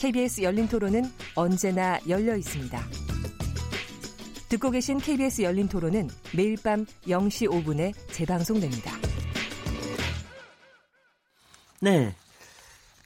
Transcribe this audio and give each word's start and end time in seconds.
KBS 0.00 0.40
열린 0.40 0.66
토론은 0.66 1.02
언제나 1.34 1.98
열려 2.08 2.34
있습니다. 2.34 2.82
듣고 4.48 4.70
계신 4.70 4.96
KBS 4.96 5.42
열린 5.42 5.68
토론은 5.68 6.08
매일 6.34 6.56
밤 6.56 6.86
0시 7.06 7.50
5분에 7.50 7.92
재방송됩니다. 8.10 8.92
네. 11.82 12.14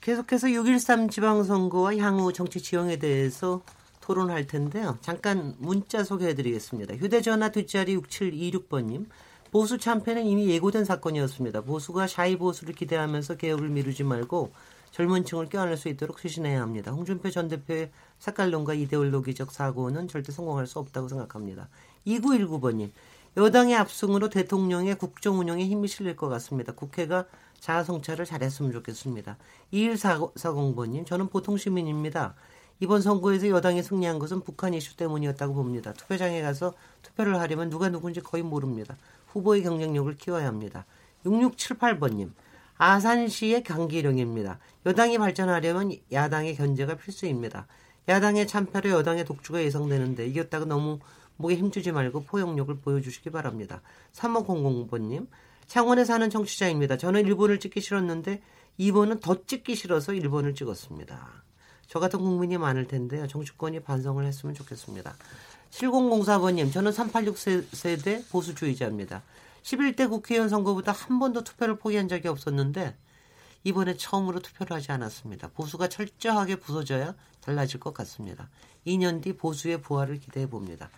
계속해서 0.03 0.47
6.13 0.47 1.11
지방선거와 1.11 1.97
향후 1.97 2.33
정치 2.33 2.63
지형에 2.63 3.01
대해서 3.01 3.63
토론할 4.01 4.47
텐데요. 4.47 4.97
잠깐 5.01 5.57
문자 5.59 6.05
소개해 6.05 6.37
드리겠습니다. 6.37 6.95
휴대전화 6.95 7.51
뒷자리 7.51 7.97
6726번님. 7.97 9.07
보수 9.51 9.79
참패는 9.79 10.27
이미 10.27 10.49
예고된 10.49 10.85
사건이었습니다. 10.85 11.63
보수가 11.63 12.07
샤이 12.07 12.37
보수를 12.37 12.73
기대하면서 12.73 13.37
개혁을 13.37 13.69
미루지 13.69 14.05
말고 14.05 14.53
젊은 14.95 15.25
층을 15.25 15.49
껴안을 15.49 15.77
수 15.77 15.89
있도록 15.89 16.19
추진해야 16.19 16.63
합니다. 16.63 16.93
홍준표 16.93 17.29
전 17.31 17.49
대표의 17.49 17.91
색깔론과 18.21 18.75
이데올로기적 18.75 19.51
사고는 19.51 20.07
절대 20.07 20.31
성공할 20.31 20.69
수 20.69 20.79
없다고 20.79 21.09
생각합니다. 21.09 21.69
2919번님. 22.07 22.91
여당의 23.37 23.75
압승으로 23.75 24.29
대통령의 24.29 24.95
국정 24.95 25.41
운영에 25.41 25.67
힘이 25.67 25.89
실릴 25.89 26.15
것 26.15 26.29
같습니다. 26.29 26.73
국회가 26.73 27.25
자아 27.59 27.83
성찰을 27.83 28.25
잘했으면 28.25 28.71
좋겠습니다. 28.71 29.37
2140번님. 29.73 31.05
저는 31.07 31.27
보통 31.27 31.57
시민입니다. 31.57 32.37
이번 32.79 33.03
선거에서 33.03 33.49
여당이 33.49 33.83
승리한 33.83 34.21
것은 34.21 34.43
북한 34.43 34.75
이슈 34.75 34.97
때문이었다고 34.97 35.55
봅니다. 35.55 35.93
투표장에 35.93 36.41
가서 36.41 36.73
투표를 37.03 37.41
하려면 37.41 37.69
누가 37.69 37.89
누군지 37.89 38.21
거의 38.21 38.45
모릅니다. 38.45 38.97
후보의 39.33 39.65
경쟁력을 39.65 40.15
키워야 40.15 40.47
합니다. 40.47 40.87
6678번님. 41.27 42.31
아산시의 42.77 43.63
경기령입니다. 43.63 44.59
여당이 44.87 45.19
발전하려면 45.19 45.93
야당의 46.13 46.57
견제가 46.57 46.97
필수입니다. 46.97 47.67
야당의 48.09 48.47
참패로 48.47 48.91
여당의 48.91 49.25
독주가 49.25 49.63
예상되는데 49.63 50.27
이겼다가 50.27 50.65
너무 50.65 50.99
목에 51.37 51.57
힘주지 51.57 51.93
말고 51.93 52.25
포용력을 52.25 52.75
보여주시기 52.77 53.31
바랍니다. 53.31 53.81
3500번님, 54.13 55.27
창원에 55.67 56.05
사는 56.05 56.29
청취자입니다. 56.29 56.99
저는 56.99 57.25
일본을 57.27 57.61
찍기 57.61 57.81
싫었는데 57.81 58.43
이번은 58.77 59.21
더 59.21 59.45
찍기 59.47 59.75
싫어서 59.75 60.13
일본을 60.15 60.55
찍었습니다. 60.55 61.45
저 61.87 62.01
같은 62.01 62.19
국민이 62.19 62.59
많을 62.59 62.87
텐데요. 62.87 63.27
정치권이 63.27 63.81
반성을 63.81 64.25
했으면 64.25 64.55
좋겠습니다. 64.55 65.15
7004번님, 65.71 66.73
저는 66.73 66.93
386 66.93 67.37
세대 67.73 68.23
보수주의자입니다. 68.31 69.23
11대 69.65 70.09
국회의원 70.09 70.49
선거보다 70.49 70.93
한 70.93 71.19
번도 71.19 71.43
투표를 71.43 71.79
포기한 71.79 72.07
적이 72.07 72.29
없었는데 72.29 72.97
이번에 73.65 73.97
처음으로 73.97 74.41
투표를 74.41 74.77
하지 74.77 74.93
않았습니다. 74.93 75.49
보수가 75.55 75.89
철저하게 75.89 76.57
부서져야 76.57 77.15
달라질 77.41 77.81
것 77.81 77.95
같습니다. 77.95 78.51
2년 78.87 79.23
뒤 79.23 79.33
보수의 79.33 79.81
부활을 79.81 80.21
기대해 80.21 80.47
봅니다. 80.47 80.91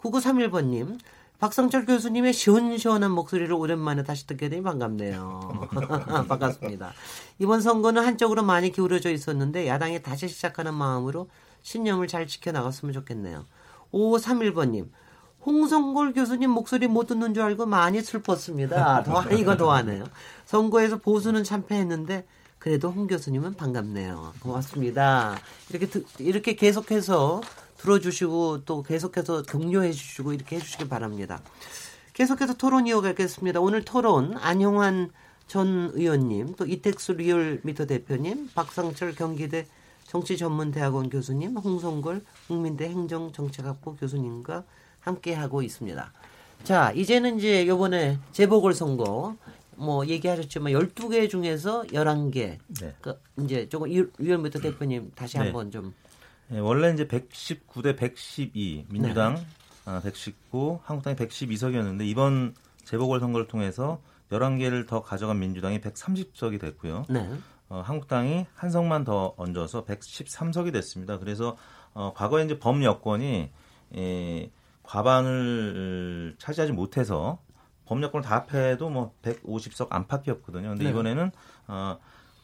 9931번님, 0.00 0.98
박상철 1.38 1.84
교수님의 1.84 2.32
시원시원한 2.32 3.10
목소리를 3.10 3.52
오랜만에 3.52 4.02
다시 4.02 4.26
듣게 4.26 4.48
되니 4.48 4.62
반갑네요. 4.62 5.68
반갑습니다. 6.28 6.94
이번 7.38 7.60
선거는 7.60 8.04
한쪽으로 8.06 8.42
많이 8.42 8.72
기울어져 8.72 9.10
있었는데 9.10 9.66
야당이 9.66 10.02
다시 10.02 10.28
시작하는 10.28 10.72
마음으로 10.72 11.28
신념을 11.62 12.08
잘 12.08 12.26
지켜나갔으면 12.26 12.94
좋겠네요. 12.94 13.44
5531번님, 13.92 14.88
홍성골 15.46 16.14
교수님 16.14 16.50
목소리 16.50 16.86
못 16.86 17.06
듣는 17.06 17.34
줄 17.34 17.42
알고 17.42 17.66
많이 17.66 18.00
슬펐습니다. 18.00 19.02
더, 19.02 19.22
이거 19.32 19.56
더하네요. 19.56 20.04
선거에서 20.46 20.98
보수는 20.98 21.44
참패했는데 21.44 22.26
그래도 22.58 22.90
홍 22.90 23.06
교수님은 23.06 23.54
반갑네요. 23.54 24.34
고맙습니다. 24.40 25.36
이렇게 25.68 25.86
이렇게 26.18 26.54
계속해서 26.54 27.42
들어주시고 27.76 28.64
또 28.64 28.82
계속해서 28.82 29.42
격려해 29.42 29.92
주시고 29.92 30.32
이렇게 30.32 30.56
해주시기 30.56 30.88
바랍니다. 30.88 31.42
계속해서 32.14 32.54
토론 32.54 32.86
이어가겠습니다. 32.86 33.60
오늘 33.60 33.84
토론 33.84 34.36
안용환 34.38 35.10
전 35.46 35.90
의원님, 35.92 36.54
또 36.56 36.64
이택수 36.64 37.12
리얼미터 37.12 37.84
대표님, 37.84 38.50
박상철 38.54 39.14
경기대 39.14 39.66
정치전문대학원 40.06 41.10
교수님, 41.10 41.56
홍성골 41.56 42.22
국민대 42.46 42.88
행정정책학부 42.88 43.96
교수님과 43.96 44.64
함께 45.04 45.34
하고 45.34 45.62
있습니다. 45.62 46.12
자, 46.64 46.92
이제는 46.92 47.38
이제 47.38 47.66
요번에 47.68 48.18
재보궐 48.32 48.72
선거 48.72 49.36
뭐 49.76 50.06
얘기하셨지만 50.06 50.72
12개 50.72 51.28
중에서 51.28 51.82
11개. 51.84 52.58
네. 52.80 52.94
그 53.00 53.20
이제 53.38 53.68
조금 53.68 53.90
위원부터 54.18 54.60
대표님 54.60 55.12
다시 55.14 55.38
네. 55.38 55.44
한번 55.44 55.70
좀 55.70 55.94
네, 56.48 56.58
원래 56.58 56.92
이제 56.92 57.06
119대 57.06 57.96
112 57.96 58.86
민주당 58.88 59.34
네. 59.34 59.46
아, 59.84 60.00
119, 60.02 60.80
한국당이 60.84 61.16
112석이었는데 61.16 62.06
이번 62.06 62.54
재보궐 62.84 63.20
선거를 63.20 63.46
통해서 63.46 64.00
11개를 64.30 64.86
더 64.86 65.02
가져간 65.02 65.38
민주당이 65.38 65.80
130석이 65.80 66.60
됐고요. 66.60 67.04
네. 67.10 67.28
어, 67.68 67.82
한국당이 67.84 68.46
한 68.54 68.70
석만 68.70 69.04
더 69.04 69.34
얹어서 69.36 69.84
113석이 69.84 70.72
됐습니다. 70.72 71.18
그래서 71.18 71.56
어, 71.92 72.12
과거에 72.14 72.44
이제 72.44 72.58
범 72.58 72.82
여권이 72.82 73.50
에, 73.96 74.50
과반을 74.84 76.36
차지하지 76.38 76.72
못해서 76.72 77.38
법력권을 77.86 78.24
다 78.24 78.46
합해도 78.48 78.88
뭐 78.88 79.14
150석 79.22 79.88
안팎이었거든요. 79.90 80.68
근데 80.68 80.84
네. 80.84 80.90
이번에는 80.90 81.30
어, 81.66 81.98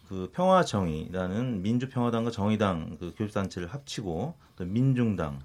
그 0.09 0.31
평화정의라는 0.33 1.63
민주평화당과 1.63 2.31
정의당 2.31 2.97
그 2.99 3.15
교섭단체를 3.17 3.69
합치고 3.69 4.35
또 4.57 4.65
민중당 4.65 5.41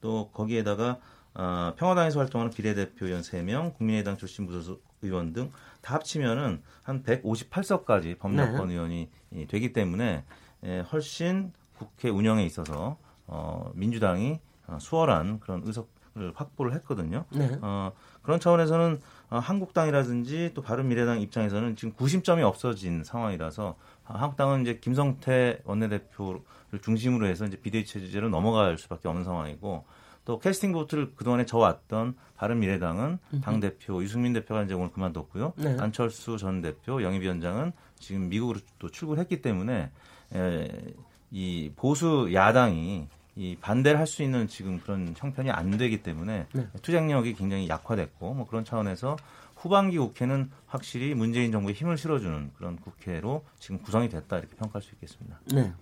또 0.00 0.30
거기에다가 0.32 0.98
어, 1.34 1.72
평화당에서 1.76 2.20
활동하는 2.20 2.52
비례대표 2.52 3.06
의원 3.06 3.22
3명, 3.22 3.74
국민의당 3.74 4.16
출신 4.16 4.44
무소속 4.44 4.84
의원 5.02 5.32
등 5.32 5.50
다 5.80 5.94
합치면은 5.94 6.62
한 6.82 7.02
158석까지 7.02 8.18
법력권 8.18 8.68
네. 8.68 8.74
의원이 8.74 9.08
되기 9.48 9.72
때문에 9.72 10.24
예, 10.64 10.80
훨씬 10.92 11.52
국회 11.76 12.10
운영에 12.10 12.44
있어서 12.44 12.98
어, 13.26 13.70
민주당이 13.74 14.40
어, 14.66 14.78
수월한 14.78 15.40
그런 15.40 15.62
의석 15.64 15.88
확보를 16.34 16.74
했거든요. 16.74 17.24
네. 17.30 17.58
어, 17.62 17.92
그런 18.22 18.40
차원에서는 18.40 19.00
어, 19.30 19.38
한국당이라든지 19.38 20.52
또 20.54 20.62
바른미래당 20.62 21.20
입장에서는 21.20 21.76
지금 21.76 21.92
구심점이 21.94 22.42
없어진 22.42 23.04
상황이라서 23.04 23.76
어, 24.06 24.12
한국당은 24.12 24.62
이제 24.62 24.78
김성태 24.78 25.60
원내대표를 25.64 26.40
중심으로 26.82 27.26
해서 27.26 27.44
이제 27.46 27.56
비대위 27.56 27.84
체제로 27.84 28.28
넘어갈 28.28 28.78
수밖에 28.78 29.08
없는 29.08 29.24
상황이고 29.24 29.84
또 30.24 30.38
캐스팅 30.38 30.72
보트를 30.72 31.14
그동안에 31.16 31.46
져왔던 31.46 32.14
바른미래당은 32.36 33.18
당 33.42 33.58
대표 33.58 34.02
유승민 34.02 34.32
대표가 34.32 34.62
이제 34.62 34.74
오늘 34.74 34.90
그만뒀고요. 34.92 35.54
네. 35.56 35.76
안철수 35.80 36.36
전 36.36 36.60
대표 36.60 37.02
영입위원장은 37.02 37.72
지금 37.98 38.28
미국으로 38.28 38.60
또 38.78 38.90
출국했기 38.90 39.42
때문에 39.42 39.90
에, 40.34 40.68
이 41.30 41.72
보수 41.74 42.30
야당이 42.32 43.08
이 43.40 43.56
반대를 43.58 43.98
할 43.98 44.06
수 44.06 44.22
있는 44.22 44.48
지금 44.48 44.80
그런 44.80 45.14
형편이 45.16 45.50
안 45.50 45.78
되기 45.78 46.02
때문에 46.02 46.46
네. 46.52 46.68
투쟁력이 46.82 47.34
굉장히 47.34 47.68
약화됐고 47.68 48.34
뭐 48.34 48.46
그런 48.46 48.64
차원에서 48.64 49.16
후반기 49.56 49.96
국회는 49.98 50.50
확실히 50.66 51.14
문재인 51.14 51.50
정부에 51.52 51.72
힘을 51.72 51.96
실어주는 51.96 52.50
그런 52.58 52.76
국회로 52.76 53.42
지금 53.58 53.78
구성이 53.78 54.08
됐다 54.10 54.38
이렇게 54.38 54.54
평가할 54.56 54.82
수 54.82 54.90
있겠습니다. 54.94 55.40
네. 55.54 55.72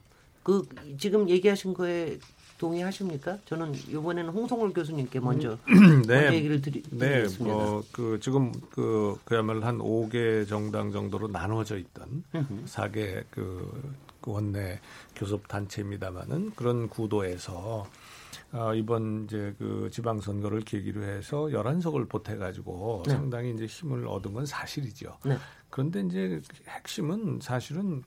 그 0.44 0.62
지금 0.98 1.28
얘기하신 1.28 1.74
거에 1.74 2.18
동의하십니까? 2.58 3.38
저는 3.46 3.74
이번에는 3.74 4.30
홍성월 4.30 4.72
교수님께 4.72 5.20
먼저, 5.20 5.58
음, 5.68 6.02
네. 6.06 6.22
먼저 6.22 6.34
얘기를 6.34 6.60
드리, 6.60 6.82
네, 6.90 6.98
드리겠습니다. 6.98 7.56
뭐, 7.56 7.82
그 7.92 8.18
지금 8.20 8.52
그 8.70 9.16
그야말로 9.24 9.62
한 9.62 9.78
5개 9.78 10.46
정당 10.48 10.92
정도로 10.92 11.28
나눠져 11.28 11.78
있던 11.78 12.24
4개 12.66 13.24
그 13.30 13.94
원내 14.26 14.80
교섭 15.14 15.48
단체입니다만은 15.48 16.52
그런 16.54 16.88
구도에서 16.88 17.86
어, 18.52 18.74
이번 18.74 19.24
이제 19.24 19.54
그 19.58 19.90
지방선거를 19.92 20.60
계기로 20.62 21.02
해서 21.02 21.42
11석을 21.46 22.08
보태가지고 22.08 23.02
네. 23.06 23.12
상당히 23.12 23.52
이제 23.52 23.66
힘을 23.66 24.06
얻은 24.06 24.32
건 24.32 24.46
사실이죠. 24.46 25.18
네. 25.24 25.36
그런데 25.70 26.00
이제 26.00 26.40
핵심은 26.66 27.40
사실은 27.42 28.02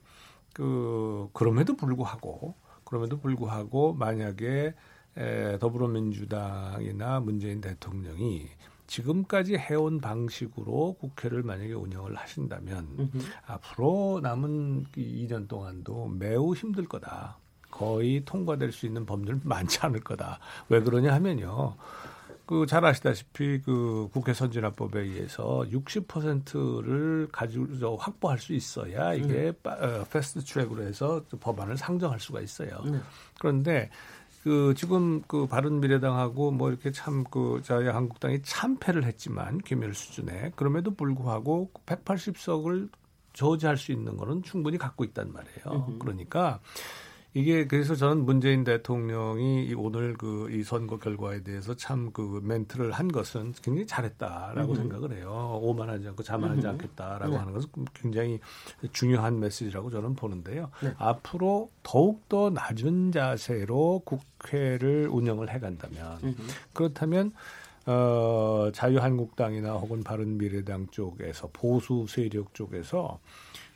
그, 0.52 1.28
그럼에도 1.32 1.76
불구하고, 1.76 2.54
그럼에도 2.84 3.18
불구하고 3.18 3.94
만약에 3.94 4.74
에, 5.16 5.58
더불어민주당이나 5.58 7.20
문재인 7.20 7.60
대통령이 7.60 8.48
지금까지 8.96 9.54
해온 9.56 10.02
방식으로 10.02 10.96
국회를 11.00 11.42
만약에 11.42 11.72
운영을 11.72 12.14
하신다면 12.14 12.88
음흠. 12.98 13.18
앞으로 13.46 14.20
남은 14.22 14.84
2년 14.94 15.48
동안도 15.48 16.08
매우 16.08 16.54
힘들 16.54 16.86
거다. 16.86 17.38
거의 17.70 18.22
통과될 18.26 18.70
수 18.70 18.84
있는 18.84 19.06
법률 19.06 19.40
많지 19.44 19.78
않을 19.80 20.00
거다. 20.00 20.38
왜 20.68 20.80
그러냐 20.82 21.14
하면요. 21.14 21.74
그 22.44 22.66
잘 22.66 22.84
아시다시피 22.84 23.62
그 23.64 24.10
국회 24.12 24.34
선진화법에 24.34 25.00
의해서 25.00 25.64
60%를 25.70 27.28
가지고 27.32 27.96
확보할 27.96 28.38
수 28.38 28.52
있어야 28.52 29.14
이게 29.14 29.52
빠- 29.62 29.72
어, 29.72 30.04
fast 30.12 30.40
track으로 30.44 30.82
해서 30.82 31.22
법안을 31.40 31.78
상정할 31.78 32.20
수가 32.20 32.42
있어요. 32.42 32.82
네. 32.84 32.98
그런데 33.40 33.88
그 34.42 34.74
지금 34.76 35.22
그 35.22 35.46
바른 35.46 35.80
미래당하고 35.80 36.50
뭐 36.50 36.68
이렇게 36.70 36.90
참 36.90 37.24
그 37.30 37.60
자유 37.62 37.90
한국당이 37.90 38.42
참패를 38.42 39.04
했지만 39.04 39.58
궤멸 39.58 39.94
수준에 39.94 40.50
그럼에도 40.56 40.94
불구하고 40.94 41.70
180석을 41.86 42.90
저지할 43.32 43.76
수 43.76 43.92
있는 43.92 44.16
거는 44.16 44.42
충분히 44.42 44.76
갖고 44.78 45.04
있단 45.04 45.32
말이에요. 45.32 45.96
그러니까 45.98 46.60
이게 47.34 47.66
그래서 47.66 47.94
저는 47.94 48.24
문재인 48.26 48.62
대통령이 48.62 49.64
이 49.66 49.74
오늘 49.74 50.14
그 50.14 50.50
이 50.50 50.62
선거 50.62 50.98
결과에 50.98 51.42
대해서 51.42 51.74
참 51.74 52.12
그 52.12 52.40
멘트를 52.44 52.92
한 52.92 53.08
것은 53.08 53.54
굉장히 53.62 53.86
잘했다라고 53.86 54.74
생각을 54.74 55.16
해요. 55.16 55.58
오만하지 55.62 56.08
않고 56.08 56.22
자만하지 56.22 56.66
않겠다라고 56.66 57.38
하는 57.38 57.52
것은 57.54 57.68
굉장히 57.94 58.38
중요한 58.92 59.40
메시지라고 59.40 59.88
저는 59.90 60.14
보는데요. 60.14 60.70
네. 60.82 60.92
앞으로 60.98 61.70
더욱 61.82 62.28
더 62.28 62.50
낮은 62.50 63.12
자세로 63.12 64.02
국회를 64.04 65.08
운영을 65.10 65.48
해간다면 65.50 66.36
그렇다면 66.74 67.32
어, 67.86 68.70
자유한국당이나 68.74 69.72
혹은 69.72 70.04
바른미래당 70.04 70.88
쪽에서 70.90 71.48
보수 71.52 72.06
세력 72.08 72.52
쪽에서 72.54 73.18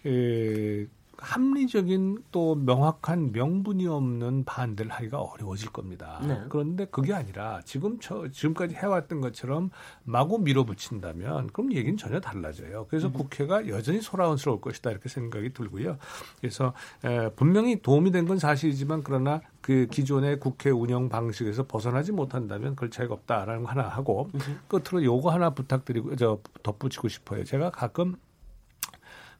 에, 0.04 0.86
합리적인 1.18 2.24
또 2.30 2.54
명확한 2.54 3.32
명분이 3.32 3.86
없는 3.86 4.44
반대를 4.44 4.90
하기가 4.92 5.18
어려워질 5.20 5.70
겁니다. 5.72 6.20
네. 6.26 6.40
그런데 6.48 6.84
그게 6.86 7.14
아니라 7.14 7.60
지금 7.64 7.98
저, 8.00 8.28
지금까지 8.28 8.74
해왔던 8.74 9.20
것처럼 9.22 9.70
마구 10.04 10.38
밀어붙인다면 10.38 11.48
그럼 11.52 11.72
얘기는 11.72 11.96
전혀 11.96 12.20
달라져요. 12.20 12.86
그래서 12.90 13.10
국회가 13.10 13.66
여전히 13.68 14.00
소라운스러울 14.02 14.60
것이다 14.60 14.90
이렇게 14.90 15.08
생각이 15.08 15.52
들고요. 15.54 15.96
그래서 16.40 16.74
에, 17.04 17.30
분명히 17.30 17.80
도움이 17.80 18.10
된 18.10 18.26
건 18.26 18.38
사실이지만 18.40 19.02
그러나 19.04 19.40
그 19.60 19.86
기존의 19.88 20.40
국회 20.40 20.70
운영 20.70 21.08
방식에서 21.08 21.64
벗어나지 21.66 22.10
못한다면 22.10 22.74
그걸 22.74 22.90
죄가 22.90 23.14
없다라는 23.14 23.62
거 23.62 23.70
하나 23.70 23.82
하고 23.88 24.28
끝으로 24.66 25.04
요거 25.04 25.30
하나 25.30 25.50
부탁드리고 25.50 26.16
저 26.16 26.40
덧붙이고 26.64 27.06
싶어요. 27.06 27.44
제가 27.44 27.70
가끔 27.70 28.16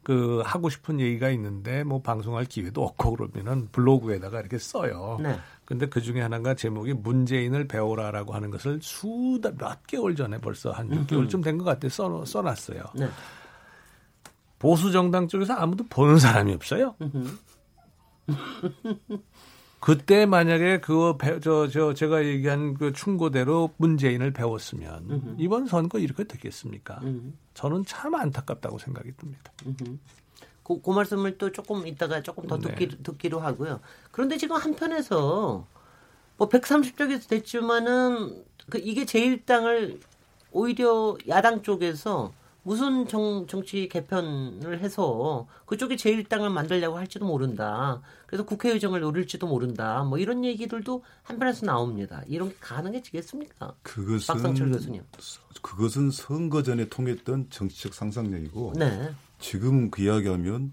그 0.07 0.41
하고 0.45 0.69
싶은 0.71 1.01
얘기가 1.01 1.31
있는데 1.31 1.83
뭐 1.83 2.01
방송할 2.01 2.45
기회도 2.45 2.81
없고 2.85 3.17
그러면은 3.17 3.69
블로그에다가 3.73 4.39
이렇게 4.39 4.57
써요. 4.57 5.19
네. 5.21 5.37
근데 5.65 5.89
그 5.89 6.01
중에 6.01 6.21
하나가 6.21 6.55
제목이 6.55 6.93
문재인을 6.93 7.67
배우라라고 7.67 8.33
하는 8.33 8.53
것을 8.53 8.79
수다 8.81 9.51
몇 9.59 9.85
개월 9.89 10.15
전에 10.15 10.39
벌써 10.39 10.71
한 10.71 10.89
6개월쯤 10.91 11.43
된 11.43 11.59
것 11.59 11.65
같아 11.65 11.89
써 11.89 12.25
써놨어요. 12.25 12.85
네. 12.95 13.09
보수 14.61 14.93
정당 14.93 15.27
쪽에서 15.27 15.55
아무도 15.55 15.83
보는 15.91 16.19
사람이 16.19 16.55
없어요. 16.55 16.95
그때 19.81 20.27
만약에 20.27 20.81
그거 20.81 21.17
저, 21.43 21.69
저, 21.69 21.95
제가 21.95 22.25
얘기한 22.25 22.75
그 22.75 22.93
충고대로 22.93 23.75
문재인을 23.77 24.33
배웠으면 24.33 25.37
이번 25.39 25.67
선거 25.67 25.99
이렇게 25.99 26.25
됐겠습니까? 26.25 27.01
저는 27.55 27.85
참 27.87 28.15
안타깝다고 28.15 28.79
생각이 28.79 29.13
듭니다. 29.17 29.53
그, 30.67 30.83
그 30.83 30.91
말씀을 30.91 31.39
또 31.39 31.53
조금 31.53 31.87
이따가 31.87 32.23
조금 32.23 32.49
더 32.49 32.59
네. 32.59 32.75
듣기, 32.75 33.03
듣기로 33.05 33.39
하고요. 33.39 33.81
그런데 34.11 34.37
지금 34.37 34.57
한편에서 34.57 35.65
뭐 36.37 36.49
130쪽에서 36.49 37.29
됐지만은 37.29 38.45
그 38.69 38.79
이게 38.79 39.05
제1당을 39.05 40.01
오히려 40.51 41.17
야당 41.29 41.63
쪽에서 41.63 42.33
무슨 42.71 43.07
정, 43.07 43.47
정치 43.47 43.89
개편을 43.89 44.81
해서 44.81 45.47
그쪽에 45.67 45.95
제1당을 45.95 46.49
만들려고 46.51 46.99
할지도 46.99 47.25
모른다. 47.25 48.03
그래서 48.27 48.45
국회의정을 48.45 48.99
노릴지도 49.03 49.47
모른다. 49.47 50.03
뭐 50.03 50.19
이런 50.19 50.45
얘기들도 50.45 51.05
한편에서 51.23 51.65
나옵니다. 51.65 52.23
이런 52.27 52.49
게 52.49 52.57
가능해지겠습니까? 52.59 53.73
박상철 53.85 54.53
그것은 54.67 54.73
교수님. 54.73 55.03
그것은 55.63 56.11
선거 56.11 56.65
전에 56.65 56.89
통했던 56.89 57.51
정치적 57.51 57.95
상상력이고 57.95 58.73
네. 58.75 59.11
지금 59.39 59.89
그 59.93 60.03
이야기하면 60.03 60.73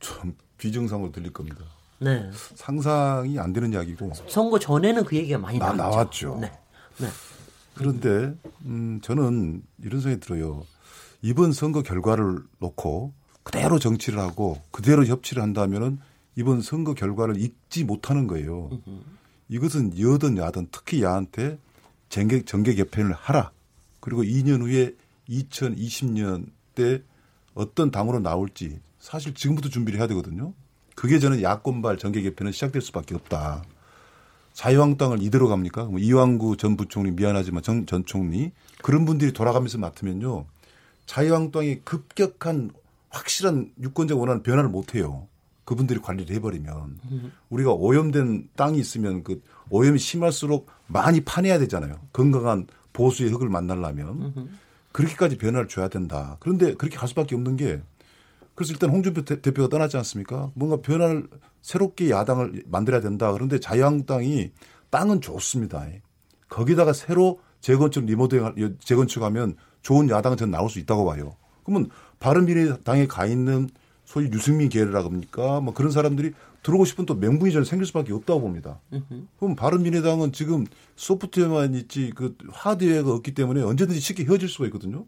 좀 0.00 0.36
비정상으로 0.58 1.12
들릴 1.12 1.32
겁니다. 1.32 1.64
네. 1.98 2.30
상상이 2.56 3.38
안 3.38 3.54
되는 3.54 3.72
이야기고 3.72 4.12
선거 4.28 4.58
전에는 4.58 5.04
그 5.04 5.16
얘기가 5.16 5.38
많이 5.38 5.58
나- 5.58 5.72
나왔죠. 5.72 6.36
나왔죠. 6.36 6.38
네. 6.42 6.52
네. 6.98 7.06
그런데 7.74 8.34
음, 8.66 9.00
저는 9.02 9.62
이런 9.82 10.02
생각이 10.02 10.20
들어요. 10.20 10.66
이번 11.22 11.52
선거 11.52 11.82
결과를 11.82 12.38
놓고 12.58 13.12
그대로 13.42 13.78
정치를 13.78 14.18
하고 14.18 14.60
그대로 14.70 15.04
협치를 15.04 15.42
한다면은 15.42 15.98
이번 16.36 16.62
선거 16.62 16.94
결과를 16.94 17.36
잊지 17.38 17.84
못하는 17.84 18.26
거예요. 18.26 18.70
이것은 19.48 19.98
여든 19.98 20.38
야든 20.38 20.68
특히 20.70 21.02
야한테 21.02 21.58
정계, 22.08 22.44
정계 22.44 22.74
개편을 22.74 23.12
하라. 23.12 23.50
그리고 24.00 24.22
2년 24.22 24.62
후에 24.62 24.94
2020년 25.28 26.46
때 26.74 27.02
어떤 27.54 27.90
당으로 27.90 28.20
나올지 28.20 28.80
사실 28.98 29.34
지금부터 29.34 29.68
준비를 29.68 29.98
해야 29.98 30.06
되거든요. 30.08 30.54
그게 30.94 31.18
저는 31.18 31.42
야권발 31.42 31.98
정계 31.98 32.22
개편은 32.22 32.52
시작될 32.52 32.82
수밖에 32.82 33.14
없다. 33.14 33.64
자유한국당을 34.52 35.22
이대로 35.22 35.48
갑니까? 35.48 35.84
뭐 35.84 35.98
이왕구 35.98 36.56
전 36.56 36.76
부총리 36.76 37.12
미안하지만 37.12 37.62
전, 37.62 37.86
전 37.86 38.04
총리 38.04 38.52
그런 38.82 39.04
분들이 39.04 39.32
돌아가면서 39.32 39.78
맡으면요. 39.78 40.44
자유한국당이 41.14 41.80
급격한 41.80 42.70
확실한 43.08 43.72
유권자 43.82 44.14
원하는 44.14 44.44
변화를 44.44 44.70
못 44.70 44.94
해요. 44.94 45.26
그분들이 45.64 45.98
관리를 46.00 46.36
해버리면 46.36 47.00
우리가 47.48 47.72
오염된 47.72 48.50
땅이 48.54 48.78
있으면 48.78 49.24
그 49.24 49.42
오염이 49.70 49.98
심할수록 49.98 50.68
많이 50.86 51.20
파내야 51.22 51.58
되잖아요. 51.58 51.98
건강한 52.12 52.68
보수의 52.92 53.30
흙을 53.32 53.48
만나려면 53.48 54.50
그렇게까지 54.92 55.36
변화를 55.38 55.66
줘야 55.66 55.88
된다. 55.88 56.36
그런데 56.38 56.74
그렇게 56.74 56.96
갈 56.96 57.08
수밖에 57.08 57.34
없는 57.34 57.56
게 57.56 57.80
그래서 58.54 58.72
일단 58.72 58.90
홍준표 58.90 59.24
대- 59.24 59.40
대표가 59.40 59.68
떠나지 59.68 59.96
않습니까? 59.96 60.52
뭔가 60.54 60.76
변화를 60.80 61.26
새롭게 61.60 62.10
야당을 62.10 62.64
만들어야 62.68 63.00
된다. 63.00 63.32
그런데 63.32 63.58
자유한국당이 63.58 64.52
땅은 64.90 65.20
좋습니다. 65.22 65.86
거기다가 66.48 66.92
새로 66.92 67.40
재건축 67.60 68.04
리모델링 68.04 68.78
재건축하면 68.78 69.56
좋은 69.82 70.08
야당은 70.08 70.36
저는 70.36 70.50
나올 70.50 70.68
수 70.70 70.78
있다고 70.78 71.04
봐요. 71.04 71.36
그러면 71.64 71.90
바른미래당에 72.18 73.06
가 73.06 73.26
있는 73.26 73.68
소위 74.04 74.28
유승민 74.32 74.68
계열이라고 74.68 75.08
합니까? 75.08 75.60
뭐 75.60 75.72
그런 75.72 75.90
사람들이 75.92 76.32
들어오고 76.62 76.84
싶은 76.84 77.06
또 77.06 77.14
명분이 77.14 77.52
저는 77.52 77.64
생길 77.64 77.86
수밖에 77.86 78.12
없다고 78.12 78.40
봅니다. 78.40 78.80
그럼 79.38 79.56
바른미래당은 79.56 80.32
지금 80.32 80.66
소프트웨어만 80.96 81.74
있지 81.74 82.12
그 82.14 82.36
하드웨어가 82.50 83.12
없기 83.14 83.34
때문에 83.34 83.62
언제든지 83.62 84.00
쉽게 84.00 84.24
헤어질 84.24 84.48
수가 84.48 84.66
있거든요. 84.66 85.06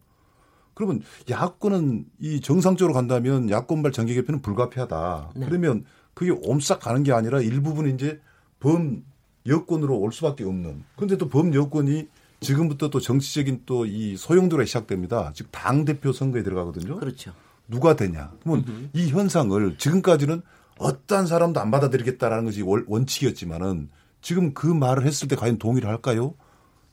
그러면 0.75 1.02
야권은 1.29 2.07
이 2.21 2.41
정상적으로 2.41 2.95
간다면 2.95 3.50
야권발 3.50 3.93
정계 3.93 4.14
개편은 4.14 4.41
불가피하다. 4.41 5.33
그러면 5.47 5.85
그게 6.14 6.31
옴싹 6.31 6.81
가는 6.81 7.02
게 7.02 7.12
아니라 7.12 7.43
일부분 7.43 7.93
이제 7.93 8.21
범 8.61 9.02
여권으로 9.47 9.99
올 9.99 10.12
수밖에 10.12 10.45
없는. 10.45 10.85
그런데 10.97 11.19
또 11.19 11.29
범 11.29 11.52
여권이 11.52 12.09
지금부터 12.43 12.91
또 12.91 13.01
정치적인 13.01 13.63
또 13.67 13.87
이 13.87 14.17
소용돌이가 14.17 14.67
시작됩니다. 14.67 15.33
즉 15.35 15.49
당 15.51 15.85
대표 15.85 16.13
선거에 16.13 16.43
들어가거든요. 16.43 16.97
그렇죠. 16.99 17.33
누가 17.69 17.97
되냐. 17.97 18.33
그러면 18.43 18.91
이 18.93 19.09
현상을 19.09 19.77
지금까지는 19.79 20.43
어떤 20.79 21.27
사람도 21.27 21.61
안 21.61 21.71
받아들이겠다라는 21.71 22.45
것이 22.45 22.63
월- 22.63 22.85
원칙이었지만은 22.89 23.89
지금 24.21 24.53
그 24.55 24.67
말을 24.67 25.07
했을 25.07 25.29
때 25.29 25.37
과연 25.37 25.59
동의를 25.59 25.89
할까요? 25.89 26.35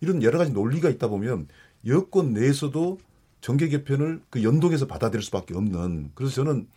이런 0.01 0.23
여러 0.23 0.37
가지 0.37 0.51
논리가 0.51 0.89
있다 0.89 1.07
보면 1.07 1.47
여권 1.87 2.33
내에서도 2.33 2.97
정계 3.41 3.67
개편을 3.69 4.21
그 4.29 4.43
연동해서 4.43 4.85
받아들일 4.87 5.23
수밖에 5.23 5.55
없는 5.55 6.11
그래서 6.13 6.35
저는 6.35 6.67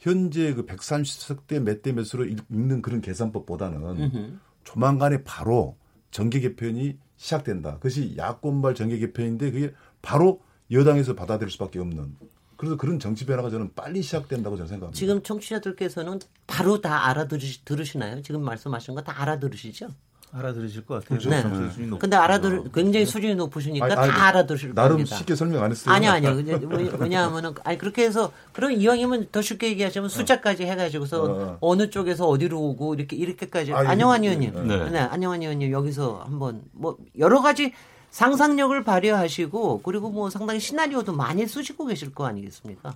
현재 0.00 0.52
그 0.54 0.64
130석 0.66 1.46
대몇 1.46 1.82
대 1.82 1.92
몇으로 1.92 2.24
읽는 2.24 2.82
그런 2.82 3.00
계산법보다는 3.00 4.38
조만간에 4.64 5.22
바로 5.24 5.76
정계 6.10 6.40
개편이 6.40 6.96
시작된다. 7.18 7.74
그것이 7.74 8.14
야권발 8.16 8.74
정계 8.74 8.96
개편인데 8.98 9.50
그게 9.50 9.74
바로 10.00 10.40
여당에서 10.70 11.14
받아들일 11.14 11.50
수밖에 11.50 11.78
없는 11.78 12.16
그래서 12.56 12.76
그런 12.76 12.98
정치 12.98 13.24
변화가 13.26 13.50
저는 13.50 13.74
빨리 13.74 14.02
시작된다고 14.02 14.56
저는 14.56 14.68
생각합니다. 14.68 14.98
지금 14.98 15.22
청취자들께서는 15.22 16.18
바로 16.46 16.80
다 16.80 17.06
알아들으시나요? 17.08 18.22
지금 18.22 18.42
말씀하신 18.42 18.94
거 18.94 19.02
다 19.02 19.20
알아들으시죠? 19.22 19.88
알아들으실 20.32 20.84
것 20.84 21.02
같아요. 21.02 21.18
네. 21.30 21.68
수준이 21.70 21.86
높. 21.88 21.98
근데 21.98 22.16
알아들 22.16 22.70
굉장히 22.74 23.06
수준이 23.06 23.34
높으시니까 23.34 23.86
아니, 23.86 23.94
아니, 23.94 24.10
다 24.12 24.26
알아들으실 24.26 24.74
나름 24.74 24.98
겁니다. 24.98 25.16
쉽게 25.16 25.34
설명 25.34 25.62
안 25.64 25.70
했어요. 25.70 25.94
아니요, 25.94 26.10
아니요. 26.10 26.30
왜- 26.44 26.90
왜냐하면은, 26.98 27.54
아니, 27.64 27.78
그렇게 27.78 28.04
해서, 28.04 28.30
그럼 28.52 28.72
이왕이면 28.72 29.28
더 29.32 29.40
쉽게 29.40 29.68
얘기하자면 29.68 30.10
숫자까지 30.10 30.64
해가지고서 30.64 31.22
어. 31.24 31.58
어. 31.60 31.76
느 31.76 31.88
쪽에서 31.90 32.26
어디로 32.28 32.60
오고, 32.60 32.94
이렇게, 32.94 33.16
이렇게까지. 33.16 33.72
아, 33.72 33.78
안녕한 33.88 34.22
의원님. 34.22 34.68
네. 34.68 34.90
네. 34.90 34.98
안녕한 34.98 35.40
의원님, 35.40 35.70
여기서 35.72 36.22
한번, 36.24 36.62
뭐, 36.72 36.96
여러 37.18 37.40
가지 37.40 37.72
상상력을 38.10 38.84
발휘하시고, 38.84 39.82
그리고 39.82 40.10
뭐 40.10 40.28
상당히 40.30 40.60
시나리오도 40.60 41.12
많이 41.14 41.46
쓰시고 41.46 41.86
계실 41.86 42.14
거 42.14 42.26
아니겠습니까? 42.26 42.94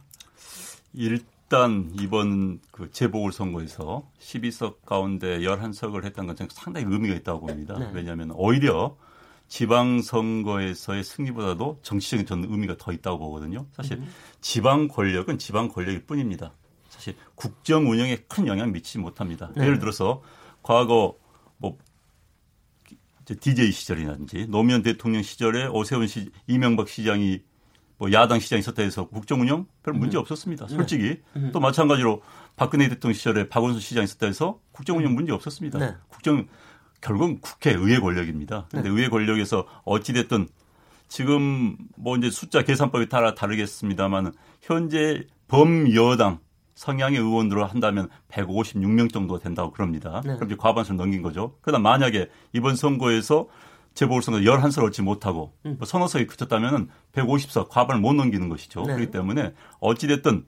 일 0.95 1.21
단 1.53 1.93
이번 2.01 2.61
그 2.71 2.91
재보궐선거에서 2.91 4.09
12석 4.19 4.87
가운데 4.87 5.41
11석을 5.41 6.03
했던 6.05 6.27
건 6.27 6.35
상당히 6.49 6.87
의미가 6.91 7.15
있다고 7.17 7.47
봅니다. 7.47 7.79
네. 7.79 7.91
왜냐하면 7.93 8.31
오히려 8.31 8.97
지방선거에서의 9.49 11.05
승리보다도 11.05 11.81
정치적인 11.83 12.25
저는 12.25 12.51
의미가 12.51 12.79
더 12.79 12.91
있다고 12.91 13.19
보거든요. 13.19 13.67
사실 13.75 13.99
음. 13.99 14.09
지방 14.41 14.89
권력은 14.89 15.37
지방 15.37 15.69
권력일 15.69 16.07
뿐입니다. 16.07 16.55
사실 16.89 17.17
국정 17.35 17.87
운영에 17.91 18.25
큰 18.29 18.47
영향 18.47 18.73
미치지 18.73 18.99
못합니다. 18.99 19.51
네. 19.55 19.65
예를 19.65 19.79
들어서 19.79 20.23
과거 20.63 21.19
뭐 21.59 21.77
DJ 23.27 23.73
시절이라든지 23.73 24.47
노무현 24.47 24.81
대통령 24.83 25.23
시절에 25.23 25.67
오세훈 25.67 26.07
시, 26.07 26.31
이명박 26.47 26.89
시장이 26.89 27.43
뭐 27.99 28.13
야당 28.13 28.41
시장이 28.41 28.61
있었다 28.61 28.83
해서 28.83 29.07
국정 29.07 29.41
운영 29.41 29.67
별 29.83 29.95
문제 29.95 30.19
없었습니다. 30.19 30.69
솔직히 30.69 31.21
또 31.53 31.61
마찬가지로 31.61 32.23
박근혜 32.57 32.89
대통령 32.89 33.15
시절에 33.15 33.49
박원순 33.49 33.81
시장이 33.81 34.05
있었다 34.05 34.27
해서 34.27 34.61
국정 34.73 34.99
운영 34.99 35.15
문제 35.15 35.33
없었습니다. 35.33 35.79
네. 35.79 35.95
국정 36.09 36.47
결국은 37.01 37.41
국회 37.41 37.73
의회 37.73 37.99
권력입니다. 37.99 38.67
근데 38.71 38.89
의회 38.89 39.09
권력에서 39.09 39.67
어찌 39.85 40.13
됐든 40.13 40.49
지금 41.09 41.77
뭐 41.97 42.17
이제 42.17 42.31
숫자 42.31 42.63
계산법이 42.63 43.09
따라 43.09 43.35
다르겠습니다만 43.35 44.33
현재 44.63 45.27
범여당 45.49 46.39
성향의 46.75 47.19
의원들로 47.19 47.67
한다면 47.67 48.09
156명 48.31 49.13
정도 49.13 49.39
된다고 49.39 49.71
그럽니다. 49.71 50.23
네. 50.25 50.35
그럼 50.37 50.49
이제 50.49 50.57
과반수를 50.57 50.97
넘긴 50.97 51.23
거죠. 51.23 51.57
그러나 51.61 51.81
만약에 51.81 52.31
이번 52.53 52.77
선거에서 52.77 53.49
재보궐선거 53.95 54.41
11석 54.41 54.85
얻지 54.85 55.03
못하고 55.03 55.53
음. 55.67 55.77
뭐 55.79 55.87
서너 55.87 56.07
석이 56.07 56.27
그쳤다면 56.27 56.89
150석 57.13 57.69
과반을 57.69 58.01
못 58.01 58.15
넘기는 58.15 58.49
것이죠. 58.49 58.81
네. 58.83 58.95
그렇기 58.95 59.11
때문에 59.11 59.53
어찌됐든 59.81 60.45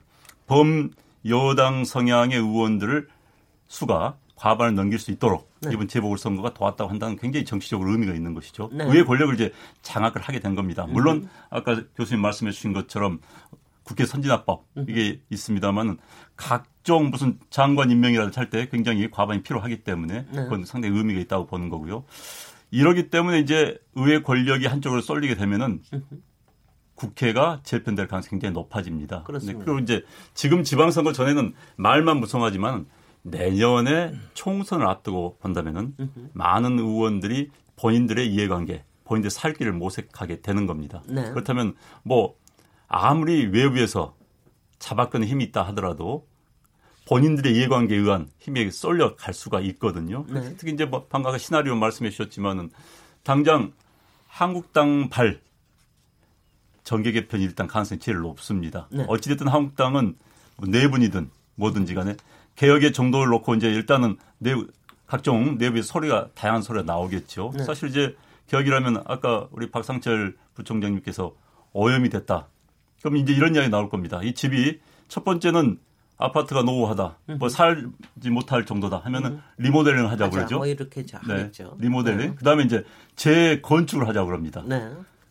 범 0.47 0.91
여당 1.27 1.85
성향의 1.85 2.37
의원들을 2.37 3.07
수가 3.67 4.17
과반을 4.35 4.75
넘길 4.75 4.99
수 4.99 5.11
있도록 5.11 5.49
네. 5.61 5.71
이번 5.73 5.87
재보궐선거가 5.87 6.53
도왔다고 6.53 6.89
한다는 6.89 7.15
굉장히 7.17 7.45
정치적으로 7.45 7.91
의미가 7.91 8.13
있는 8.13 8.33
것이죠. 8.33 8.69
네. 8.73 8.83
의회 8.85 9.03
권력을 9.03 9.33
이제 9.33 9.51
장악을 9.81 10.21
하게 10.21 10.39
된 10.39 10.55
겁니다. 10.55 10.85
물론 10.87 11.29
아까 11.49 11.81
교수님 11.95 12.21
말씀해 12.21 12.51
주신 12.51 12.73
것처럼 12.73 13.19
국회 13.83 14.05
선진화법 14.05 14.65
이게 14.87 15.21
있습니다만은 15.29 15.97
각종 16.35 17.11
무슨 17.11 17.39
장관 17.49 17.91
임명이라도 17.91 18.31
할 18.35 18.49
때 18.49 18.67
굉장히 18.69 19.09
과반이 19.09 19.41
필요하기 19.43 19.83
때문에 19.83 20.25
네. 20.31 20.43
그건 20.43 20.65
상당히 20.65 20.97
의미가 20.97 21.19
있다고 21.21 21.45
보는 21.47 21.69
거고요. 21.69 22.03
이러기 22.71 23.09
때문에 23.09 23.39
이제 23.39 23.77
의회 23.95 24.21
권력이 24.21 24.65
한쪽으로 24.65 25.01
쏠리게 25.01 25.35
되면은 25.35 25.81
국회가 26.95 27.59
재편될 27.63 28.07
가능성이 28.07 28.31
굉장히 28.31 28.53
높아집니다. 28.53 29.23
그렇습니다. 29.23 29.63
그리고 29.63 29.79
이제 29.79 30.03
지금 30.33 30.63
지방선거 30.63 31.11
전에는 31.13 31.53
말만 31.75 32.17
무성하지만 32.19 32.85
내년에 33.21 34.13
총선을 34.33 34.85
앞두고 34.85 35.37
본다면은 35.39 35.95
많은 36.33 36.79
의원들이 36.79 37.49
본인들의 37.75 38.27
이해관계, 38.27 38.83
본인들의 39.03 39.31
살 39.31 39.53
길을 39.53 39.73
모색하게 39.73 40.41
되는 40.41 40.65
겁니다. 40.67 41.01
네. 41.07 41.29
그렇다면 41.31 41.75
뭐 42.03 42.35
아무리 42.87 43.45
외부에서 43.45 44.15
잡아끄는 44.79 45.27
힘이 45.27 45.45
있다 45.45 45.63
하더라도 45.67 46.27
본인들의 47.05 47.55
이해관계에 47.55 47.97
의한 47.97 48.29
힘에 48.39 48.69
쏠려 48.71 49.15
갈 49.15 49.33
수가 49.33 49.61
있거든요. 49.61 50.25
네. 50.27 50.55
특히 50.57 50.73
이제 50.73 50.85
뭐 50.85 51.05
방금 51.07 51.37
시나리오 51.37 51.75
말씀해 51.75 52.09
주셨지만은 52.09 52.71
당장 53.23 53.73
한국당 54.27 55.09
발 55.09 55.39
정계 56.83 57.11
개편이 57.11 57.43
일단 57.43 57.67
가능성이 57.67 57.99
제일 57.99 58.19
높습니다. 58.19 58.87
네. 58.91 59.05
어찌됐든 59.07 59.47
한국당은 59.47 60.15
뭐 60.57 60.69
내분이든 60.69 61.29
뭐든지 61.55 61.93
간에 61.93 62.15
개혁의 62.55 62.93
정도를 62.93 63.27
놓고 63.29 63.55
이제 63.55 63.67
일단은 63.67 64.17
내부, 64.37 64.67
각종 65.07 65.57
내부의 65.57 65.83
소리가 65.83 66.29
다양한 66.33 66.61
소리가 66.61 66.85
나오겠죠. 66.85 67.53
네. 67.55 67.63
사실 67.63 67.89
이제 67.89 68.15
개혁이라면 68.47 69.03
아까 69.05 69.47
우리 69.51 69.69
박상철 69.69 70.35
부총장님께서 70.53 71.33
오염이 71.73 72.09
됐다. 72.09 72.47
그럼 73.01 73.17
이제 73.17 73.33
이런 73.33 73.55
이야기 73.55 73.69
나올 73.69 73.89
겁니다. 73.89 74.21
이 74.23 74.33
집이 74.33 74.79
첫 75.07 75.23
번째는 75.23 75.79
아파트가 76.17 76.63
노후하다. 76.63 77.17
뭐 77.39 77.49
살지 77.49 78.29
못할 78.31 78.65
정도다 78.65 78.97
하면은 79.05 79.41
리모델링 79.57 80.05
하자고 80.05 80.23
하자, 80.25 80.29
그러죠. 80.29 80.57
뭐 80.57 80.65
이렇게 80.67 81.05
자, 81.05 81.19
네. 81.27 81.33
하겠죠. 81.33 81.75
리모델링. 81.79 82.35
그다음에 82.35 82.63
이제 82.63 82.83
재건축을 83.15 84.07
하자고 84.07 84.27
그럽니다. 84.27 84.63
네. 84.65 84.89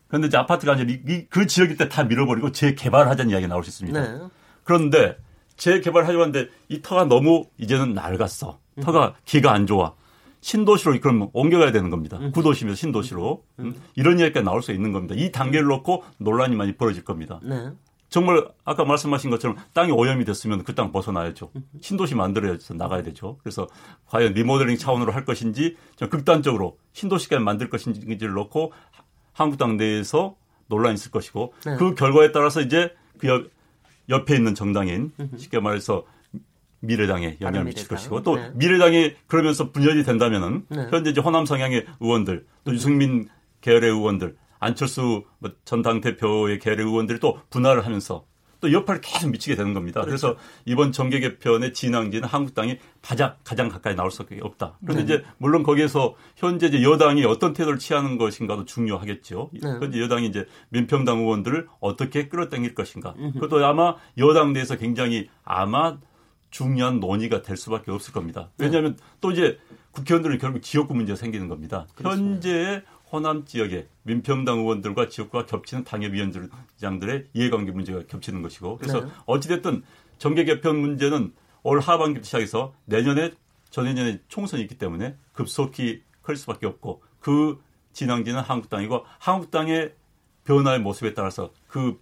그런데 0.08 0.28
이제 0.28 0.36
아파트가 0.36 0.72
아니라 0.72 0.90
이- 0.92 1.00
이- 1.08 1.26
그 1.28 1.46
지역일 1.46 1.76
때 1.76 1.88
다 1.88 2.04
밀어버리고 2.04 2.52
재개발하자는 2.52 3.30
이야기 3.32 3.46
나올 3.48 3.64
수 3.64 3.70
있습니다. 3.70 4.00
네. 4.00 4.20
그런데 4.62 5.16
재개발하려고 5.56 6.22
하는데 6.22 6.48
이 6.68 6.82
터가 6.82 7.04
너무 7.06 7.46
이제는 7.58 7.94
낡았어. 7.94 8.58
터가 8.82 9.14
기가 9.24 9.52
안 9.52 9.66
좋아. 9.66 9.94
신도시로 10.40 11.00
그럼 11.00 11.30
옮겨가야 11.32 11.72
되는 11.72 11.88
겁니다. 11.88 12.18
구도시면서 12.34 12.78
신도시로. 12.78 13.42
음, 13.60 13.74
이런 13.94 14.18
이야기가 14.20 14.42
나올 14.42 14.62
수 14.62 14.72
있는 14.72 14.92
겁니다. 14.92 15.14
이 15.16 15.32
단계를 15.32 15.66
놓고 15.68 16.04
논란이 16.18 16.54
많이 16.56 16.72
벌어질 16.76 17.02
겁니다. 17.04 17.40
네. 18.14 18.20
정말 18.20 18.48
아까 18.64 18.84
말씀하신 18.84 19.30
것처럼 19.30 19.56
땅이 19.72 19.90
오염이 19.92 20.24
됐으면 20.24 20.62
그 20.64 20.74
땅 20.74 20.92
벗어나야죠. 20.92 21.50
신도시 21.80 22.14
만들어서 22.14 22.74
나가야 22.74 23.02
되죠. 23.02 23.38
그래서 23.42 23.66
과연 24.06 24.32
리모델링 24.34 24.76
차원으로 24.78 25.12
할 25.12 25.24
것인지 25.24 25.76
좀 25.96 26.08
극단적으로 26.08 26.78
신도시까지 26.92 27.42
만들 27.42 27.68
것인지를 27.70 28.32
놓고 28.34 28.72
한국 29.32 29.56
당 29.58 29.76
내에서 29.76 30.36
논란이 30.68 30.94
있을 30.94 31.10
것이고 31.10 31.54
네. 31.66 31.76
그 31.76 31.94
결과에 31.94 32.32
따라서 32.32 32.60
이제 32.60 32.92
그 33.18 33.28
옆, 33.28 33.46
옆에 34.08 34.34
있는 34.36 34.54
정당인 34.54 35.12
쉽게 35.36 35.60
말해서 35.60 36.04
미래당에 36.80 37.38
영향을 37.40 37.64
미칠 37.64 37.88
바른미래당. 37.88 37.96
것이고 37.96 38.22
또 38.22 38.36
네. 38.36 38.50
미래당이 38.54 39.14
그러면서 39.26 39.70
분열이 39.72 40.04
된다면은 40.04 40.66
네. 40.68 40.86
현재 40.90 41.10
이제 41.10 41.20
호남 41.20 41.46
성향의 41.46 41.86
의원들 42.00 42.46
또 42.64 42.72
유승민 42.72 43.28
계열의 43.60 43.90
의원들 43.90 44.36
안철수 44.64 45.24
뭐 45.38 45.52
전당 45.64 46.00
대표의 46.00 46.58
계열의 46.58 46.86
의원들이 46.86 47.20
또 47.20 47.38
분할을 47.50 47.84
하면서 47.84 48.24
또 48.60 48.72
여파를 48.72 49.02
계속 49.02 49.28
미치게 49.28 49.56
되는 49.56 49.74
겁니다. 49.74 50.00
그래서 50.02 50.28
그렇죠. 50.28 50.48
이번 50.64 50.90
정계 50.90 51.20
개편의 51.20 51.74
진앙지는 51.74 52.26
한국당이 52.26 52.78
가장 53.02 53.34
가장 53.44 53.68
가까이 53.68 53.94
나올 53.94 54.10
수밖에 54.10 54.38
없다. 54.40 54.78
그런데 54.82 55.04
네. 55.04 55.14
이제 55.14 55.24
물론 55.36 55.62
거기에서 55.62 56.14
현재 56.34 56.68
이제 56.68 56.82
여당이 56.82 57.26
어떤 57.26 57.52
태도를 57.52 57.78
취하는 57.78 58.16
것인가도 58.16 58.64
중요하겠죠. 58.64 59.50
네. 59.52 59.68
현재 59.68 60.00
여당이 60.00 60.28
이제 60.28 60.46
민평당 60.70 61.18
의원들을 61.18 61.68
어떻게 61.80 62.28
끌어당길 62.28 62.74
것인가. 62.74 63.14
그것도 63.34 63.62
아마 63.66 63.96
여당 64.16 64.54
내에서 64.54 64.76
굉장히 64.76 65.28
아마 65.44 65.98
중요한 66.50 67.00
논의가 67.00 67.42
될 67.42 67.58
수밖에 67.58 67.90
없을 67.90 68.14
겁니다. 68.14 68.48
네. 68.56 68.66
왜냐하면 68.66 68.96
또 69.20 69.30
이제 69.30 69.58
국회의원들은 69.90 70.38
결국 70.38 70.62
지역구 70.62 70.94
문제가 70.94 71.16
생기는 71.16 71.48
겁니다. 71.48 71.86
현재 72.00 72.82
호남 73.14 73.44
지역의 73.44 73.86
민평당 74.02 74.58
의원들과 74.58 75.08
지역구가 75.08 75.46
겹치는 75.46 75.84
당협위원장들의 75.84 77.28
이해관계 77.32 77.70
문제가 77.70 78.02
겹치는 78.08 78.42
것이고 78.42 78.78
그래서 78.78 79.02
네. 79.02 79.10
어찌됐든 79.26 79.84
정계 80.18 80.44
개편 80.44 80.76
문제는 80.76 81.32
올 81.62 81.78
하반기부터 81.78 82.24
시작해서 82.24 82.74
내년에 82.86 83.30
전내년에 83.70 84.18
총선이 84.26 84.64
있기 84.64 84.78
때문에 84.78 85.14
급속히 85.32 86.02
클 86.22 86.34
수밖에 86.36 86.66
없고 86.66 87.04
그 87.20 87.62
진앙지는 87.92 88.40
한국당이고 88.40 89.04
한국당의 89.20 89.94
변화의 90.44 90.80
모습에 90.80 91.14
따라서 91.14 91.52
그 91.68 92.00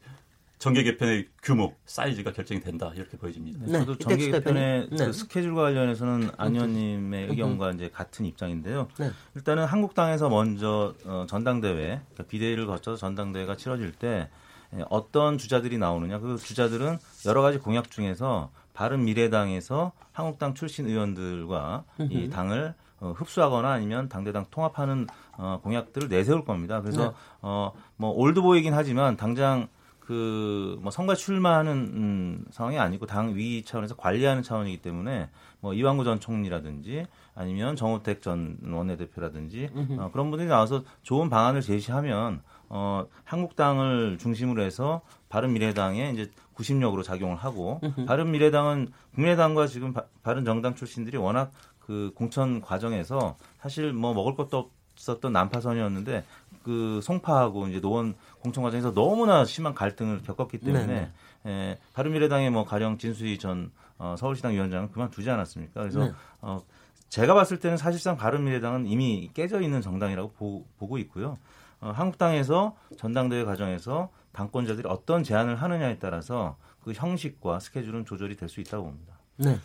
정계 0.63 0.85
개편의 0.85 1.27
규모, 1.43 1.75
사이즈가 1.87 2.33
결정이 2.33 2.61
된다 2.61 2.93
이렇게 2.95 3.17
보여집니다. 3.17 3.59
네, 3.67 3.81
저도 3.81 3.99
정계 3.99 4.31
개편의. 4.31 4.91
네. 4.93 5.07
그 5.07 5.13
스케줄과 5.13 5.63
관련해서는 5.63 6.31
안 6.37 6.55
의원님의 6.55 7.31
의견과 7.31 7.73
이제 7.73 7.91
같은 7.93 8.25
입장인데요. 8.27 8.87
네. 8.97 9.11
일단은 9.35 9.65
한국당에서 9.65 10.29
먼저 10.29 10.95
어, 11.05 11.27
전당대회 11.29 11.75
그러니까 11.75 12.23
비대위를 12.29 12.67
거쳐서 12.67 12.97
전당대회가 12.97 13.57
치러질 13.57 13.91
때 13.91 14.29
예, 14.77 14.85
어떤 14.89 15.37
주자들이 15.37 15.79
나오느냐 15.79 16.21
그 16.21 16.37
주자들은 16.37 16.99
여러 17.27 17.43
가지 17.43 17.59
공약 17.59 17.91
중에서 17.91 18.53
바른 18.73 19.05
미래당에서 19.05 19.91
한국당 20.13 20.55
출신 20.55 20.87
의원들과 20.87 21.83
이 22.09 22.31
당을 22.31 22.75
어, 23.01 23.13
흡수하거나 23.17 23.69
아니면 23.69 24.09
당대당 24.09 24.47
통합하는 24.53 25.09
어, 25.33 25.59
공약들을 25.65 26.09
내세울 26.09 26.45
겁니다. 26.45 26.81
그래서 26.83 27.03
네. 27.03 27.15
어, 27.41 27.73
뭐 27.97 28.13
올드보이긴 28.13 28.75
하지만 28.75 29.17
당장 29.17 29.67
그 30.07 30.79
뭐 30.83 30.91
선거 30.91 31.15
출마하는 31.15 31.73
음, 31.73 32.45
상황이 32.51 32.79
아니고 32.79 33.07
당 33.07 33.35
위 33.35 33.63
차원에서 33.63 33.97
관리하는 33.97 34.43
차원이기 34.43 34.83
때문에 34.83 35.29
뭐 35.61 35.75
이완구 35.75 36.05
전 36.05 36.19
총리라든지 36.21 37.07
아니면 37.35 37.77
정호택 37.77 38.21
전 38.21 38.59
원내대표라든지 38.65 39.71
어, 39.99 40.11
그런 40.13 40.31
분들이 40.31 40.49
나와서 40.49 40.83
좋은 41.03 41.31
방안을 41.31 41.61
제시하면 41.63 42.43
어, 42.69 43.07
한국당을 43.25 44.19
중심으로 44.19 44.63
해서 44.63 45.03
바른미래당에 45.29 46.11
이제 46.11 46.31
구심력으로 46.55 47.03
작용을 47.03 47.37
하고 47.37 47.81
바른미래당은 48.07 48.89
국민의당과 49.15 49.67
지금 49.69 49.93
바, 49.93 50.05
바른정당 50.23 50.75
출신들이 50.75 51.17
워낙 51.17 51.53
그 51.79 52.13
공천 52.15 52.61
과정에서 52.61 53.37
사실 53.61 53.93
뭐 53.93 54.15
먹을 54.15 54.35
것도 54.35 54.71
없었던 54.95 55.33
난파선이었는데 55.33 56.25
그 56.63 57.01
송파하고 57.03 57.69
이제 57.69 57.81
노원 57.81 58.15
공천 58.41 58.63
과정에서 58.65 58.93
너무나 58.95 59.45
심한 59.45 59.75
갈등을 59.75 60.23
겪었기 60.23 60.59
때문에. 60.59 61.11
에, 61.47 61.79
바른미래당의 61.95 62.51
뭐 62.51 62.65
가령 62.65 62.99
진수희 62.99 63.39
전 63.39 63.73
어, 63.99 64.15
서울시당 64.19 64.53
위원장은 64.53 64.91
그만두지 64.93 65.29
않았습니까? 65.31 65.81
그래서 65.81 66.05
네. 66.05 66.13
어, 66.41 66.61
제가 67.09 67.35
봤을 67.35 67.59
때는 67.61 67.77
사실상 67.77 68.17
바른미래당은 68.17 68.87
이미 68.87 69.31
깨져 69.35 69.61
있는 69.61 69.81
정당이라고 69.81 70.33
보, 70.33 70.65
고 70.79 70.99
있고요. 70.99 71.39
어, 71.81 71.91
한국당에서 71.95 72.77
전당대회 72.97 73.45
과정에서 73.45 74.11
당권자들이 74.33 74.89
어떤 74.89 75.23
제안을 75.25 75.57
하느냐에 75.57 75.99
따라서 75.99 76.57
그 76.85 76.93
형식과 76.93 77.61
스케줄은 77.61 78.05
조절이 78.07 78.37
될 78.37 78.49
수 78.49 78.61
있다고 78.61 78.85
봅니다. 78.85 79.15
네. 79.37 79.59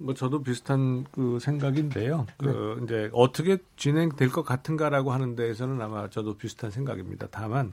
뭐 0.00 0.14
저도 0.14 0.42
비슷한 0.42 1.04
그 1.12 1.38
생각인데요. 1.40 2.26
그 2.38 2.80
이제 2.84 3.10
어떻게 3.12 3.58
진행될 3.76 4.30
것 4.30 4.42
같은가라고 4.42 5.12
하는 5.12 5.36
데에서는 5.36 5.80
아마 5.80 6.08
저도 6.08 6.36
비슷한 6.36 6.70
생각입니다. 6.70 7.28
다만 7.30 7.72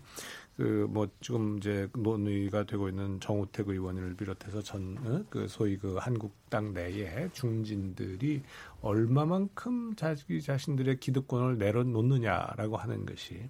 그 0.57 0.88
뭐 0.89 1.07
지금 1.22 1.57
이제 1.57 1.88
논의가 1.93 2.63
되고 2.63 2.89
있는 2.89 3.19
정우택 3.19 3.69
의원을 3.69 4.15
비롯해서 4.15 4.62
전 4.63 4.98
그 5.29 5.48
소위 5.48 5.77
그 5.77 5.98
한국당 5.98 6.74
내에 6.74 7.29
중진들이 7.31 8.41
얼마만큼 8.81 9.96
자기 9.96 10.41
자신들의 10.41 11.00
기득권을 11.00 11.57
내려놓느냐라고 11.60 12.77
하는 12.77 13.05
것이 13.05 13.50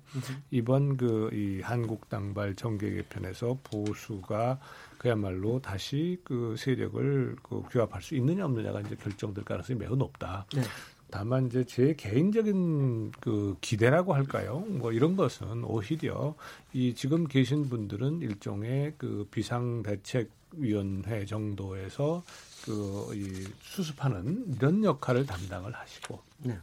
이번 0.51 0.97
그 0.97 1.29
이 1.33 1.61
한국당발 1.61 2.55
정계 2.55 2.91
개편에서 2.91 3.57
보수가 3.63 4.59
그야말로 4.97 5.59
다시 5.61 6.17
그 6.23 6.55
세력을 6.57 7.35
그 7.43 7.61
규합할 7.69 8.01
수 8.01 8.15
있느냐 8.15 8.45
없느냐가 8.45 8.81
이제 8.81 8.95
결정될 8.95 9.43
가능성이 9.43 9.79
매우 9.79 9.95
높다. 9.95 10.45
네. 10.53 10.61
다만 11.09 11.47
이제 11.47 11.63
제 11.63 11.93
개인적인 11.95 13.11
그 13.21 13.55
기대라고 13.61 14.13
할까요? 14.13 14.59
뭐 14.67 14.91
이런 14.91 15.15
것은 15.15 15.63
오히려 15.63 16.35
이 16.73 16.93
지금 16.95 17.27
계신 17.27 17.69
분들은 17.69 18.21
일종의 18.21 18.95
그 18.97 19.25
비상 19.31 19.83
대책 19.83 20.29
위원회 20.51 21.25
정도에서 21.25 22.23
그이 22.65 23.45
수습하는 23.61 24.55
이런 24.55 24.83
역할을 24.83 25.25
담당을 25.25 25.73
하시고 25.75 26.21
네. 26.39 26.57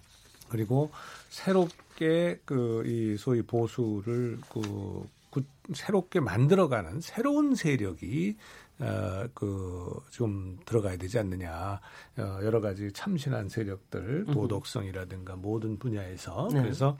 그리고 0.50 0.90
새롭게 1.30 2.40
그 2.44 2.82
이 2.86 3.16
소위 3.16 3.40
보수를 3.42 4.38
그 4.52 4.60
구- 4.60 5.06
새롭게 5.72 6.20
만들어가는 6.20 7.00
새로운 7.00 7.54
세력이 7.54 8.36
어 8.80 9.28
그 9.34 10.02
좀 10.10 10.58
들어가야 10.64 10.96
되지 10.96 11.18
않느냐. 11.18 11.80
어, 12.18 12.38
여러 12.42 12.60
가지 12.60 12.92
참신한 12.92 13.48
세력들 13.48 14.26
도덕성이라든가 14.26 15.36
모든 15.36 15.78
분야에서. 15.78 16.48
네. 16.52 16.62
그래서 16.62 16.96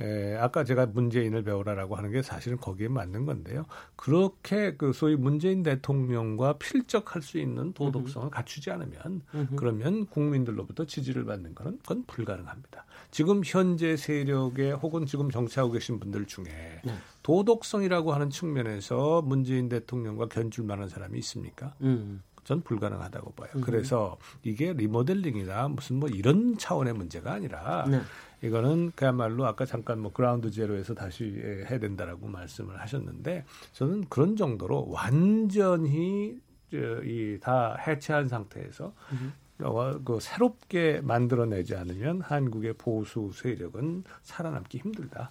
에, 0.00 0.36
아까 0.36 0.64
제가 0.64 0.86
문재인을 0.86 1.42
배우라라고 1.44 1.96
하는 1.96 2.10
게 2.10 2.22
사실은 2.22 2.56
거기에 2.58 2.88
맞는 2.88 3.26
건데요. 3.26 3.64
그렇게 3.96 4.76
그 4.76 4.92
소위 4.92 5.16
문재인 5.16 5.62
대통령과 5.62 6.54
필적할 6.58 7.22
수 7.22 7.38
있는 7.38 7.72
도덕성을 7.74 8.30
갖추지 8.30 8.70
않으면 8.70 9.22
그러면 9.56 10.06
국민들로부터 10.06 10.84
지지를 10.86 11.24
받는 11.24 11.54
거는 11.54 11.78
그건 11.78 12.04
불가능합니다. 12.06 12.84
지금 13.10 13.42
현재 13.44 13.96
세력에 13.96 14.72
혹은 14.72 15.06
지금 15.06 15.30
정치하고 15.30 15.72
계신 15.72 15.98
분들 15.98 16.26
중에 16.26 16.44
네. 16.84 16.94
도덕성이라고 17.22 18.12
하는 18.12 18.30
측면에서 18.30 19.22
문재인 19.22 19.68
대통령과 19.68 20.28
견줄 20.28 20.64
만한 20.64 20.88
사람이 20.88 21.18
있습니까? 21.18 21.74
음. 21.80 22.22
전 22.44 22.62
불가능하다고 22.62 23.32
봐요. 23.32 23.50
그래서 23.62 24.16
이게 24.42 24.72
리모델링이나 24.72 25.68
무슨 25.68 25.96
뭐 25.96 26.08
이런 26.08 26.56
차원의 26.56 26.94
문제가 26.94 27.32
아니라 27.32 27.86
네. 27.86 28.00
이거는 28.42 28.92
그야말로 28.94 29.44
아까 29.44 29.66
잠깐 29.66 29.98
뭐 29.98 30.12
그라운드 30.12 30.50
제로에서 30.50 30.94
다시 30.94 31.24
해야 31.34 31.78
된다라고 31.78 32.26
말씀을 32.26 32.80
하셨는데 32.80 33.44
저는 33.72 34.06
그런 34.08 34.36
정도로 34.36 34.88
완전히 34.88 36.40
이다 36.72 37.76
해체한 37.86 38.28
상태에서 38.28 38.94
어, 38.94 39.32
그 39.58 40.18
새롭게 40.20 41.00
만들어내지 41.02 41.74
않으면 41.74 42.20
한국의 42.20 42.74
보수 42.74 43.32
세력은 43.34 44.04
살아남기 44.22 44.78
힘들다. 44.78 45.28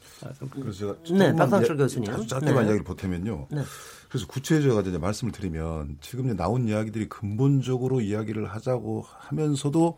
그- 0.52 0.62
그래서 0.62 1.02
제가 1.04 1.18
네, 1.18 1.34
박상철 1.34 1.78
교수님. 1.78 2.12
아주 2.12 2.28
짧게만 2.28 2.56
네. 2.56 2.62
이야기를 2.64 2.84
보태면요. 2.84 3.48
네. 3.52 3.62
그래서 4.10 4.28
구체적으로 4.28 4.82
이제 4.88 4.98
말씀을 4.98 5.32
드리면 5.32 5.98
지금 6.02 6.26
이제 6.26 6.34
나온 6.36 6.68
이야기들이 6.68 7.08
근본적으로 7.08 8.02
이야기를 8.02 8.48
하자고 8.48 9.06
하면서도 9.08 9.98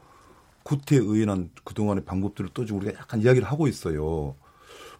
구태 0.63 0.97
의연한 0.97 1.49
그동안의 1.63 2.05
방법들을 2.05 2.51
또 2.53 2.65
지금 2.65 2.81
우리가 2.81 2.99
약간 2.99 3.21
이야기를 3.21 3.47
하고 3.47 3.67
있어요. 3.67 4.35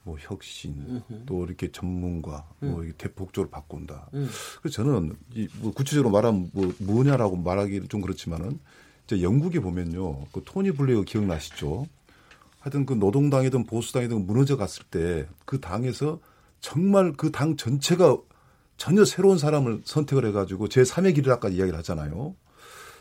뭐 0.03 0.15
혁신, 0.17 1.03
또 1.27 1.45
이렇게 1.45 1.71
전문가, 1.71 2.47
뭐 2.59 2.83
이게 2.83 2.93
대폭적으로 2.97 3.49
바꾼다. 3.51 4.09
그래서 4.61 4.69
저는 4.83 5.13
이 5.35 5.47
뭐 5.61 5.71
구체적으로 5.71 6.09
말하면 6.09 6.49
뭐 6.53 6.73
뭐냐라고 6.79 7.35
말하기는 7.35 7.89
좀 7.89 8.01
그렇지만은 8.01 8.59
영국에 9.21 9.59
보면요, 9.59 10.25
그 10.31 10.41
토니 10.45 10.71
블레어 10.71 11.01
기억나시죠? 11.03 11.87
하여튼 12.59 12.85
그 12.85 12.93
노동당이든 12.93 13.65
보수당이든 13.65 14.25
무너져 14.25 14.57
갔을 14.57 14.83
때 14.91 15.25
그 15.45 15.59
당에서 15.59 16.19
정말 16.61 17.13
그 17.13 17.31
당 17.31 17.55
전체가 17.57 18.17
전혀 18.77 19.03
새로운 19.05 19.37
사람을 19.37 19.81
선택을 19.85 20.25
해가지고 20.27 20.67
제 20.69 20.81
3의 20.83 21.15
길을 21.15 21.31
아까 21.31 21.49
이야기를 21.49 21.77
하잖아요. 21.79 22.35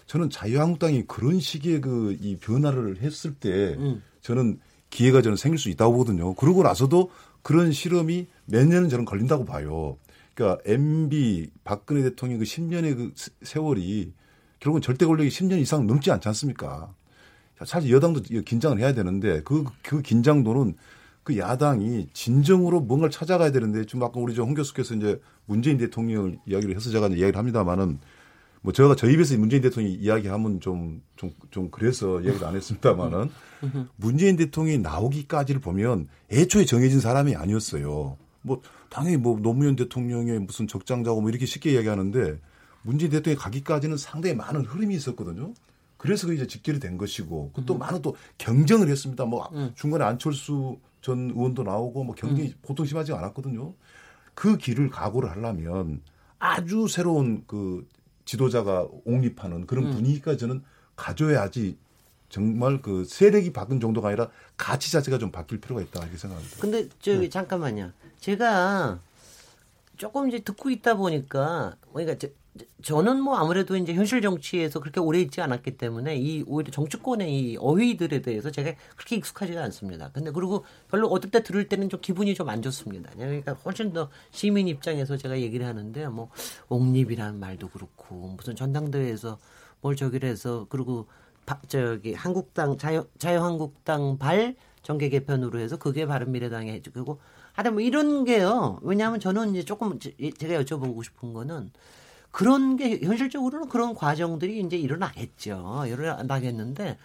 저는 0.07 0.31
자유한국당이 0.31 1.05
그런 1.07 1.39
식의 1.41 1.81
그 1.81 2.17
이 2.21 2.37
변화를 2.37 2.99
했을 3.03 3.35
때 3.35 3.77
저는 4.23 4.59
기회가 4.91 5.23
저는 5.23 5.37
생길 5.37 5.59
수 5.59 5.69
있다고 5.71 5.93
보거든요. 5.93 6.35
그러고 6.35 6.63
나서도 6.63 7.11
그런 7.43 7.73
실험이 7.73 8.27
몇 8.47 8.67
년은 8.67 8.89
저는 8.89 9.05
걸린다고 9.05 9.45
봐요. 9.45 9.99
그러니까 10.35 10.63
MB 10.67 11.51
박근혜 11.65 12.03
대통령 12.03 12.39
그 12.39 12.45
10년의 12.45 12.97
그 12.97 13.13
세- 13.17 13.31
세월이 13.43 14.13
결국은 14.61 14.81
절대 14.83 15.07
권력이 15.07 15.29
10년 15.31 15.59
이상 15.61 15.87
넘지 15.87 16.11
않지 16.11 16.29
않습니까? 16.29 16.93
사실 17.65 17.91
여당도 17.91 18.23
긴장을 18.45 18.79
해야 18.79 18.93
되는데 18.93 19.43
그, 19.43 19.65
그 19.83 20.03
긴장도는 20.03 20.75
그 21.25 21.37
야당이 21.37 22.09
진정으로 22.13 22.81
뭔가를 22.81 23.11
찾아가야 23.11 23.53
되는데 23.53 23.85
지금 23.85 24.03
아까 24.03 24.19
우리 24.21 24.35
저홍 24.35 24.55
교수께서 24.55 24.95
이제 24.95 25.21
문재인 25.47 25.77
대통령을 25.77 26.39
이야기를 26.47 26.75
해서 26.75 26.91
제가 26.91 27.09
이야기를 27.09 27.37
합니다만은 27.37 27.99
뭐 28.63 28.73
제가 28.73 28.95
저희 28.97 29.15
입에서 29.15 29.37
문재인 29.37 29.63
대통령이 29.63 29.95
이야기하면 29.97 30.61
좀, 30.61 31.03
좀, 31.17 31.31
좀 31.51 31.71
그래서 31.71 32.21
이야기를 32.21 32.47
안 32.47 32.57
했습니다만은 32.57 33.31
문재인 33.97 34.37
대통령이 34.37 34.79
나오기까지를 34.79 35.61
보면 35.61 36.09
애초에 36.33 36.65
정해진 36.65 37.01
사람이 37.01 37.37
아니었어요. 37.37 38.17
뭐 38.43 38.63
당연히 38.89 39.17
뭐 39.17 39.39
노무현 39.39 39.77
대통령의 39.77 40.39
무슨 40.39 40.67
적장자고 40.67 41.21
뭐 41.21 41.31
이렇게 41.31 41.47
쉽게 41.47 41.73
이야기하는데 41.73 42.39
문재인 42.83 43.11
대통령이 43.11 43.39
가기까지는 43.39 43.97
상당히 43.97 44.35
많은 44.35 44.65
흐름이 44.65 44.95
있었거든요. 44.95 45.53
그래서 45.97 46.27
그 46.27 46.35
이제 46.35 46.47
직결이 46.47 46.79
된 46.79 46.97
것이고 46.97 47.53
또 47.67 47.77
많은 47.77 48.03
또 48.03 48.17
경쟁을 48.39 48.89
했습니다. 48.89 49.25
뭐 49.25 49.51
중간에 49.75 50.05
안철수 50.05 50.79
전 51.01 51.31
의원도 51.31 51.65
나오고 51.65 52.05
뭐 52.05 52.15
경쟁이 52.15 52.55
보통 52.63 52.87
심하지 52.87 53.13
않았거든요. 53.13 53.75
그 54.35 54.57
길을 54.57 54.91
각오를 54.91 55.31
하려면 55.31 56.01
아주 56.39 56.87
새로운 56.89 57.43
그 57.47 57.87
지도자가 58.25 58.87
옹립하는 59.05 59.67
그런 59.67 59.91
분위기까지 59.91 60.39
저는 60.39 60.63
가져야지 60.95 61.77
정말 62.29 62.83
그 62.83 63.05
세력이 63.05 63.53
바뀐 63.53 63.81
정도가 63.81 64.09
아니라 64.09 64.29
가치 64.57 64.93
자체가 64.93 65.19
좀 65.19 65.33
바뀔 65.33 65.61
필요가 65.61 65.81
있다 65.81 66.03
이렇게 66.03 66.17
생각합니다. 66.19 66.61
근데 66.61 66.89
저기 67.01 67.31
잠깐만요. 67.31 67.91
제가 68.21 69.01
조금 69.97 70.29
이제 70.29 70.39
듣고 70.39 70.71
있다 70.71 70.95
보니까 70.95 71.77
그러니까 71.93 72.29
저, 72.57 72.65
저는 72.83 73.21
뭐 73.21 73.37
아무래도 73.37 73.77
이제 73.77 73.93
현실 73.95 74.21
정치에서 74.23 74.81
그렇게 74.81 75.01
오래 75.01 75.21
있지 75.21 75.41
않았기 75.41 75.77
때문에 75.77 76.17
이 76.17 76.43
오히려 76.47 76.71
정치권의 76.71 77.33
이 77.53 77.57
어휘들에 77.59 78.23
대해서 78.23 78.51
제가 78.51 78.73
그렇게 78.97 79.17
익숙하지가 79.17 79.63
않습니다. 79.65 80.11
근데 80.13 80.31
그리고 80.31 80.65
별로 80.91 81.09
어떨 81.09 81.31
때 81.31 81.43
들을 81.43 81.69
때는 81.69 81.89
좀 81.89 82.01
기분이 82.01 82.35
좀 82.35 82.49
안 82.49 82.63
좋습니다. 82.63 83.11
그러니까 83.15 83.53
훨씬 83.65 83.93
더 83.93 84.09
시민 84.31 84.69
입장에서 84.69 85.17
제가 85.17 85.39
얘기를 85.41 85.67
하는데 85.67 86.09
뭐 86.09 86.31
옹립이라는 86.69 87.39
말도 87.39 87.69
그렇고 87.69 88.35
무슨 88.37 88.57
전당대회에서 88.57 89.39
뭘 89.81 89.97
저기를 89.97 90.29
해서 90.29 90.67
그리고 90.71 91.07
바, 91.47 91.61
저기 91.69 92.15
한국당 92.15 92.77
자유 92.79 93.07
자유한국당 93.19 94.19
발 94.19 94.57
정계 94.83 95.09
개편으로 95.11 95.59
해서 95.59 95.77
그게 95.77 96.07
바른미래당에 96.07 96.73
해주고 96.73 97.21
하여튼 97.53 97.75
뭐 97.75 97.83
이런 97.83 98.25
게요. 98.25 98.79
왜냐하면 98.83 99.21
저는 99.21 99.51
이제 99.51 99.65
조금 99.65 99.99
제가 99.99 100.63
여쭤보고 100.63 101.05
싶은 101.05 101.33
거는 101.35 101.71
그런 102.31 102.77
게 102.77 103.01
현실적으로는 103.03 103.69
그런 103.69 103.95
과정들이 103.95 104.61
이제 104.61 104.77
일어나겠죠. 104.77 105.85
일어나겠는데 105.87 106.99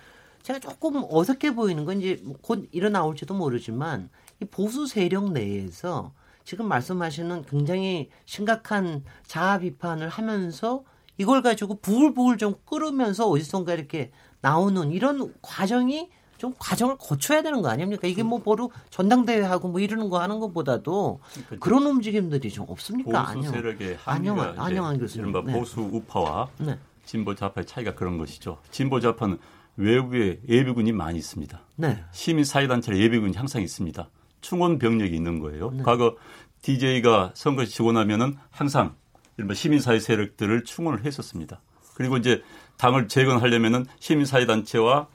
제가 0.44 0.60
조금 0.60 1.04
어색해 1.10 1.56
보이는 1.56 1.86
건 1.86 2.02
이제 2.02 2.22
곧 2.42 2.68
일어나올지도 2.72 3.34
모르지만 3.34 4.10
이 4.42 4.46
보수 4.46 4.86
세력 4.86 5.32
내에서 5.32 6.12
지금 6.44 6.68
말씀하시는 6.68 7.44
굉장히 7.44 8.10
심각한 8.26 9.04
자아 9.26 9.60
비판을 9.60 10.10
하면서 10.10 10.84
이걸 11.18 11.42
가지고 11.42 11.76
부글부글 11.76 12.38
좀 12.38 12.56
끓으면서 12.66 13.30
어디선가 13.30 13.74
이렇게 13.74 14.12
나오는 14.42 14.92
이런 14.92 15.34
과정이 15.42 16.10
좀 16.44 16.54
과정을 16.60 16.98
거쳐야 16.98 17.42
되는 17.42 17.62
거 17.62 17.70
아닙니까? 17.70 18.06
이게 18.06 18.22
뭐 18.22 18.40
바로 18.40 18.70
전당대회하고 18.90 19.70
뭐 19.70 19.80
이러는 19.80 20.10
거 20.10 20.20
하는 20.20 20.40
것보다도 20.42 21.22
그러니까 21.32 21.56
그런 21.62 21.86
움직임들이 21.86 22.52
좀 22.52 22.66
없습니까? 22.68 23.32
보수 23.34 23.50
세력의 23.50 23.98
안녕, 24.04 24.38
안녕한 24.58 25.00
교수님. 25.00 25.32
네. 25.32 25.54
보수 25.54 25.80
우파와 25.80 26.50
네. 26.58 26.78
진보 27.06 27.34
좌파의 27.34 27.66
차이가 27.66 27.96
그런 27.96 28.18
것이죠. 28.18 28.58
진보 28.72 29.00
좌파는 29.00 29.38
외부에 29.78 30.42
예비군이 30.50 30.92
많이 30.92 31.18
있습니다. 31.18 31.62
네. 31.78 32.04
시민 32.12 32.44
사회단체 32.44 32.94
예비군이 32.94 33.38
항상 33.38 33.62
있습니다. 33.62 34.10
충원 34.42 34.80
병력이 34.80 35.16
있는 35.16 35.40
거예요. 35.40 35.72
네. 35.72 35.84
과거 35.84 36.18
DJ가 36.62 37.32
선거 37.36 37.64
지고 37.64 37.94
나면은 37.94 38.36
항상 38.50 38.96
이른바 39.38 39.54
시민사회 39.54 39.98
세력들을 39.98 40.66
충원을 40.66 41.06
했었습니다. 41.06 41.62
그리고 41.94 42.18
이제 42.18 42.44
당을 42.76 43.08
재건하려면은 43.08 43.86
시민사회 44.00 44.46
단체와 44.46 45.08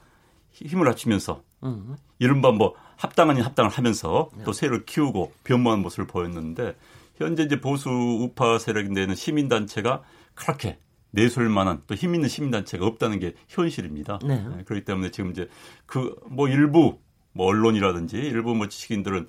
힘을 0.65 0.87
합치면서 0.87 1.43
음. 1.63 1.95
이른바 2.19 2.51
뭐 2.51 2.75
합당 2.97 3.29
아닌 3.29 3.43
합당을 3.43 3.71
하면서 3.71 4.29
또 4.43 4.53
세력을 4.53 4.85
키우고 4.85 5.31
변모하는 5.43 5.81
모습을 5.83 6.07
보였는데 6.07 6.75
현재 7.15 7.43
이제 7.43 7.59
보수 7.59 7.89
우파 7.89 8.57
세력인 8.59 8.93
데는 8.93 9.15
시민단체가 9.15 10.03
그렇게 10.35 10.79
내세울 11.11 11.49
만한 11.49 11.81
또 11.87 11.95
힘 11.95 12.13
있는 12.15 12.29
시민단체가 12.29 12.85
없다는 12.85 13.19
게 13.19 13.33
현실입니다. 13.47 14.19
네. 14.23 14.45
네. 14.47 14.63
그렇기 14.63 14.85
때문에 14.85 15.11
지금 15.11 15.31
이제 15.31 15.49
그 15.85 16.15
뭐 16.29 16.47
일부 16.47 16.99
뭐 17.33 17.47
언론이라든지 17.47 18.17
일부 18.17 18.55
뭐 18.55 18.67
지식인들은 18.67 19.27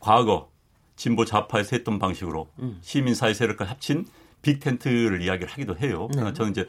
과거 0.00 0.50
진보 0.96 1.24
좌파에서 1.24 1.76
했던 1.76 1.98
방식으로 1.98 2.48
음. 2.60 2.78
시민사회 2.82 3.34
세력과 3.34 3.64
합친 3.64 4.06
빅텐트를 4.42 5.22
이야기를 5.22 5.50
하기도 5.52 5.76
해요. 5.78 6.08
네. 6.10 6.16
그러나 6.16 6.32
저는 6.32 6.50
이제 6.52 6.68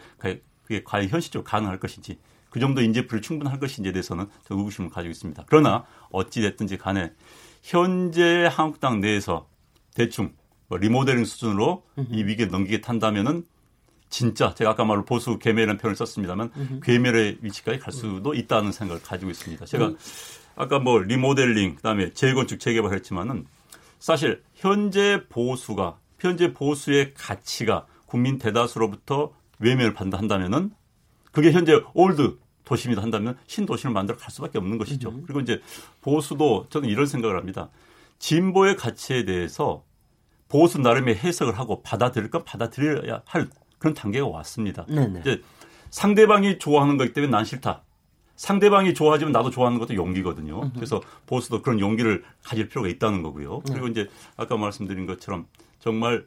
그게 0.63 0.83
과연 0.83 1.09
현실적으로 1.09 1.43
가능할 1.43 1.79
것인지 1.79 2.17
그 2.55 2.61
정도 2.61 2.81
인재풀이 2.81 3.21
충분할 3.21 3.59
것인지에 3.59 3.91
대해서는 3.91 4.27
저 4.47 4.55
의구심을 4.55 4.89
가지고 4.89 5.11
있습니다. 5.11 5.43
그러나 5.47 5.83
어찌 6.09 6.39
됐든지 6.39 6.77
간에 6.77 7.11
현재 7.61 8.47
한국당 8.49 9.01
내에서 9.01 9.49
대충 9.93 10.31
뭐 10.69 10.77
리모델링 10.77 11.25
수준으로 11.25 11.83
이 12.09 12.23
위기를 12.23 12.49
넘기게탄다면은 12.51 13.43
진짜 14.07 14.53
제가 14.53 14.69
아까 14.69 14.85
말로 14.85 15.03
보수 15.03 15.37
괴멸이라는 15.37 15.77
표현을 15.79 15.97
썼습니다만 15.97 16.79
괴멸의 16.81 17.39
위치까지 17.41 17.79
갈 17.79 17.91
수도 17.91 18.33
있다는 18.33 18.71
생각을 18.71 19.01
가지고 19.03 19.31
있습니다. 19.31 19.65
제가 19.65 19.87
음. 19.87 19.97
아까 20.55 20.79
뭐 20.79 20.99
리모델링 20.99 21.75
그다음에 21.75 22.13
재건축 22.13 22.61
재개발 22.61 22.93
했지만은 22.93 23.47
사실 23.99 24.41
현재 24.53 25.25
보수가 25.27 25.97
현재 26.19 26.53
보수의 26.53 27.15
가치가 27.15 27.85
국민 28.05 28.37
대다수로부터 28.37 29.33
외면을 29.59 29.93
받는다 29.93 30.19
한다면은 30.19 30.71
그게 31.33 31.51
현재 31.51 31.81
old 31.93 32.44
도심이다 32.65 33.01
한다면 33.01 33.37
신도시를 33.47 33.91
만들어 33.91 34.17
갈 34.17 34.31
수밖에 34.31 34.57
없는 34.57 34.77
것이죠. 34.77 35.09
음. 35.09 35.23
그리고 35.25 35.39
이제 35.39 35.61
보수도 36.01 36.65
저는 36.69 36.89
이런 36.89 37.05
생각을 37.05 37.37
합니다. 37.37 37.69
진보의 38.19 38.75
가치에 38.75 39.25
대해서 39.25 39.83
보수 40.49 40.79
나름의 40.79 41.15
해석을 41.15 41.57
하고 41.57 41.81
받아들일 41.81 42.29
건 42.29 42.43
받아들여야 42.43 43.21
할 43.25 43.49
그런 43.77 43.93
단계가 43.93 44.27
왔습니다. 44.27 44.85
네네. 44.87 45.21
이제 45.21 45.41
상대방이 45.89 46.59
좋아하는 46.59 46.97
거기 46.97 47.13
때문에 47.13 47.31
난 47.31 47.45
싫다. 47.45 47.83
상대방이 48.35 48.93
좋아하지만 48.93 49.31
나도 49.31 49.49
좋아하는 49.49 49.79
것도 49.79 49.95
용기거든요. 49.95 50.59
으흠. 50.59 50.71
그래서 50.75 51.01
보수도 51.25 51.61
그런 51.61 51.79
용기를 51.79 52.23
가질 52.43 52.67
필요가 52.67 52.89
있다는 52.89 53.23
거고요. 53.23 53.61
네. 53.65 53.73
그리고 53.73 53.87
이제 53.87 54.09
아까 54.35 54.57
말씀드린 54.57 55.05
것처럼 55.05 55.47
정말 55.79 56.25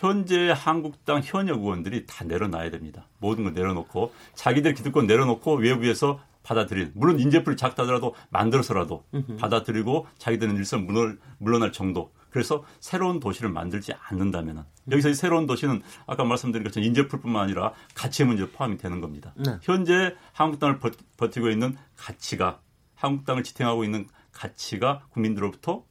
현재 0.00 0.50
한국당 0.56 1.20
현역 1.22 1.60
의원들이 1.60 2.06
다 2.06 2.24
내려놔야 2.24 2.70
됩니다. 2.70 3.06
모든 3.18 3.44
걸 3.44 3.52
내려놓고 3.52 4.14
자기들 4.34 4.72
기득권 4.72 5.06
내려놓고 5.06 5.56
외부에서 5.56 6.18
받아들인 6.42 6.90
물론 6.94 7.20
인재풀이 7.20 7.58
작다더라도 7.58 8.14
만들어서라도 8.30 9.04
으흠. 9.14 9.36
받아들이고 9.36 10.06
자기들은 10.16 10.56
일선 10.56 10.88
물러날 11.36 11.70
정도 11.70 12.12
그래서 12.30 12.64
새로운 12.80 13.20
도시를 13.20 13.50
만들지 13.50 13.92
않는다면 14.08 14.64
여기서 14.90 15.10
이 15.10 15.14
새로운 15.14 15.46
도시는 15.46 15.82
아까 16.06 16.24
말씀드린 16.24 16.64
것처럼 16.64 16.86
인재풀뿐만 16.86 17.42
아니라 17.42 17.74
가치의 17.94 18.26
문제도 18.26 18.50
포함이 18.52 18.78
되는 18.78 19.02
겁니다. 19.02 19.34
네. 19.36 19.58
현재 19.60 20.16
한국당을 20.32 20.78
버티고 21.18 21.50
있는 21.50 21.76
가치가 21.98 22.60
한국당을 22.94 23.42
지탱하고 23.42 23.84
있는 23.84 24.06
가치가 24.32 25.02
국민들로부터 25.10 25.84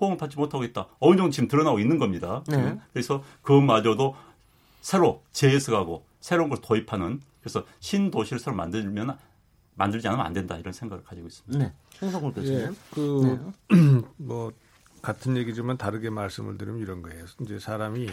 호응을 0.00 0.16
받지 0.16 0.36
못하고 0.36 0.64
있다. 0.64 0.88
어느 0.98 1.16
정도 1.16 1.30
지금 1.30 1.48
드러나고 1.48 1.78
있는 1.78 1.98
겁니다. 1.98 2.42
네. 2.48 2.78
그래서 2.92 3.22
그마저도 3.42 4.14
새로 4.80 5.22
재해석하고 5.32 6.04
새로운 6.20 6.48
걸 6.48 6.60
도입하는 6.60 7.20
그래서 7.40 7.64
신도시를 7.80 8.38
새로 8.38 8.56
만들면 8.56 9.16
만들지 9.74 10.08
않으면 10.08 10.26
안 10.26 10.32
된다 10.32 10.56
이런 10.56 10.72
생각을 10.72 11.04
가지고 11.04 11.26
있습니다. 11.28 11.64
네. 11.64 11.72
홍성골 12.00 12.32
교수님. 12.34 12.60
예, 12.60 12.70
그뭐 12.90 14.50
네. 14.50 14.56
같은 15.02 15.36
얘기지만 15.36 15.76
다르게 15.76 16.10
말씀을 16.10 16.58
드리면 16.58 16.80
이런 16.80 17.02
거예요. 17.02 17.24
이제 17.40 17.58
사람이 17.58 18.08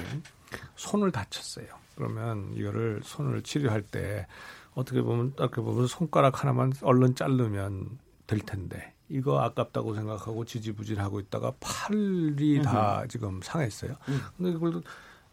손을 0.75 1.11
다쳤어요. 1.11 1.65
그러면 1.95 2.53
이거를 2.53 3.01
손을 3.03 3.41
치료할 3.41 3.81
때 3.81 4.27
어떻게 4.75 5.01
보면 5.01 5.33
어떻게 5.37 5.61
보면 5.61 5.87
손가락 5.87 6.43
하나만 6.43 6.73
얼른 6.81 7.15
자르면 7.15 7.97
될 8.27 8.39
텐데 8.39 8.93
이거 9.13 9.39
아깝다고 9.39 9.93
생각하고 9.93 10.43
지지부진하고 10.43 11.19
있다가 11.19 11.53
팔이 11.59 12.63
다 12.63 13.05
지금 13.07 13.39
상했어요. 13.43 13.91
음. 14.09 14.19
근데 14.35 14.51
이걸 14.51 14.81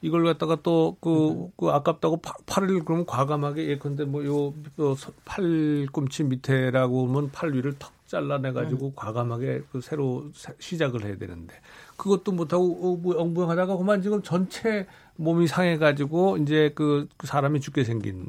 이걸 0.03 0.25
갖다가 0.25 0.57
또그 0.57 1.51
그 1.57 1.69
아깝다고 1.71 2.19
파, 2.19 2.35
팔을 2.45 2.85
그러면 2.85 3.07
과감하게 3.07 3.69
예컨대 3.69 4.05
뭐요 4.05 4.55
요 4.79 4.97
팔꿈치 5.25 6.25
밑에라고 6.25 7.09
하면 7.09 7.31
팔 7.31 7.55
위를 7.55 7.75
턱 7.79 7.93
잘라내 8.07 8.53
가지고 8.53 8.89
음. 8.89 8.93
과감하게 8.97 9.63
그 9.73 9.81
새로 9.81 10.31
시작을 10.59 11.05
해야 11.05 11.17
되는데 11.17 11.55
그것도 11.97 12.33
못하고 12.33 12.65
어, 12.65 12.97
뭐 12.97 13.19
엉뚱하다가 13.19 13.77
그만 13.77 14.03
지금 14.03 14.21
전체 14.23 14.87
몸이 15.17 15.47
상해 15.47 15.79
가지고 15.79 16.37
이제 16.39 16.73
그, 16.75 17.09
그 17.17 17.27
사람이 17.27 17.61
죽게 17.61 17.85
생긴 17.85 18.29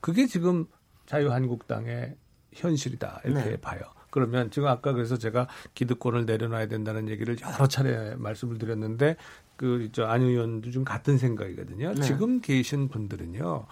그게 0.00 0.26
지금 0.26 0.66
자유한국당의 1.06 2.16
현실이다 2.52 3.22
이렇게 3.24 3.50
네. 3.50 3.56
봐요. 3.56 3.80
그러면 4.14 4.48
지금 4.52 4.68
아까 4.68 4.92
그래서 4.92 5.18
제가 5.18 5.48
기득권을 5.74 6.24
내려놔야 6.24 6.68
된다는 6.68 7.08
얘기를 7.08 7.36
여러 7.40 7.66
차례 7.66 8.14
말씀을 8.14 8.58
드렸는데 8.58 9.16
그저안 9.56 10.22
의원도 10.22 10.70
좀 10.70 10.84
같은 10.84 11.18
생각이거든요. 11.18 11.94
네. 11.94 12.00
지금 12.00 12.40
계신 12.40 12.88
분들은요. 12.88 13.66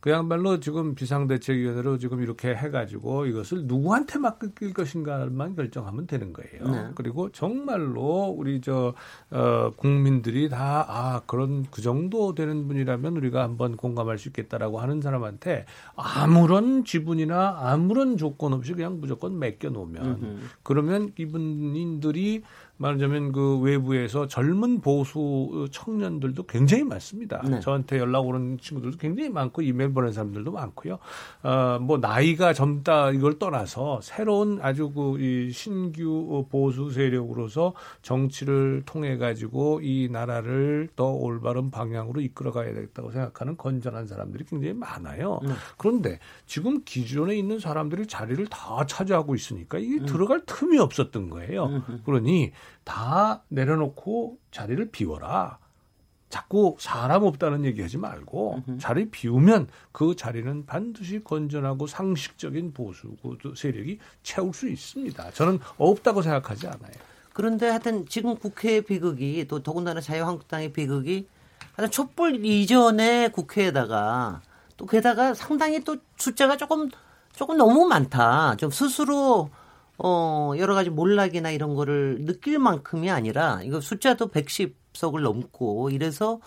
그야말로 0.00 0.60
지금 0.60 0.94
비상대책위원회로 0.94 1.98
지금 1.98 2.22
이렇게 2.22 2.54
해가지고 2.54 3.26
이것을 3.26 3.64
누구한테 3.64 4.18
맡길 4.18 4.72
것인가만 4.72 5.54
결정하면 5.54 6.06
되는 6.06 6.32
거예요. 6.32 6.68
네. 6.68 6.90
그리고 6.94 7.30
정말로 7.30 8.34
우리 8.36 8.60
저 8.60 8.94
어, 9.30 9.70
국민들이 9.76 10.48
다 10.48 10.78
아 10.88 11.20
그런 11.26 11.66
그 11.70 11.82
정도 11.82 12.34
되는 12.34 12.66
분이라면 12.66 13.16
우리가 13.16 13.42
한번 13.42 13.76
공감할 13.76 14.18
수 14.18 14.28
있겠다라고 14.28 14.80
하는 14.80 15.00
사람한테 15.00 15.66
아무런 15.96 16.84
지분이나 16.84 17.58
아무런 17.60 18.16
조건 18.16 18.52
없이 18.52 18.72
그냥 18.72 19.00
무조건 19.00 19.38
맡겨 19.38 19.70
놓으면 19.70 20.38
그러면 20.62 21.12
이분들이 21.18 22.42
말하자면 22.78 23.32
그 23.32 23.58
외부에서 23.58 24.26
젊은 24.26 24.80
보수 24.80 25.66
청년들도 25.70 26.44
굉장히 26.44 26.84
많습니다. 26.84 27.42
네. 27.48 27.60
저한테 27.60 27.98
연락 27.98 28.20
오는 28.20 28.58
친구들도 28.58 28.96
굉장히 28.98 29.28
많고 29.28 29.62
이메일 29.62 29.92
보낸 29.92 30.12
사람들도 30.12 30.50
많고요. 30.50 30.98
어, 31.42 31.78
뭐 31.80 31.98
나이가 31.98 32.52
젊다 32.52 33.10
이걸 33.10 33.38
떠나서 33.38 34.00
새로운 34.02 34.58
아주 34.62 34.90
그 34.90 35.18
이 35.18 35.50
신규 35.50 36.46
보수 36.48 36.90
세력으로서 36.90 37.74
정치를 38.02 38.82
통해 38.86 39.16
가지고 39.16 39.80
이 39.82 40.08
나라를 40.10 40.88
더 40.96 41.10
올바른 41.10 41.70
방향으로 41.70 42.20
이끌어 42.20 42.52
가야 42.52 42.72
되겠다고 42.72 43.10
생각하는 43.10 43.56
건전한 43.56 44.06
사람들이 44.06 44.44
굉장히 44.44 44.74
많아요. 44.74 45.40
네. 45.42 45.50
그런데 45.76 46.18
지금 46.46 46.82
기존에 46.84 47.36
있는 47.36 47.58
사람들이 47.58 48.06
자리를 48.06 48.46
다 48.46 48.86
차지하고 48.86 49.34
있으니까 49.34 49.78
이게 49.78 50.00
음. 50.00 50.06
들어갈 50.06 50.42
틈이 50.46 50.78
없었던 50.78 51.30
거예요. 51.30 51.66
음. 51.66 52.02
그러니 52.04 52.52
다 52.84 53.42
내려놓고 53.48 54.38
자리를 54.50 54.90
비워라. 54.90 55.58
자꾸 56.28 56.76
사람 56.78 57.22
없다는 57.22 57.64
얘기하지 57.64 57.96
말고 57.96 58.62
자리 58.78 59.08
비우면 59.08 59.68
그 59.92 60.14
자리는 60.14 60.66
반드시 60.66 61.24
건전하고 61.24 61.86
상식적인 61.86 62.74
보수 62.74 63.16
세력이 63.56 63.98
채울 64.22 64.52
수 64.52 64.68
있습니다. 64.68 65.30
저는 65.30 65.58
없다고 65.78 66.20
생각하지 66.20 66.66
않아요. 66.66 66.92
그런데 67.32 67.68
하여튼 67.68 68.04
지금 68.06 68.36
국회 68.36 68.80
비극이 68.82 69.46
또 69.48 69.62
더군다나 69.62 70.00
자유한국당의 70.00 70.72
비극이 70.72 71.28
하여튼 71.72 71.90
촛불 71.90 72.44
이전의 72.44 73.32
국회에다가 73.32 74.42
또 74.76 74.84
게다가 74.86 75.32
상당히 75.34 75.82
또 75.82 75.96
숫자가 76.16 76.56
조금 76.56 76.90
조금 77.32 77.56
너무 77.56 77.86
많다. 77.86 78.56
좀 78.56 78.70
스스로 78.70 79.50
어 79.98 80.52
여러 80.58 80.74
가지 80.74 80.90
몰락이나 80.90 81.50
이런 81.50 81.74
거를 81.74 82.24
느낄 82.24 82.58
만큼이 82.58 83.10
아니라 83.10 83.60
이거 83.64 83.80
숫자도 83.80 84.28
110석을 84.28 85.20
넘고 85.22 85.90
이래서 85.90 86.40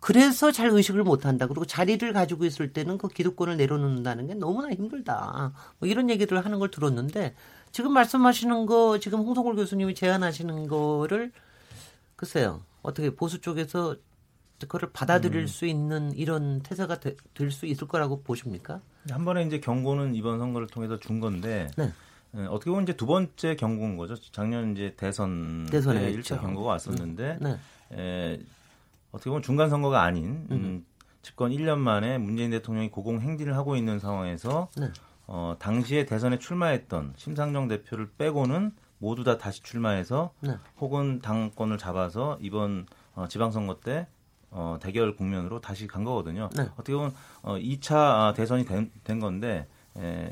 그래서 0.00 0.50
잘 0.50 0.68
의식을 0.70 1.04
못 1.04 1.26
한다. 1.26 1.46
그리고 1.46 1.64
자리를 1.64 2.12
가지고 2.12 2.44
있을 2.44 2.72
때는 2.72 2.98
그 2.98 3.06
기득권을 3.06 3.56
내려놓는다는 3.56 4.26
게 4.26 4.34
너무나 4.34 4.72
힘들다. 4.74 5.52
뭐 5.78 5.88
이런 5.88 6.10
얘기를 6.10 6.44
하는 6.44 6.58
걸 6.58 6.72
들었는데 6.72 7.36
지금 7.70 7.92
말씀하시는 7.92 8.66
거 8.66 8.98
지금 8.98 9.20
홍성골 9.20 9.54
교수님이 9.54 9.94
제안하시는 9.94 10.66
거를 10.66 11.30
글쎄요. 12.16 12.62
어떻게 12.82 13.14
보수 13.14 13.40
쪽에서 13.40 13.94
그거를 14.58 14.90
받아들일 14.92 15.42
음. 15.42 15.46
수 15.46 15.66
있는 15.66 16.12
이런 16.16 16.60
태세가 16.62 16.98
될 17.00 17.50
수 17.52 17.66
있을 17.66 17.86
거라고 17.88 18.22
보십니까? 18.22 18.80
한 19.08 19.24
번에 19.24 19.44
이제 19.44 19.60
경고는 19.60 20.14
이번 20.16 20.38
선거를 20.40 20.66
통해서 20.66 20.98
준 20.98 21.20
건데 21.20 21.68
네. 21.76 21.92
네, 22.32 22.46
어떻게 22.46 22.70
보면 22.70 22.84
이제 22.84 22.94
두 22.94 23.06
번째 23.06 23.56
경고인 23.56 23.96
거죠. 23.96 24.14
작년 24.32 24.72
이제 24.72 24.94
대선 24.96 25.66
대선에 25.70 26.12
1차 26.12 26.40
경고가 26.40 26.70
왔었는데 26.70 27.38
네. 27.40 27.58
에, 27.92 28.40
어떻게 29.12 29.28
보면 29.28 29.42
중간 29.42 29.68
선거가 29.68 30.02
아닌 30.02 30.46
음, 30.50 30.86
집권 31.20 31.50
1년 31.52 31.78
만에 31.78 32.16
문재인 32.16 32.50
대통령이 32.50 32.90
고공 32.90 33.20
행진을 33.20 33.54
하고 33.54 33.76
있는 33.76 33.98
상황에서 33.98 34.68
네. 34.78 34.90
어, 35.26 35.56
당시에 35.58 36.06
대선에 36.06 36.38
출마했던 36.38 37.14
심상정 37.16 37.68
대표를 37.68 38.10
빼고는 38.16 38.72
모두 38.98 39.24
다 39.24 39.36
다시 39.36 39.62
출마해서 39.62 40.32
네. 40.40 40.56
혹은 40.80 41.20
당권을 41.20 41.76
잡아서 41.76 42.38
이번 42.40 42.86
어, 43.14 43.28
지방선거 43.28 43.80
때 43.80 44.06
어, 44.50 44.78
대결 44.80 45.16
국면으로 45.16 45.60
다시 45.60 45.86
간 45.86 46.04
거거든요. 46.04 46.48
네. 46.56 46.62
어떻게 46.74 46.94
보면 46.94 47.14
어, 47.42 47.56
2차 47.56 47.94
아, 47.94 48.32
대선이 48.34 48.64
된, 48.64 48.90
된 49.04 49.20
건데 49.20 49.66
에, 49.98 50.30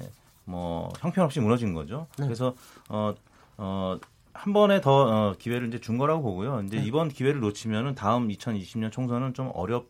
뭐 0.51 0.89
형편없이 0.99 1.41
무너진 1.41 1.73
거죠. 1.75 2.07
네. 2.19 2.25
그래서 2.25 2.55
어, 2.89 3.15
어, 3.57 3.99
한 4.33 4.53
번에 4.53 4.81
더 4.81 4.91
어, 4.93 5.35
기회를 5.39 5.69
이제 5.69 5.79
준 5.79 5.97
거라고 5.97 6.23
보고요. 6.23 6.63
이제 6.67 6.79
네. 6.79 6.85
이번 6.85 7.09
기회를 7.09 7.41
놓치면은 7.41 7.95
다음 7.95 8.29
2020년 8.29 8.91
총선은 8.91 9.35
좀 9.35 9.51
어렵 9.55 9.89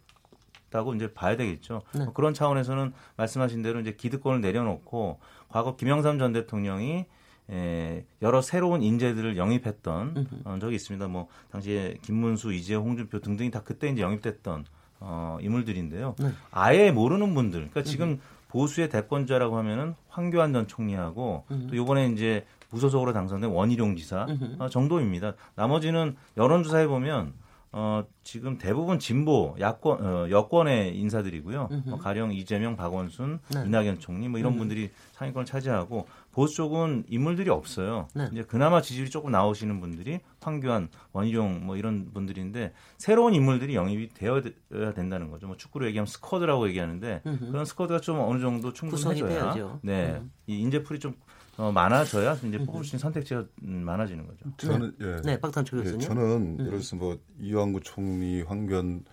다고 0.69 0.95
이제 0.95 1.13
봐야 1.13 1.37
되겠죠. 1.37 1.83
네. 1.95 2.05
뭐 2.05 2.13
그런 2.13 2.35
차원에서는 2.35 2.93
말씀하신 3.17 3.63
대로 3.63 3.81
이제 3.81 3.93
기득권을 3.95 4.41
내려놓고 4.41 5.19
과거 5.49 5.75
김영삼 5.77 6.19
전 6.19 6.33
대통령이 6.33 7.07
에, 7.51 8.05
여러 8.23 8.41
새로운 8.41 8.83
인재들을 8.83 9.37
영입했던 9.37 10.29
어, 10.45 10.59
적이 10.61 10.77
있습니다. 10.77 11.09
뭐 11.09 11.27
당시에 11.51 11.97
김문수, 12.03 12.53
이재 12.53 12.75
홍준표 12.77 13.21
등등이 13.21 13.51
다 13.51 13.63
그때 13.65 13.89
이제 13.89 14.03
영입됐던 14.03 14.65
어, 15.01 15.39
인물들인데요. 15.41 16.15
네. 16.21 16.31
아예 16.53 16.93
모르는 16.93 17.35
분들. 17.35 17.71
그러니까 17.71 17.83
지금 17.83 18.21
보수의 18.51 18.89
대권자라고 18.89 19.57
하면은 19.59 19.95
황교안 20.09 20.53
전 20.53 20.67
총리하고 20.67 21.45
또 21.69 21.77
요번에 21.77 22.07
이제 22.09 22.45
무소속으로 22.71 23.13
당선된 23.13 23.51
원희룡 23.51 23.97
지사 23.97 24.27
어, 24.59 24.69
정도입니다. 24.69 25.35
나머지는 25.57 26.17
여론조사해 26.37 26.87
보면 26.87 27.33
어, 27.73 28.05
지금 28.25 28.59
대부분 28.59 28.99
진보 28.99 29.55
야권 29.61 30.05
어, 30.05 30.29
여권의 30.29 30.97
인사들이고요. 30.99 31.69
어, 31.93 31.99
가령 31.99 32.33
이재명, 32.33 32.77
박원순, 32.77 33.39
네. 33.55 33.65
이낙연 33.67 34.01
총리 34.01 34.29
뭐 34.29 34.41
이런 34.41 34.57
분들이 34.57 34.91
상위권을 35.13 35.47
차지하고 35.47 36.09
보수 36.33 36.57
쪽은 36.57 37.05
인물들이 37.09 37.49
없어요. 37.49 38.09
네. 38.15 38.29
이제 38.33 38.43
그나마 38.43 38.83
지지율이 38.83 39.11
조금 39.11 39.31
나오시는 39.31 39.81
분들이 39.81 40.19
황교안, 40.41 40.89
원희룡 41.13 41.65
뭐 41.65 41.77
이런 41.77 42.13
분들인데 42.13 42.73
새로운 42.99 43.35
인물들이 43.35 43.77
영입이 43.77 44.11
되어야 44.15 44.93
된다는 44.95 45.31
거죠. 45.31 45.47
뭐 45.47 45.57
축구로 45.57 45.87
얘기하면 45.87 46.07
스쿼드라고 46.07 46.69
얘기하는데 46.69 47.23
음흠. 47.25 47.51
그런 47.53 47.65
스쿼드가 47.65 48.01
좀 48.01 48.19
어느 48.19 48.41
정도 48.41 48.73
충분해져야 48.73 49.79
네. 49.83 50.19
음. 50.21 50.33
이 50.49 50.59
인재풀이 50.59 50.99
좀 50.99 51.15
어, 51.61 51.71
많아져야 51.71 52.39
이제 52.43 52.57
뽑을 52.57 52.83
수 52.85 52.97
있는 52.97 53.01
선택지가 53.01 53.45
음, 53.65 53.83
많아지는 53.85 54.27
거죠. 54.27 54.39
저는 54.57 54.95
예. 55.03 55.17
네, 55.25 55.39
박탄초 55.39 55.77
예, 55.77 55.83
교수님. 55.83 56.01
예, 56.01 56.07
저는 56.07 56.23
음. 56.23 56.57
예를 56.59 56.71
들어서 56.71 56.97
뭐 56.97 57.19
이완구 57.39 57.81
총리, 57.83 58.41
황교안 58.41 59.05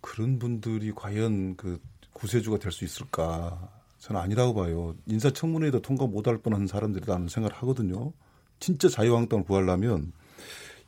그런 0.00 0.40
분들이 0.40 0.92
과연 0.92 1.54
그 1.56 1.80
구세주가 2.14 2.58
될 2.58 2.72
수 2.72 2.84
있을까? 2.84 3.70
저는 3.98 4.20
아니라고 4.20 4.54
봐요. 4.54 4.96
인사청문회에도 5.06 5.80
통과 5.80 6.06
못할 6.06 6.38
뻔한 6.38 6.66
사람들이라는 6.66 7.28
생각을 7.28 7.54
하거든요. 7.58 8.12
진짜 8.58 8.88
자유한국당을 8.88 9.44
구하려면 9.44 10.12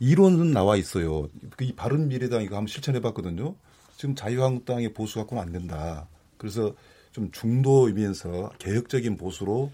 이론은 0.00 0.50
나와 0.52 0.76
있어요. 0.76 1.28
그이 1.56 1.72
바른 1.76 2.08
미래당 2.08 2.42
이거 2.42 2.56
한번 2.56 2.66
실천해봤거든요. 2.66 3.54
지금 3.96 4.16
자유한국당의 4.16 4.92
보수 4.92 5.18
갖고는 5.20 5.40
안 5.40 5.52
된다. 5.52 6.08
그래서 6.36 6.74
좀 7.12 7.30
중도이면서 7.30 8.50
개혁적인 8.58 9.16
보수로 9.16 9.70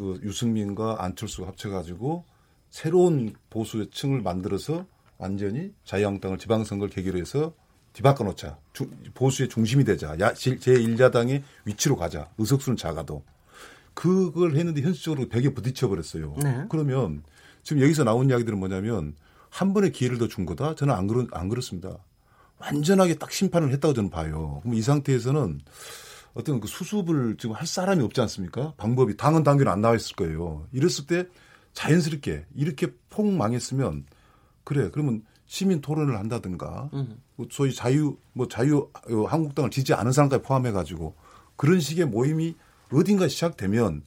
그 0.00 0.18
유승민과 0.22 0.96
안철수가 1.04 1.46
합쳐가지고 1.48 2.24
새로운 2.70 3.34
보수층을 3.50 4.22
만들어서 4.22 4.86
완전히 5.18 5.74
자유한국당을 5.84 6.38
지방선거를 6.38 6.90
계기로 6.90 7.18
해서 7.18 7.52
뒤바꿔 7.92 8.24
놓자. 8.24 8.56
주, 8.72 8.88
보수의 9.12 9.50
중심이 9.50 9.84
되자. 9.84 10.16
야, 10.20 10.32
제1야당의 10.32 11.42
위치로 11.66 11.96
가자. 11.96 12.30
의석수는 12.38 12.78
작아도. 12.78 13.24
그걸 13.92 14.56
했는데 14.56 14.80
현실적으로 14.80 15.28
벽에 15.28 15.52
부딪혀 15.52 15.88
버렸어요. 15.88 16.34
네. 16.42 16.64
그러면 16.70 17.22
지금 17.62 17.82
여기서 17.82 18.04
나온 18.04 18.30
이야기들은 18.30 18.58
뭐냐면 18.58 19.14
한 19.50 19.74
번의 19.74 19.92
기회를 19.92 20.16
더 20.16 20.28
준 20.28 20.46
거다? 20.46 20.76
저는 20.76 20.94
안, 20.94 21.06
그렇, 21.08 21.26
안 21.32 21.50
그렇습니다. 21.50 21.98
완전하게 22.58 23.16
딱 23.16 23.32
심판을 23.32 23.70
했다고 23.72 23.92
저는 23.92 24.08
봐요. 24.08 24.60
그럼 24.62 24.76
이 24.76 24.80
상태에서는 24.80 25.60
어떤 26.34 26.60
그 26.60 26.68
수습을 26.68 27.36
지금 27.38 27.54
할 27.54 27.66
사람이 27.66 28.02
없지 28.04 28.20
않습니까? 28.20 28.74
방법이 28.76 29.16
당은 29.16 29.42
당규는 29.42 29.70
안 29.70 29.80
나와 29.80 29.96
있을 29.96 30.16
거예요. 30.16 30.66
이랬을 30.72 31.06
때 31.06 31.26
자연스럽게 31.72 32.46
이렇게 32.54 32.92
폭 33.08 33.26
망했으면 33.26 34.04
그래 34.64 34.90
그러면 34.92 35.22
시민 35.46 35.80
토론을 35.80 36.16
한다든가 36.18 36.90
음. 36.92 37.20
소위 37.50 37.74
자유 37.74 38.16
뭐 38.32 38.46
자유 38.48 38.88
어, 39.10 39.24
한국당을 39.24 39.70
지지 39.70 39.94
않은 39.94 40.12
사람까지 40.12 40.42
포함해 40.42 40.70
가지고 40.70 41.14
그런 41.56 41.80
식의 41.80 42.06
모임이 42.06 42.54
어딘가 42.92 43.28
시작되면 43.28 44.02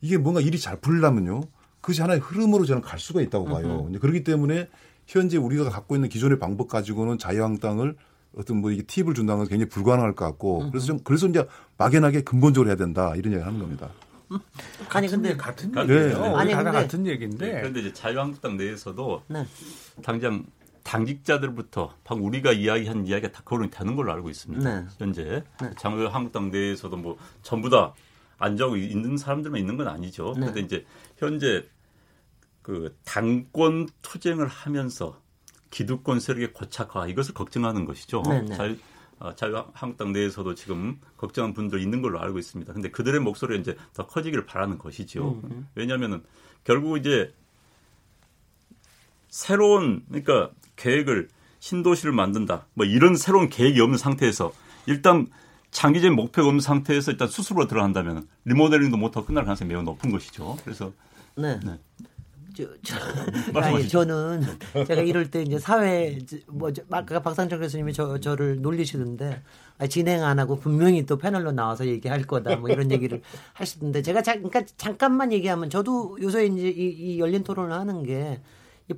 이게 0.00 0.18
뭔가 0.18 0.40
일이 0.40 0.58
잘 0.58 0.80
풀리려면요 0.80 1.42
그것이 1.80 2.00
하나의 2.00 2.20
흐름으로 2.20 2.64
저는 2.64 2.82
갈 2.82 2.98
수가 2.98 3.22
있다고 3.22 3.46
봐요. 3.46 3.86
음. 3.88 3.98
그렇기 3.98 4.24
때문에 4.24 4.68
현재 5.06 5.36
우리가 5.36 5.70
갖고 5.70 5.94
있는 5.94 6.08
기존의 6.08 6.38
방법 6.38 6.68
가지고는 6.68 7.18
자유한국당을 7.18 7.96
어떤 8.36 8.58
뭐 8.58 8.70
이게 8.70 8.82
팁을 8.82 9.14
준다는 9.14 9.40
건 9.40 9.48
굉장히 9.48 9.68
불가능할 9.68 10.14
것 10.14 10.24
같고 10.24 10.70
그래서 10.70 10.86
좀 10.86 10.98
그래서 11.02 11.26
이제 11.26 11.46
막연하게 11.78 12.22
근본적으로 12.22 12.68
해야 12.68 12.76
된다 12.76 13.14
이런 13.16 13.32
얘기 13.32 13.42
하는 13.42 13.58
겁니다. 13.58 13.90
아니 14.90 15.08
근데 15.08 15.36
같은 15.36 15.72
얘기예요. 15.76 16.20
네. 16.20 16.34
아니 16.34 16.54
근데 16.54 16.70
같은 16.70 17.06
얘기인데. 17.06 17.46
네, 17.46 17.60
그런데 17.60 17.80
이제 17.80 17.92
자유한국당 17.92 18.56
내에서도 18.56 19.22
네. 19.26 19.44
당장 20.02 20.44
당직자들부터 20.84 21.94
방금 22.04 22.26
우리가 22.26 22.52
이야기한 22.52 23.06
이야기가 23.06 23.32
다 23.32 23.42
거론이 23.44 23.70
되는 23.70 23.96
걸로 23.96 24.12
알고 24.12 24.30
있습니다. 24.30 24.80
네. 24.80 24.86
현재 24.98 25.42
네. 25.60 25.70
자유한국당 25.76 26.50
내에서도 26.50 26.96
뭐 26.96 27.16
전부 27.42 27.68
다 27.68 27.92
안정하고 28.38 28.76
있는 28.76 29.16
사람들만 29.16 29.60
있는 29.60 29.76
건 29.76 29.88
아니죠. 29.88 30.32
네. 30.34 30.40
그런데 30.40 30.60
이제 30.60 30.86
현재 31.16 31.66
그 32.62 32.96
당권 33.04 33.88
투쟁을 34.02 34.46
하면서 34.46 35.20
기득권 35.70 36.20
세력의 36.20 36.52
고착화 36.52 37.06
이것을 37.06 37.34
걱정하는 37.34 37.84
것이죠. 37.84 38.22
네, 38.28 38.42
네. 38.42 38.56
잘 38.56 38.78
어, 39.20 39.34
자유한국당 39.34 40.12
내에서도 40.12 40.54
지금 40.54 40.98
걱정한 41.16 41.52
분들 41.52 41.80
있는 41.80 42.00
걸로 42.00 42.20
알고 42.20 42.38
있습니다. 42.38 42.72
근데 42.72 42.90
그들의 42.90 43.20
목소리가 43.20 43.60
이제 43.60 43.76
더 43.92 44.06
커지기를 44.06 44.46
바라는 44.46 44.78
것이죠. 44.78 45.40
음, 45.44 45.50
음. 45.50 45.68
왜냐하면은 45.74 46.22
결국 46.64 46.96
이제 46.96 47.32
새로운 49.28 50.02
그러니까 50.08 50.50
계획을 50.76 51.28
신도시를 51.60 52.12
만든다. 52.12 52.66
뭐 52.72 52.86
이런 52.86 53.14
새로운 53.14 53.50
계획이 53.50 53.78
없는 53.80 53.98
상태에서 53.98 54.52
일단 54.86 55.26
장기적인 55.70 56.16
목표가 56.16 56.48
없는 56.48 56.60
상태에서 56.60 57.12
일단 57.12 57.28
수습으로 57.28 57.68
들어간다면 57.68 58.26
리모델링도 58.46 58.96
못하고 58.96 59.26
끝날 59.26 59.44
가능성이 59.44 59.68
매우 59.68 59.82
높은 59.82 60.10
것이죠. 60.10 60.56
그래서 60.64 60.92
네. 61.36 61.60
네. 61.62 61.78
저, 62.60 62.68
저, 62.82 62.96
아니, 63.60 63.88
저는 63.88 64.42
제가 64.86 65.02
이럴 65.02 65.30
때 65.30 65.42
이제 65.42 65.58
사회 65.58 66.18
뭐 66.46 66.70
아까 66.90 67.20
박상철 67.20 67.60
교수님이 67.60 67.92
저 67.92 68.18
저를 68.18 68.60
놀리시던데 68.60 69.42
아, 69.78 69.86
진행 69.86 70.24
안 70.24 70.38
하고 70.38 70.58
분명히 70.58 71.06
또 71.06 71.16
패널로 71.18 71.52
나와서 71.52 71.86
얘기할 71.86 72.22
거다 72.24 72.56
뭐 72.56 72.68
이런 72.70 72.90
얘기를 72.90 73.22
하시던데 73.54 74.02
제가 74.02 74.22
자, 74.22 74.34
그러니까 74.34 74.62
잠깐만 74.76 75.32
얘기하면 75.32 75.70
저도 75.70 76.18
요새 76.20 76.46
이제 76.46 76.68
이, 76.68 76.88
이 77.14 77.18
열린 77.18 77.42
토론을 77.44 77.72
하는 77.72 78.02
게 78.02 78.40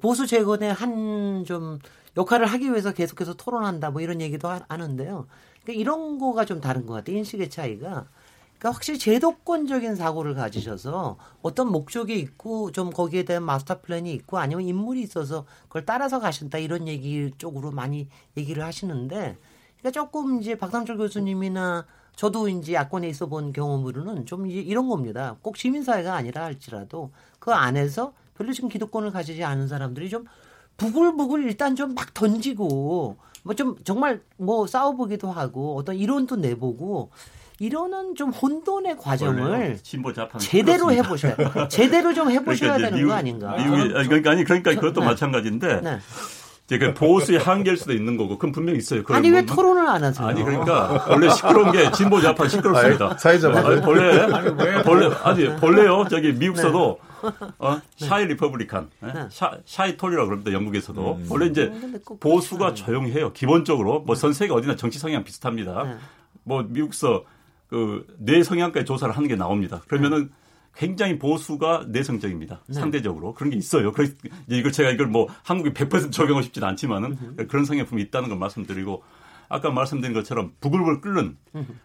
보수 0.00 0.26
재건의 0.26 0.72
한 0.72 1.44
좀 1.46 1.78
역할을 2.16 2.46
하기 2.46 2.70
위해서 2.70 2.92
계속해서 2.92 3.34
토론한다 3.34 3.90
뭐 3.90 4.00
이런 4.00 4.20
얘기도 4.20 4.48
하, 4.48 4.60
하는데요. 4.68 5.26
그러니까 5.62 5.80
이런 5.80 6.18
거가 6.18 6.44
좀 6.44 6.60
다른 6.60 6.86
것 6.86 6.94
같아요. 6.94 7.16
인식의 7.16 7.50
차이가. 7.50 8.06
그러니까 8.62 8.76
확실히 8.76 8.96
제도권적인 9.00 9.96
사고를 9.96 10.34
가지셔서 10.34 11.16
어떤 11.42 11.72
목적이 11.72 12.20
있고 12.20 12.70
좀 12.70 12.90
거기에 12.90 13.24
대한 13.24 13.42
마스터 13.42 13.80
플랜이 13.80 14.12
있고 14.12 14.38
아니면 14.38 14.64
인물이 14.64 15.02
있어서 15.02 15.46
그걸 15.64 15.84
따라서 15.84 16.20
가신다 16.20 16.58
이런 16.58 16.86
얘기 16.86 17.32
쪽으로 17.38 17.72
많이 17.72 18.06
얘기를 18.36 18.62
하시는데 18.62 19.36
그러니까 19.80 19.90
조금 19.90 20.40
이제 20.40 20.54
박상철 20.54 20.96
교수님이나 20.96 21.86
저도 22.14 22.48
이제 22.48 22.74
야권에 22.74 23.08
있어 23.08 23.26
본 23.26 23.52
경험으로는 23.52 24.26
좀 24.26 24.46
이런 24.46 24.88
겁니다. 24.88 25.36
꼭 25.42 25.56
시민사회가 25.56 26.14
아니라 26.14 26.44
할지라도 26.44 27.10
그 27.40 27.50
안에서 27.52 28.12
별로 28.34 28.52
지금 28.52 28.68
기득권을 28.68 29.10
가지지 29.10 29.42
않은 29.42 29.66
사람들이 29.66 30.08
좀 30.08 30.24
부글부글 30.76 31.42
일단 31.42 31.74
좀 31.74 31.94
막 31.96 32.14
던지고 32.14 33.16
뭐 33.42 33.54
좀 33.56 33.76
정말 33.82 34.22
뭐 34.36 34.68
싸워보기도 34.68 35.32
하고 35.32 35.76
어떤 35.76 35.96
이론도 35.96 36.36
내보고 36.36 37.10
이러는 37.58 38.14
좀 38.14 38.30
혼돈의 38.30 38.96
과정을 38.98 39.78
진보 39.82 40.12
좌파 40.12 40.38
제대로 40.38 40.90
해보셔야 40.92 41.36
제대로 41.68 42.12
좀 42.14 42.30
해보셔야 42.30 42.74
그러니까 42.74 42.76
이제 42.78 42.84
되는 42.86 42.98
미국, 42.98 43.08
거 43.10 43.14
아닌가? 43.14 43.56
미국이, 43.56 43.96
아니, 43.96 44.08
그러니까 44.08 44.30
아니 44.30 44.44
그러니까 44.44 44.74
그것도 44.74 45.00
네. 45.00 45.06
마찬가지인데 45.06 45.80
네. 45.80 45.98
이제 46.66 46.78
그 46.78 46.94
보수의 46.94 47.38
한계일 47.38 47.76
수도 47.76 47.92
있는 47.92 48.16
거고 48.16 48.36
그건 48.38 48.52
분명히 48.52 48.78
있어요. 48.78 49.02
아니 49.08 49.30
왜 49.30 49.42
뭐- 49.42 49.54
토론을 49.54 49.86
안 49.86 50.02
하세요? 50.02 50.26
아니 50.26 50.42
그러니까 50.42 51.06
원래 51.08 51.28
시끄러운 51.30 51.70
게 51.72 51.90
진보 51.92 52.20
좌파 52.20 52.48
시끄럽습니다. 52.48 53.06
아니, 53.10 53.18
사회자 53.18 53.48
아니, 53.50 53.80
본래 53.80 54.26
본래 54.84 55.10
아니 55.22 55.56
본래요 55.56 56.04
저기 56.10 56.32
미국서도 56.32 56.98
어? 57.58 57.80
네. 58.00 58.06
shy 58.08 58.24
Republican 58.26 58.90
예? 59.04 59.12
shy, 59.30 59.52
shy 59.64 59.96
Tory라고 59.96 60.26
그럽니다 60.28 60.52
영국에서도 60.52 61.20
원래 61.28 61.46
이제 61.46 61.64
음, 61.64 61.80
근데 61.80 61.98
꼭 62.04 62.18
보수가 62.18 62.74
조용해요 62.74 63.32
기본적으로 63.32 64.00
뭐 64.00 64.16
전 64.16 64.32
세계 64.32 64.52
어디나 64.52 64.74
정치 64.76 64.98
성향 64.98 65.22
비슷합니다. 65.22 65.84
네. 65.84 65.96
뭐 66.44 66.64
미국서 66.66 67.22
그 67.72 68.07
뇌 68.07 68.42
성향까지 68.42 68.84
조사를 68.84 69.16
하는 69.16 69.28
게 69.28 69.34
나옵니다. 69.34 69.80
그러면은 69.88 70.30
굉장히 70.74 71.18
보수가 71.18 71.86
내성적입니다. 71.88 72.62
네. 72.66 72.74
상대적으로 72.74 73.34
그런 73.34 73.50
게 73.50 73.56
있어요. 73.56 73.92
그래서 73.92 74.14
이걸 74.48 74.72
제가 74.72 74.90
이걸 74.90 75.06
뭐 75.06 75.26
한국에 75.42 75.72
100% 75.72 76.12
적용하고 76.12 76.42
싶지는 76.42 76.68
않지만은 76.68 77.46
그런 77.48 77.64
성향품이 77.64 78.02
있다는 78.02 78.28
걸 78.28 78.38
말씀드리고 78.38 79.02
아까 79.48 79.70
말씀드린 79.70 80.14
것처럼 80.14 80.52
부글부글 80.60 81.00
끓는 81.00 81.36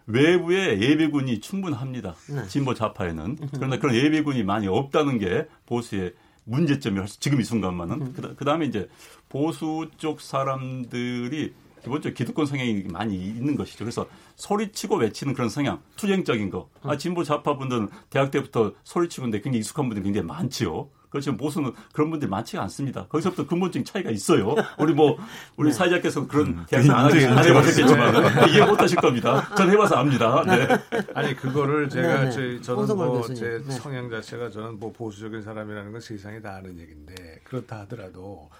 외부의 0.06 0.80
예비군이 0.80 1.40
충분합니다. 1.40 2.14
네. 2.34 2.46
진보 2.48 2.74
좌파에는 2.74 3.36
그런데 3.54 3.78
그런 3.78 3.94
예비군이 3.94 4.42
많이 4.42 4.68
없다는 4.68 5.18
게 5.18 5.46
보수의 5.66 6.14
문제점이라서 6.44 7.16
지금 7.20 7.40
이 7.40 7.44
순간만은 7.44 8.14
그 8.14 8.44
다음에 8.44 8.64
이제 8.64 8.88
보수 9.28 9.88
쪽 9.98 10.22
사람들이 10.22 11.52
기본적으로 11.82 12.14
기득권 12.14 12.46
성향이 12.46 12.84
많이 12.90 13.16
있는 13.16 13.56
것이죠. 13.56 13.84
그래서 13.84 14.06
소리치고 14.36 14.96
외치는 14.96 15.34
그런 15.34 15.48
성향, 15.48 15.80
투쟁적인 15.96 16.50
거. 16.50 16.68
아, 16.82 16.96
진보 16.96 17.24
좌파분들은 17.24 17.88
대학 18.10 18.30
때부터 18.30 18.72
소리치고인데 18.84 19.40
굉장히 19.40 19.58
익숙한 19.58 19.88
분들이 19.88 20.04
굉장히 20.04 20.26
많지요. 20.26 20.90
그렇지만 21.10 21.38
보수는 21.38 21.72
그런 21.92 22.10
분들이 22.10 22.28
많지가 22.28 22.62
않습니다. 22.64 23.06
거기서부터 23.06 23.46
근본적인 23.46 23.84
차이가 23.84 24.10
있어요. 24.10 24.54
우리 24.78 24.92
뭐, 24.92 25.16
우리 25.56 25.72
사회자께서 25.72 26.26
그런 26.26 26.66
대학생 26.66 26.94
안, 26.94 27.06
안 27.06 27.44
해보셨겠지만 27.44 28.50
이해 28.50 28.66
못 28.66 28.80
하실 28.80 28.98
겁니다. 28.98 29.48
전 29.56 29.70
해봐서 29.70 29.96
압니다. 29.96 30.44
네. 30.44 30.68
아니 31.14 31.34
그거를 31.34 31.88
제가 31.88 32.20
네, 32.20 32.24
네. 32.26 32.30
제, 32.30 32.60
저는 32.60 32.80
홍성걸 32.80 33.06
뭐 33.06 33.16
교수님. 33.20 33.40
제 33.40 33.62
네. 33.66 33.72
성향 33.72 34.10
자체가 34.10 34.50
저는 34.50 34.78
뭐 34.78 34.92
보수적인 34.92 35.42
사람이라는 35.42 35.92
건 35.92 36.00
세상에 36.00 36.42
다 36.42 36.56
아는 36.56 36.78
얘기인데 36.78 37.14
그렇다 37.44 37.80
하더라도 37.80 38.50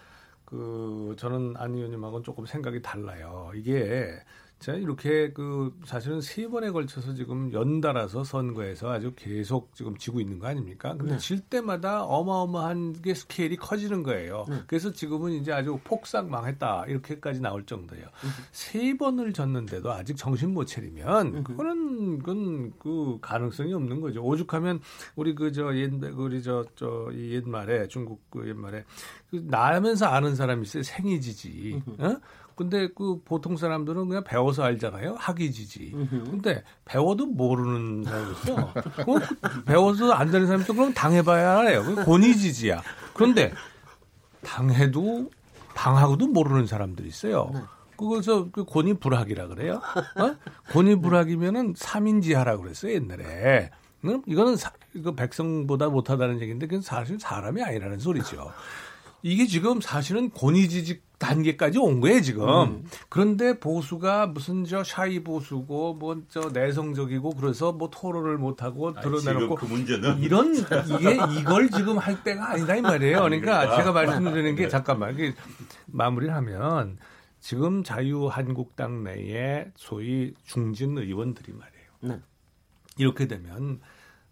그 0.48 1.14
저는 1.18 1.56
안 1.58 1.74
의원님하고는 1.74 2.24
조금 2.24 2.46
생각이 2.46 2.80
달라요. 2.80 3.52
이게 3.54 4.18
제가 4.60 4.76
이렇게 4.78 5.32
그 5.32 5.72
사실은 5.84 6.20
세 6.20 6.48
번에 6.48 6.70
걸쳐서 6.70 7.14
지금 7.14 7.52
연달아서 7.52 8.24
선거에서 8.24 8.90
아주 8.90 9.12
계속 9.14 9.72
지금 9.74 9.96
지고 9.96 10.20
있는 10.20 10.38
거 10.40 10.48
아닙니까? 10.48 10.96
근데 10.96 11.12
네. 11.12 11.18
질 11.18 11.40
때마다 11.40 12.02
어마어마한 12.04 13.00
게 13.00 13.14
스케일이 13.14 13.56
커지는 13.56 14.02
거예요. 14.02 14.46
네. 14.48 14.62
그래서 14.66 14.92
지금은 14.92 15.32
이제 15.32 15.52
아주 15.52 15.78
폭삭 15.84 16.28
망했다 16.28 16.86
이렇게까지 16.88 17.40
나올 17.40 17.64
정도예요. 17.66 18.04
음. 18.04 18.28
세 18.50 18.96
번을 18.96 19.32
졌는데도 19.32 19.92
아직 19.92 20.16
정신 20.16 20.52
못 20.52 20.64
차리면 20.64 21.44
그거는 21.44 22.18
그건 22.18 22.72
그 22.78 23.18
가능성이 23.20 23.72
없는 23.74 24.00
거죠. 24.00 24.22
오죽하면 24.22 24.80
우리 25.14 25.34
그 25.36 25.52
저옛 25.52 26.02
우리 26.16 26.42
저저이 26.42 27.32
옛말에 27.34 27.86
중국 27.86 28.28
그 28.30 28.48
옛말에 28.48 28.84
그 29.30 29.44
나면서 29.46 30.06
아는 30.06 30.34
사람이 30.34 30.62
있어요. 30.62 30.82
생이지지. 30.82 31.82
어? 31.98 32.16
근데 32.58 32.88
그 32.88 33.20
보통 33.24 33.56
사람들은 33.56 34.08
그냥 34.08 34.24
배워서 34.24 34.64
알잖아요. 34.64 35.14
학이지지. 35.16 35.92
근데 36.10 36.64
배워도 36.86 37.26
모르는 37.26 38.02
사람이 38.02 38.32
있어. 38.32 38.54
어? 38.56 38.72
배워서 39.64 40.10
안 40.10 40.32
되는 40.32 40.48
사람이 40.48 40.64
있어. 40.64 40.72
그럼 40.72 40.92
당해봐야 40.92 41.60
알아요. 41.60 41.84
그 41.84 42.04
권위지지야. 42.04 42.82
그런데 43.14 43.52
당해도 44.42 45.30
당하고도 45.72 46.26
모르는 46.26 46.66
사람들이 46.66 47.06
있어요. 47.06 47.52
그래서 47.96 48.48
그 48.50 48.64
권위불학이라 48.64 49.46
그래요. 49.46 49.80
어? 50.16 50.36
권위불학이면은 50.72 51.74
삼인지하라고 51.76 52.64
그랬어요 52.64 52.92
옛날에. 52.92 53.70
응? 54.04 54.22
이거는 54.26 54.56
사, 54.56 54.72
이거 54.94 55.14
백성보다 55.14 55.90
못하다는 55.90 56.40
얘기인데 56.40 56.66
그건 56.66 56.82
사실 56.82 57.20
사람이 57.20 57.62
아니라는 57.62 58.00
소리죠. 58.00 58.52
이게 59.22 59.46
지금 59.46 59.80
사실은 59.80 60.30
권위지직 60.30 61.02
단계까지 61.18 61.78
온 61.78 62.00
거예요 62.00 62.20
지금. 62.20 62.84
그런데 63.08 63.58
보수가 63.58 64.28
무슨 64.28 64.64
저 64.64 64.84
샤이 64.84 65.24
보수고 65.24 65.94
뭐 65.94 66.22
저 66.28 66.50
내성적이고 66.50 67.30
그래서 67.30 67.72
뭐 67.72 67.90
토론을 67.90 68.38
못 68.38 68.62
하고 68.62 68.92
드러내놓고 68.94 69.56
그 69.56 69.64
문제는 69.66 70.20
이런 70.20 70.54
이게 71.00 71.18
이걸 71.40 71.68
지금 71.70 71.98
할 71.98 72.22
때가 72.22 72.50
아니다 72.52 72.76
이 72.76 72.80
말이에요. 72.80 73.22
그러니까 73.22 73.76
제가 73.76 73.90
말씀드리는 73.92 74.54
게 74.54 74.68
잠깐만 74.68 75.14
이게 75.14 75.34
마무리를 75.86 76.32
하면 76.34 76.98
지금 77.40 77.82
자유한국당 77.82 79.02
내에 79.02 79.66
소위 79.76 80.34
중진 80.44 80.96
의원들이 80.98 81.52
말이에요. 81.52 81.88
네. 82.16 82.20
이렇게 82.96 83.26
되면 83.26 83.80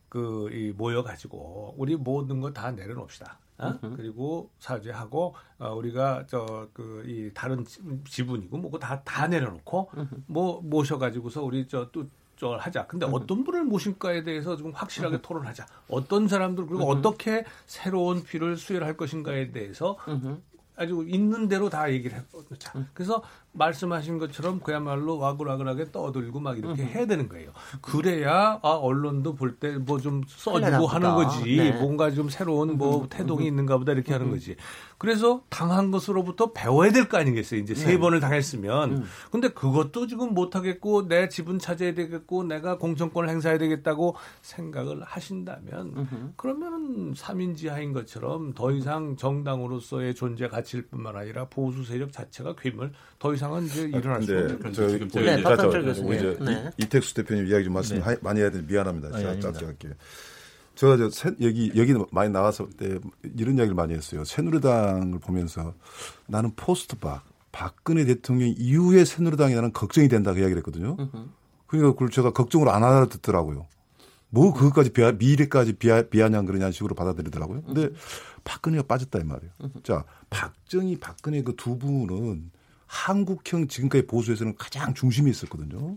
그 0.08 0.48
이 0.52 0.72
모여 0.76 1.02
가지고 1.02 1.74
우리 1.78 1.96
모든 1.96 2.40
거 2.40 2.52
다 2.52 2.70
내려놓읍시다. 2.70 3.40
어? 3.58 3.72
그리고 3.96 4.50
사죄하고 4.58 5.34
어, 5.58 5.74
우리가 5.74 6.26
저 6.26 6.68
그 6.74 7.04
이 7.06 7.30
다른 7.34 7.64
지- 7.64 7.80
지분이고 8.08 8.56
뭐고 8.58 8.78
다 8.78 9.02
다 9.04 9.26
내려놓고 9.28 9.90
뭐 10.26 10.60
모셔 10.62 10.98
가지고서 10.98 11.42
우리 11.42 11.66
저또 11.68 12.04
저 12.38 12.50
하자. 12.56 12.86
근데 12.86 13.06
어떤 13.06 13.44
분을 13.44 13.64
모실까에 13.64 14.22
대해서 14.22 14.56
좀 14.56 14.70
확실하게 14.72 15.22
토론하자. 15.22 15.66
어떤 15.88 16.28
사람들 16.28 16.66
그리고 16.66 16.84
어떻게 16.90 17.44
새로운 17.64 18.22
피를 18.24 18.56
수혈할 18.58 18.96
것인가에 18.98 19.52
대해서 19.52 19.96
아주 20.76 21.04
있는 21.08 21.48
대로 21.48 21.70
다 21.70 21.90
얘기를 21.90 22.16
해보자. 22.18 22.72
그래서 22.92 23.22
말씀하신 23.52 24.18
것처럼 24.18 24.60
그야말로 24.60 25.16
와글와글하게 25.18 25.90
떠들고 25.90 26.38
막 26.40 26.58
이렇게 26.58 26.84
해야 26.84 27.06
되는 27.06 27.28
거예요. 27.28 27.50
그래야 27.80 28.58
아 28.62 28.68
언론도 28.68 29.34
볼 29.34 29.58
때 29.58 29.78
뭐 29.78 29.98
좀 29.98 30.22
써주고. 30.28 30.86
하는 30.86 31.14
거지. 31.14 31.56
네. 31.56 31.72
뭔가 31.72 32.10
좀 32.10 32.28
새로운 32.28 32.76
뭐 32.76 33.06
태동이 33.08 33.46
있는가 33.46 33.78
보다 33.78 33.92
이렇게 33.92 34.12
하는 34.12 34.30
거지. 34.30 34.56
그래서 34.98 35.42
당한 35.50 35.90
것으로부터 35.90 36.52
배워야 36.52 36.90
될 36.90 37.06
거 37.08 37.18
아니겠어요. 37.18 37.60
이제 37.60 37.74
세 37.74 37.98
번을 37.98 38.18
당했으면. 38.20 39.04
근데 39.30 39.48
그것도 39.48 40.06
지금 40.06 40.32
못 40.34 40.56
하겠고 40.56 41.06
내 41.08 41.28
지분 41.28 41.58
차지해야 41.58 41.94
되겠고 41.94 42.44
내가 42.44 42.78
공천권을 42.78 43.28
행사해야 43.28 43.58
되겠다고 43.58 44.16
생각을 44.42 45.02
하신다면 45.04 46.32
그러면은 46.36 47.12
삼인지하인 47.14 47.92
것처럼 47.92 48.54
더 48.54 48.72
이상 48.72 49.16
정당으로서의 49.16 50.14
존재 50.14 50.48
가치일 50.48 50.86
뿐만 50.86 51.14
아니라 51.16 51.46
보수 51.48 51.84
세력 51.84 52.12
자체가 52.12 52.56
괴물 52.56 52.92
더 53.18 53.34
이상은 53.34 53.66
이제 53.66 53.82
일어날 53.82 54.22
수 54.22 54.32
없는 54.36 54.58
그런 54.58 54.72
저 54.72 54.88
지금 54.88 55.08
우리 55.14 55.24
네. 55.26 56.16
이제 56.16 56.36
네. 56.44 56.70
이- 56.78 56.84
이택수 56.84 57.14
대표님 57.14 57.46
이야기 57.46 57.64
좀 57.64 57.74
말씀 57.74 57.96
네. 57.96 58.02
하- 58.02 58.16
많이 58.22 58.40
해야 58.40 58.50
되는데 58.50 58.72
미안합니다. 58.72 59.08
아니, 59.08 59.18
제가 59.18 59.28
아닙니다. 59.30 59.52
짧게 59.52 59.66
할게요. 59.66 59.92
제가 60.76 60.96
저 60.96 61.10
새- 61.10 61.34
여기 61.40 61.72
여기 61.76 61.94
많이 62.12 62.30
나왔을 62.30 62.68
때 62.70 62.98
이런 63.36 63.56
이야기를 63.56 63.74
많이 63.74 63.94
했어요. 63.94 64.24
새누리당을 64.24 65.18
보면서 65.18 65.74
나는 66.28 66.52
포스트 66.54 66.96
박 66.98 67.24
박근혜 67.50 68.04
대통령 68.04 68.52
이후에 68.56 69.04
새누리당이 69.04 69.54
나는 69.54 69.72
걱정이 69.72 70.08
된다 70.08 70.32
그 70.32 70.40
이야기를 70.40 70.58
했거든요. 70.58 70.96
그러니까 71.66 71.92
그걸 71.92 72.10
제가 72.10 72.32
걱정을 72.32 72.68
안 72.68 72.84
알아듣더라고요. 72.84 73.66
뭐 74.28 74.52
그것까지 74.52 74.90
비하, 74.90 75.12
미래까지 75.12 75.74
비하, 75.74 76.02
비아냥 76.02 76.44
그러냐는 76.44 76.72
식으로 76.72 76.94
받아들이더라고요. 76.94 77.62
근데 77.62 77.88
박근혜가 78.44 78.82
빠졌다 78.84 79.18
이 79.18 79.24
말이에요. 79.24 79.52
자, 79.82 80.04
박정희, 80.30 80.98
박근혜 80.98 81.42
그 81.42 81.56
두 81.56 81.78
분은 81.78 82.50
한국형 82.86 83.68
지금까지 83.68 84.06
보수에서는 84.06 84.54
가장 84.58 84.94
중심이 84.94 85.30
있었거든요. 85.30 85.96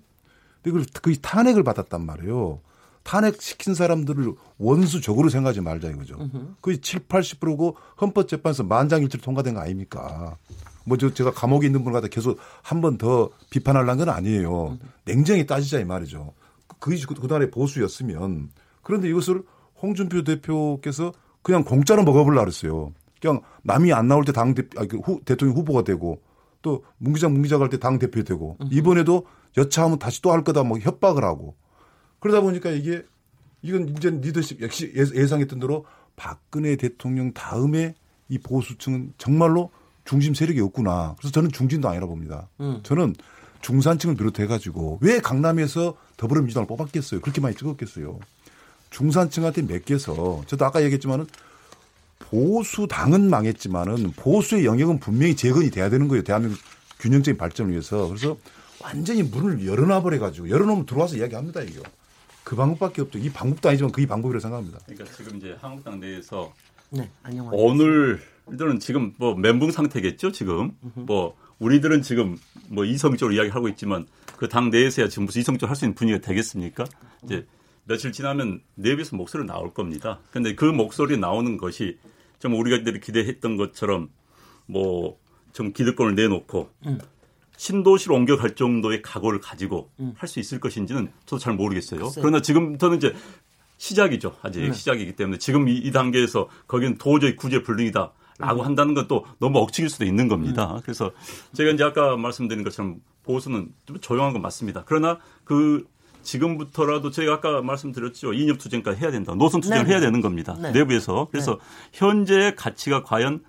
근데 0.62 0.72
그걸 0.72 0.86
그 1.02 1.16
탄핵을 1.20 1.64
받았단 1.64 2.06
말이에요. 2.06 2.62
탄핵시킨 3.04 3.74
사람들을 3.74 4.34
원수 4.58 5.02
적으로 5.02 5.30
생각하지 5.30 5.62
말자 5.62 5.90
이거죠. 5.90 6.18
거의 6.62 6.80
7, 6.80 7.02
80%고 7.08 7.76
헌법재판소 8.02 8.64
만장일치로 8.64 9.22
통과된 9.24 9.54
거 9.56 9.62
아닙니까? 9.62 10.38
뭐 10.86 10.98
저 10.98 11.14
제가 11.14 11.32
감옥에 11.32 11.68
있는 11.68 11.84
분을 11.84 11.94
갖다 11.94 12.08
계속 12.08 12.40
한 12.64 12.82
번 12.82 12.98
더 12.98 13.30
비판하려는 13.52 14.06
건 14.06 14.10
아니에요. 14.10 14.78
냉정히 15.06 15.46
따지자 15.46 15.80
이 15.80 15.86
말이죠. 15.86 16.34
그게 16.80 16.98
그- 17.08 17.14
그날의 17.16 17.52
보수였으면 17.52 18.50
그런데 18.84 19.10
이것을 19.10 19.44
홍준표 19.82 20.24
대표께서 20.24 21.12
그냥 21.42 21.64
공짜로 21.64 22.04
먹어보려고 22.04 22.46
그랬어요. 22.46 22.92
그냥 23.22 23.42
남이 23.64 23.92
안 23.94 24.08
나올 24.08 24.24
때 24.26 24.32
당 24.32 24.54
대표, 24.54 24.80
아니, 24.80 24.88
그 24.88 24.98
후, 24.98 25.20
대통령 25.26 25.58
후보가 25.58 25.84
되고 25.84 26.22
또 26.62 26.84
문기장 26.98 27.34
문기장 27.34 27.62
할 27.62 27.70
때 27.70 27.78
당 27.78 28.00
대표 28.00 28.24
되고 28.24 28.58
이번에도 28.72 29.26
여차하면 29.58 30.00
다시 30.00 30.22
또 30.22 30.32
할 30.32 30.44
거다 30.44 30.64
뭐 30.64 30.78
협박을 30.80 31.24
하고 31.24 31.56
그러다 32.20 32.42
보니까 32.42 32.70
이게 32.72 33.04
이건 33.62 33.90
이제 33.90 34.10
리더십 34.10 34.62
역시 34.62 34.92
예- 34.96 35.22
예상했던 35.22 35.60
대로 35.60 35.86
박근혜 36.16 36.76
대통령 36.76 37.34
다음에 37.34 37.96
이 38.30 38.38
보수층은 38.38 39.14
정말로 39.18 39.72
중심 40.06 40.34
세력이 40.34 40.60
없구나. 40.62 41.16
그래서 41.18 41.32
저는 41.32 41.52
중진도 41.52 41.88
아니라 41.90 42.06
봅니다. 42.08 42.48
저는 42.84 43.16
중산층을 43.62 44.16
비롯해 44.16 44.48
가지고 44.48 44.98
왜 45.02 45.20
강남에서 45.20 45.96
더불어민주당을 46.18 46.68
뽑았겠어요? 46.68 47.20
그렇게 47.22 47.42
많이 47.42 47.56
찍었겠어요? 47.56 48.20
중산층한테 48.90 49.62
맡겨서 49.64 50.44
저도 50.48 50.66
아까 50.66 50.82
얘기했지만은 50.84 51.28
보수 52.20 52.88
당은 52.88 53.30
망했지만은 53.30 54.12
보수의 54.14 54.66
영역은 54.66 55.00
분명히 55.00 55.36
재건이 55.36 55.72
돼야 55.72 55.90
되는 55.90 56.08
거예요. 56.08 56.24
대한민국 56.24 56.60
균형적인 57.00 57.38
발전을 57.38 57.72
위해서. 57.72 58.08
그래서 58.08 58.38
완전히 58.82 59.24
문을 59.24 59.66
열어놔 59.66 60.02
버려 60.02 60.20
가지고 60.20 60.50
열어놓으면 60.50 60.86
들어와서 60.86 61.18
이야기합니다 61.18 61.62
이거. 61.62 61.82
그 62.50 62.56
방법밖에 62.56 63.04
없죠. 63.04 63.20
이 63.20 63.30
방법도 63.30 63.70
아니지만 63.70 63.92
그 63.92 64.04
방법이라고 64.08 64.42
생각합니다. 64.42 64.80
그러니까 64.88 65.16
지금 65.16 65.38
이제 65.38 65.56
한국당 65.62 66.00
내에서 66.00 66.52
네, 66.90 67.08
안녕하세요. 67.22 67.62
오늘 67.62 68.20
들은 68.58 68.80
지금 68.80 69.14
뭐 69.18 69.36
멘붕 69.36 69.70
상태겠죠. 69.70 70.32
지금 70.32 70.72
뭐 70.96 71.38
우리들은 71.60 72.02
지금 72.02 72.40
뭐 72.70 72.86
이성적으로 72.86 73.36
이야기하고 73.36 73.68
있지만 73.70 74.08
그 74.38 74.48
당 74.48 74.72
내에서야 74.72 75.10
지금 75.10 75.26
무슨 75.26 75.42
이성적으로 75.42 75.70
할 75.70 75.76
수 75.76 75.86
있는 75.86 75.94
분위기가 75.94 76.26
되겠습니까? 76.26 76.86
이제 77.24 77.46
며칠 77.84 78.12
지나면 78.12 78.62
내부에서 78.74 79.16
목소리 79.16 79.46
나올 79.46 79.72
겁니다. 79.72 80.20
근데 80.32 80.56
그 80.56 80.66
목소리 80.66 81.18
나오는 81.20 81.56
것이 81.56 82.00
좀 82.40 82.56
우리가 82.56 82.80
기대했던 83.00 83.58
것처럼 83.58 84.10
뭐 84.66 85.20
좀 85.54 85.74
기득권을 85.74 86.16
내놓고 86.16 86.70
신도시로 87.60 88.16
옮겨갈 88.16 88.56
정도의 88.56 89.02
각오를 89.02 89.42
가지고 89.42 89.92
할수 90.16 90.40
있을 90.40 90.62
것인지는 90.62 91.12
저도 91.26 91.40
잘 91.42 91.54
모르겠어요. 91.56 92.00
글쎄요. 92.00 92.22
그러나 92.22 92.42
지금부터는 92.42 92.96
이제 92.98 93.14
시작이죠. 93.76 94.38
아직 94.42 94.74
시작이기 94.74 95.18
때문에 95.18 95.40
지금 95.40 95.68
이, 95.68 95.76
이 95.78 95.92
단계에서 95.92 96.48
거기는 96.68 96.98
도저히 96.98 97.36
구제 97.36 97.62
불능이다. 97.62 98.14
라고 98.40 98.64
한다는 98.64 98.94
건 98.94 99.10
또 99.10 99.26
너무 99.40 99.60
억측일 99.60 99.90
수도 99.90 100.06
있는 100.06 100.30
겁니다. 100.30 100.80
그래서 100.84 101.12
제가 101.54 101.72
이제 101.72 101.84
아까 101.84 102.16
말씀드린 102.16 102.64
것처럼 102.64 103.02
보수는 103.24 103.68
좀 103.86 104.00
조용한 104.00 104.32
건 104.32 104.42
맞습니다. 104.42 104.84
그러나 104.86 105.20
그 105.44 105.86
지금부터라도 106.24 107.12
제가 107.12 107.34
아까 107.34 107.62
말씀드렸죠. 107.62 108.32
이념 108.32 108.58
투쟁까지 108.58 109.02
해야 109.02 109.12
된다. 109.12 109.36
노선 109.36 109.60
투쟁을 109.60 109.84
네. 109.84 109.92
해야 109.92 110.00
되는 110.00 110.22
겁니다. 110.22 110.56
네. 110.62 110.72
내부에서. 110.72 111.28
그래서 111.30 111.60
현재의 111.92 112.56
가치가 112.56 113.04
과연 113.04 113.44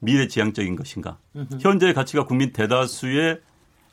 미래 0.00 0.28
지향적인 0.28 0.76
것인가. 0.76 1.16
현재의 1.60 1.94
가치가 1.94 2.26
국민 2.26 2.52
대다수의 2.52 3.40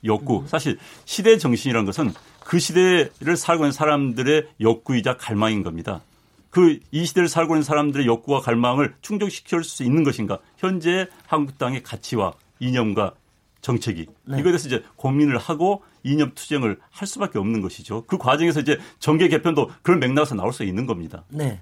욕구. 0.06 0.44
사실 0.48 0.78
시대 1.06 1.38
정신이라는 1.38 1.86
것은 1.86 2.14
그 2.44 2.60
시대를 2.60 3.38
살고 3.38 3.64
있는 3.66 3.72
사람들의 3.72 4.48
욕구이자 4.60 5.18
갈망인 5.18 5.64
겁니다. 5.64 6.02
그 6.50 6.80
이 6.92 7.06
시대를 7.06 7.30
살고 7.30 7.56
있는 7.56 7.64
사람들의 7.64 8.06
욕구와 8.06 8.42
갈망을 8.42 8.94
충족시킬 9.02 9.64
수 9.64 9.84
있는 9.84 10.04
것인가? 10.04 10.40
현재 10.58 11.08
한국당의 11.28 11.82
가치와 11.84 12.34
이념과 12.60 13.14
정책이 13.62 14.08
네. 14.26 14.40
이거에 14.40 14.52
대해서 14.52 14.68
이제 14.68 14.84
고민을 14.96 15.38
하고 15.38 15.84
이념 16.04 16.34
투쟁을 16.34 16.80
할 16.90 17.08
수밖에 17.08 17.40
없는 17.40 17.62
것이죠. 17.62 18.04
그 18.06 18.18
과정에서 18.18 18.60
이제 18.60 18.80
정계 19.00 19.28
개편도 19.30 19.72
그런 19.82 20.00
맥락에서 20.00 20.36
나올 20.36 20.52
수 20.52 20.64
있는 20.64 20.86
겁니다. 20.86 21.24
네. 21.30 21.62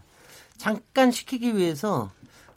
잠깐 0.57 1.11
시키기 1.11 1.55
위해서 1.55 2.09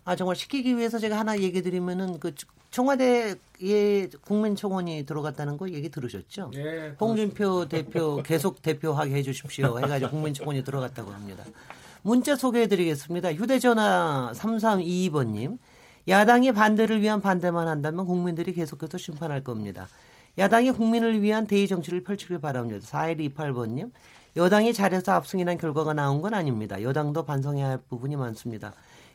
아 0.05 0.17
정말 0.17 0.37
시키기 0.37 0.77
위해서 0.77 0.99
제가 0.99 1.19
하나 1.19 1.39
얘기 1.39 1.63
드리면은 1.63 2.19
그 2.19 2.35
청와대에 2.73 4.09
국민청원이 4.23 5.05
들어갔다는 5.07 5.59
거 5.59 5.69
얘기 5.69 5.91
들으셨죠? 5.91 6.51
예, 6.57 6.97
홍준표 6.99 7.69
대표 7.69 8.23
계속 8.23 8.63
대표하게 8.63 9.15
해주십시오. 9.17 9.79
해가지고 9.79 10.11
국민청원이 10.17 10.65
들어갔다고 10.65 11.13
합니다. 11.13 11.45
문자 12.01 12.35
소개해드리겠습니다. 12.35 13.35
휴대전화 13.35 14.33
3322번님. 14.35 15.59
야당이 16.09 16.53
반대를 16.53 17.01
위한 17.01 17.21
반대만 17.21 17.69
한다면 17.69 18.07
국민들이 18.07 18.53
계속해서 18.53 18.99
심판할 18.99 19.45
겁니다. 19.45 19.87
야당이 20.39 20.73
국민을 20.73 21.21
위한 21.21 21.47
대의 21.47 21.69
정치를 21.69 22.03
펼치길 22.03 22.41
바랍니다. 22.41 22.85
4128번님. 22.85 23.93
여당이 24.35 24.73
잘해서 24.73 25.13
압승이란 25.13 25.59
결과가 25.59 25.93
나온 25.93 26.23
건 26.23 26.33
아닙니다. 26.33 26.83
여당도 26.83 27.27
반성해야 27.27 27.69
할 27.69 27.79
부분이 27.91 28.17
많습니다. 28.17 28.73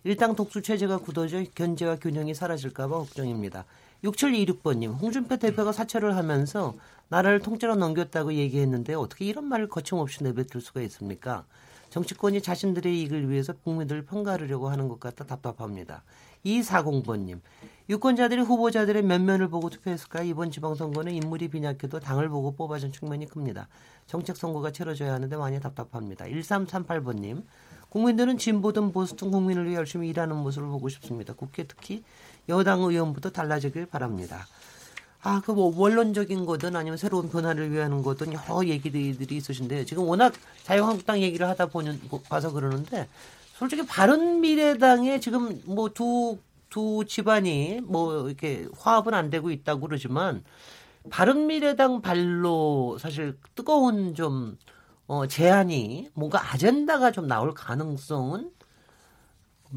일당 0.07 0.37
독수 0.37 0.61
체제가 0.61 0.99
굳어져 0.99 1.43
견제와 1.53 1.97
균형이 1.97 2.33
사라질까봐 2.33 2.97
걱정입니다. 2.97 3.65
6726번님, 4.05 4.97
홍준표 4.97 5.35
대표가 5.35 5.73
사퇴를 5.73 6.15
하면서 6.15 6.75
나라를 7.09 7.41
통째로 7.41 7.75
넘겼다고 7.75 8.33
얘기했는데 8.35 8.93
어떻게 8.93 9.25
이런 9.25 9.43
말을 9.43 9.67
거침없이 9.67 10.23
내뱉을 10.23 10.61
수가 10.61 10.79
있습니까? 10.83 11.43
정치권이 11.89 12.41
자신들의 12.41 13.01
이익을 13.01 13.29
위해서 13.29 13.51
국민들을 13.51 14.05
평가하려고 14.05 14.69
하는 14.69 14.87
것 14.87 14.97
같아 15.01 15.25
답답합니다. 15.25 16.03
240번님, 16.45 17.41
유권자들이 17.89 18.43
후보자들의 18.43 19.03
면면을 19.03 19.49
보고 19.49 19.69
투표했을까 19.69 20.23
이번 20.23 20.51
지방선거는 20.51 21.11
인물이 21.11 21.49
빈약해도 21.49 21.99
당을 21.99 22.29
보고 22.29 22.55
뽑아준 22.55 22.93
측면이 22.93 23.27
큽니다. 23.27 23.67
정책 24.05 24.37
선거가 24.37 24.71
치러져야 24.71 25.13
하는데 25.13 25.35
많이 25.35 25.59
답답합니다. 25.59 26.23
1338번님, 26.27 27.43
국민들은 27.89 28.37
진보든 28.37 28.91
보수든 28.91 29.31
국민을 29.31 29.65
위해 29.65 29.75
열심히 29.75 30.09
일하는 30.09 30.35
모습을 30.37 30.67
보고 30.67 30.89
싶습니다. 30.89 31.33
국회 31.33 31.63
특히 31.63 32.03
여당 32.49 32.81
의원부터 32.81 33.31
달라지길 33.31 33.87
바랍니다. 33.87 34.45
아, 35.23 35.41
그 35.41 35.51
뭐 35.53 35.73
원론적인 35.75 36.45
거든 36.45 36.75
아니면 36.75 36.97
새로운 36.97 37.29
변화를 37.29 37.71
위하는 37.71 38.03
거든 38.03 38.33
여러 38.33 38.63
얘기들이 38.65 39.35
있으신데 39.37 39.85
지금 39.85 40.03
워낙 40.03 40.33
자유한국당 40.63 41.21
얘기를 41.21 41.47
하다 41.47 41.67
보는 41.67 41.99
봐서 42.29 42.51
그러는데 42.51 43.07
솔직히 43.55 43.85
바른 43.85 44.41
미래당에 44.41 45.19
지금 45.19 45.61
뭐 45.65 45.89
두 45.89 46.37
두 46.69 47.05
집안이 47.07 47.79
뭐 47.83 48.27
이렇게 48.27 48.67
화합은 48.77 49.13
안 49.13 49.29
되고 49.29 49.51
있다고 49.51 49.81
그러지만 49.87 50.43
바른 51.09 51.47
미래당 51.47 52.01
발로 52.01 52.97
사실 52.99 53.37
뜨거운 53.55 54.15
좀 54.15 54.57
어, 55.07 55.25
제안이 55.27 56.09
뭔가 56.13 56.53
아젠다가 56.53 57.11
좀 57.11 57.27
나올 57.27 57.53
가능성은 57.53 58.51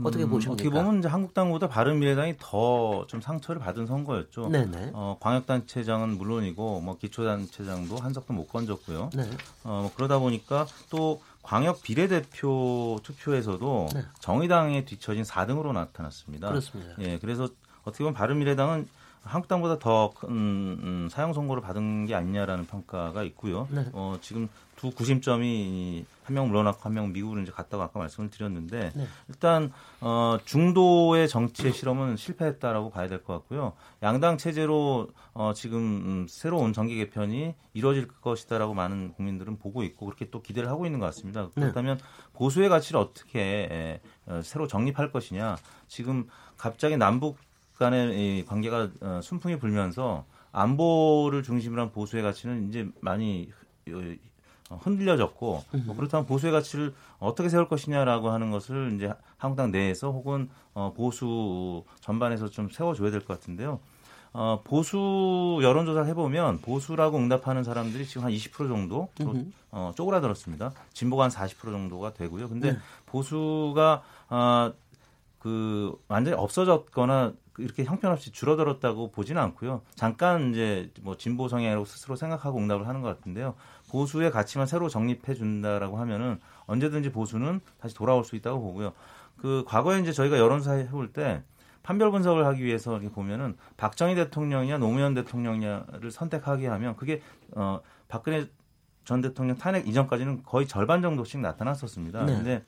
어떻게 0.04 0.22
음, 0.24 0.30
보십니까? 0.30 0.52
어떻게 0.52 0.70
보면 0.70 1.00
이제 1.00 1.08
한국당보다 1.08 1.68
바른미래당이 1.68 2.34
더 2.38 3.04
좀 3.08 3.20
상처를 3.20 3.60
받은 3.60 3.86
선거였죠. 3.86 4.48
네네. 4.48 4.90
어, 4.94 5.16
광역단체장은 5.20 6.16
물론이고 6.16 6.80
뭐 6.80 6.96
기초단체장도 6.96 7.96
한석도 7.96 8.32
못 8.32 8.46
건졌고요. 8.46 9.10
네. 9.14 9.22
어, 9.64 9.80
뭐 9.82 9.90
그러다 9.96 10.18
보니까 10.20 10.66
또 10.90 11.20
광역 11.42 11.82
비례대표 11.82 13.00
투표에서도 13.02 13.88
네. 13.94 14.04
정의당에 14.20 14.84
뒤처진 14.84 15.24
4등으로 15.24 15.72
나타났습니다. 15.72 16.48
그렇습니다. 16.48 16.94
예, 17.00 17.18
그래서 17.18 17.48
어떻게 17.82 18.04
보면 18.04 18.14
바른미래당은 18.14 18.86
한국당보다 19.24 19.78
더큰 19.78 20.28
음, 20.28 21.08
사형 21.10 21.32
선고를 21.32 21.62
받은 21.62 22.06
게 22.06 22.14
아니냐라는 22.14 22.66
평가가 22.66 23.22
있고요. 23.24 23.66
네. 23.70 23.86
어, 23.92 24.16
지금 24.20 24.48
두 24.80 24.90
구심점이 24.90 26.06
한 26.24 26.34
명 26.34 26.48
물러났고 26.48 26.80
한 26.82 26.92
명 26.94 27.12
미국으로 27.12 27.42
이제 27.42 27.50
갔다고 27.52 27.82
아까 27.82 27.98
말씀을 27.98 28.30
드렸는데 28.30 28.92
네. 28.94 29.06
일단 29.28 29.72
어, 30.00 30.38
중도의 30.44 31.28
정치의 31.28 31.72
실험은 31.72 32.16
실패했다라고 32.16 32.90
봐야 32.90 33.08
될 33.08 33.22
것 33.24 33.34
같고요. 33.34 33.74
양당 34.02 34.38
체제로 34.38 35.08
어, 35.34 35.52
지금 35.54 35.78
음, 35.80 36.26
새로운 36.28 36.72
정계 36.72 36.94
개편이 36.94 37.54
이루어질 37.74 38.06
것이다라고 38.08 38.74
많은 38.74 39.12
국민들은 39.14 39.58
보고 39.58 39.82
있고 39.82 40.06
그렇게 40.06 40.30
또 40.30 40.40
기대를 40.40 40.68
하고 40.70 40.86
있는 40.86 40.98
것 41.00 41.06
같습니다. 41.06 41.42
네. 41.42 41.48
그렇다면 41.54 41.98
보수의 42.32 42.68
가치를 42.68 43.00
어떻게 43.00 43.40
에, 43.70 44.00
어, 44.26 44.40
새로 44.44 44.66
정립할 44.68 45.10
것이냐. 45.12 45.56
지금 45.88 46.28
갑자기 46.56 46.96
남북 46.96 47.38
간의 47.76 48.38
이 48.38 48.44
관계가 48.46 48.90
어, 49.00 49.20
순풍이 49.22 49.58
불면서 49.58 50.24
안보를 50.52 51.42
중심으로 51.42 51.82
한 51.82 51.90
보수의 51.92 52.22
가치는 52.22 52.68
이제 52.68 52.88
많이 53.00 53.50
어, 53.88 54.14
흔들려졌고 54.76 55.64
뭐 55.86 55.96
그렇다면 55.96 56.26
보수의 56.26 56.52
가치를 56.52 56.94
어떻게 57.18 57.48
세울 57.48 57.68
것이냐라고 57.68 58.30
하는 58.30 58.50
것을 58.50 58.92
이제 58.94 59.12
한국당 59.36 59.70
내에서 59.70 60.10
혹은 60.10 60.48
어, 60.74 60.92
보수 60.96 61.84
전반에서 62.00 62.48
좀 62.48 62.68
세워줘야 62.70 63.10
될 63.10 63.20
것 63.20 63.38
같은데요. 63.40 63.80
어, 64.32 64.60
보수 64.62 65.58
여론조사를 65.60 66.06
해보면 66.10 66.60
보수라고 66.60 67.18
응답하는 67.18 67.64
사람들이 67.64 68.06
지금 68.06 68.24
한 68.24 68.30
20% 68.32 68.68
정도 68.68 69.08
어, 69.72 69.92
쪼그라들었습니다. 69.96 70.72
진보가 70.92 71.24
한 71.24 71.30
40% 71.30 71.62
정도가 71.72 72.14
되고요. 72.14 72.48
근데 72.48 72.72
네. 72.72 72.78
보수가 73.06 74.02
아, 74.28 74.72
그 75.40 75.96
완전히 76.06 76.36
없어졌거나 76.36 77.32
이렇게 77.58 77.84
형편없이 77.84 78.30
줄어들었다고 78.30 79.10
보지는 79.10 79.42
않고요. 79.42 79.82
잠깐 79.94 80.50
이제 80.52 80.90
뭐 81.02 81.16
진보 81.16 81.48
성향이라고 81.48 81.84
스스로 81.84 82.14
생각하고 82.16 82.58
응답을 82.58 82.86
하는 82.86 83.02
것 83.02 83.08
같은데요. 83.08 83.54
보수의 83.90 84.30
가치만 84.30 84.66
새로 84.66 84.88
정립해 84.88 85.34
준다라고 85.34 85.98
하면은 85.98 86.40
언제든지 86.66 87.10
보수는 87.10 87.60
다시 87.80 87.94
돌아올 87.94 88.24
수 88.24 88.36
있다고 88.36 88.60
보고요. 88.60 88.92
그 89.36 89.64
과거에 89.66 90.00
이제 90.00 90.12
저희가 90.12 90.38
여론조사 90.38 90.72
해볼 90.74 91.12
때 91.12 91.42
판별 91.82 92.10
분석을 92.10 92.46
하기 92.46 92.62
위해서 92.62 92.92
이렇게 92.92 93.10
보면은 93.12 93.56
박정희 93.76 94.14
대통령이냐 94.14 94.78
노무현 94.78 95.14
대통령이냐를 95.14 96.10
선택하게 96.10 96.68
하면 96.68 96.96
그게 96.96 97.22
어 97.56 97.80
박근혜 98.08 98.48
전 99.04 99.20
대통령 99.20 99.56
탄핵 99.56 99.88
이전까지는 99.88 100.42
거의 100.44 100.66
절반 100.66 101.02
정도씩 101.02 101.40
나타났었습니다. 101.40 102.26
네. 102.26 102.36
근데 102.36 102.64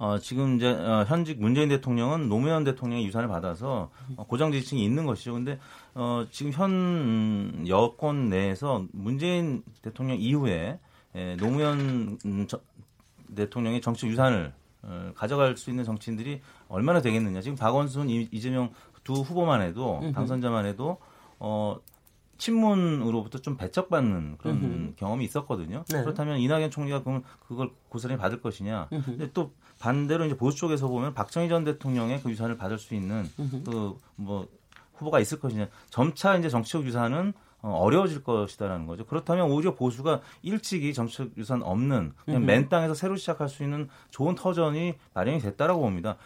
어, 0.00 0.16
지금 0.18 0.56
이제 0.56 0.68
어, 0.70 1.04
현직 1.08 1.40
문재인 1.40 1.68
대통령은 1.68 2.28
노무현 2.28 2.62
대통령의 2.62 3.04
유산을 3.06 3.26
받아서 3.28 3.90
어, 4.16 4.24
고정 4.26 4.52
지지층이 4.52 4.84
있는 4.84 5.06
것이죠. 5.06 5.32
근데 5.32 5.58
어, 5.94 6.24
지금 6.30 6.52
현 6.52 6.70
음, 6.70 7.64
여권 7.66 8.28
내에서 8.28 8.84
문재인 8.92 9.64
대통령 9.82 10.16
이후에 10.20 10.78
에, 11.16 11.36
노무현 11.36 12.16
음, 12.24 12.46
저, 12.48 12.60
대통령의 13.34 13.80
정치 13.80 14.06
유산을 14.06 14.52
어, 14.82 15.10
가져갈 15.16 15.56
수 15.56 15.70
있는 15.70 15.82
정치인들이 15.82 16.40
얼마나 16.68 17.00
되겠느냐. 17.00 17.40
지금 17.40 17.56
박원순, 17.56 18.08
이- 18.08 18.28
이재명 18.30 18.70
두 19.02 19.14
후보만 19.14 19.62
해도 19.62 20.00
당선자만 20.12 20.64
해도 20.66 20.98
어, 21.40 21.76
친문으로부터 22.38 23.38
좀 23.38 23.56
배척받는 23.56 24.38
그런 24.38 24.94
경험이 24.96 25.24
있었거든요. 25.24 25.84
네. 25.90 26.02
그렇다면 26.02 26.38
이낙연 26.38 26.70
총리가 26.70 27.02
그럼 27.02 27.22
그걸 27.46 27.70
고스란히 27.88 28.18
받을 28.18 28.40
것이냐. 28.40 28.88
근데 28.88 29.30
또 29.32 29.52
반대로 29.78 30.24
이제 30.24 30.36
보수 30.36 30.56
쪽에서 30.56 30.88
보면 30.88 31.14
박정희 31.14 31.48
전 31.48 31.64
대통령의 31.64 32.22
그 32.22 32.30
유산을 32.30 32.56
받을 32.56 32.78
수 32.78 32.94
있는 32.94 33.28
그 33.64 33.96
뭐 34.16 34.48
후보가 34.98 35.20
있을 35.20 35.38
것이냐. 35.40 35.68
점차 35.90 36.36
이제 36.36 36.48
정치적 36.48 36.84
유산은 36.84 37.32
어, 37.60 37.70
어려워질 37.70 38.22
것이다라는 38.22 38.86
거죠. 38.86 39.04
그렇다면 39.04 39.50
오히려 39.50 39.74
보수가 39.74 40.20
일찍이 40.42 40.94
정치적 40.94 41.36
유산 41.36 41.62
없는 41.62 42.12
그냥 42.24 42.46
맨 42.46 42.68
땅에서 42.68 42.94
새로 42.94 43.16
시작할 43.16 43.48
수 43.48 43.64
있는 43.64 43.88
좋은 44.10 44.34
터전이 44.36 44.94
마련이 45.14 45.40
됐다라고 45.40 45.80
봅니다. 45.80 46.16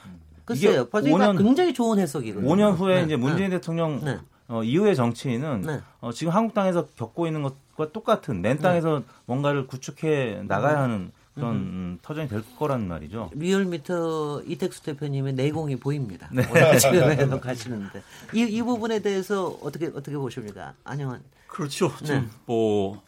글쎄요. 0.45 0.83
이거 0.83 1.01
5년 1.01 1.39
굉장히 1.39 1.73
좋은 1.73 1.99
해석이거든요. 1.99 2.51
5년 2.51 2.77
후에 2.77 2.97
네, 2.97 3.05
이제 3.05 3.17
문재인 3.17 3.51
대통령 3.51 4.05
네. 4.05 4.19
어, 4.53 4.63
이후의 4.63 4.95
정치인은 4.95 5.63
네. 5.63 5.81
어, 6.01 6.13
지금 6.13 6.33
한국 6.35 6.53
땅에서 6.53 6.87
겪고 6.87 7.27
있는 7.27 7.43
것과 7.43 7.91
똑같은 7.91 8.43
맨 8.43 8.59
땅에서 8.59 9.03
뭔가를 9.25 9.67
구축해 9.67 10.43
나가야 10.47 10.79
하는 10.79 11.11
그런 11.35 11.55
음, 11.55 11.99
터전이 12.03 12.29
될 12.29 12.43
거란 12.59 12.87
말이죠. 12.87 13.31
리얼미터 13.35 14.43
이택수 14.43 14.83
대표님의 14.83 15.33
내공이 15.33 15.77
보입니다. 15.77 16.29
네. 16.31 16.47
오늘 16.51 16.77
지금 16.79 17.11
해석하시는데 17.11 18.03
이, 18.35 18.43
이 18.43 18.63
부분에 18.63 18.99
대해서 18.99 19.49
어떻게 19.63 19.87
어떻게 19.87 20.15
보십니까? 20.19 20.75
안영환. 20.85 21.23
그렇죠. 21.47 21.89
네. 22.01 22.05
지금 22.05 22.31
뭐 22.45 23.03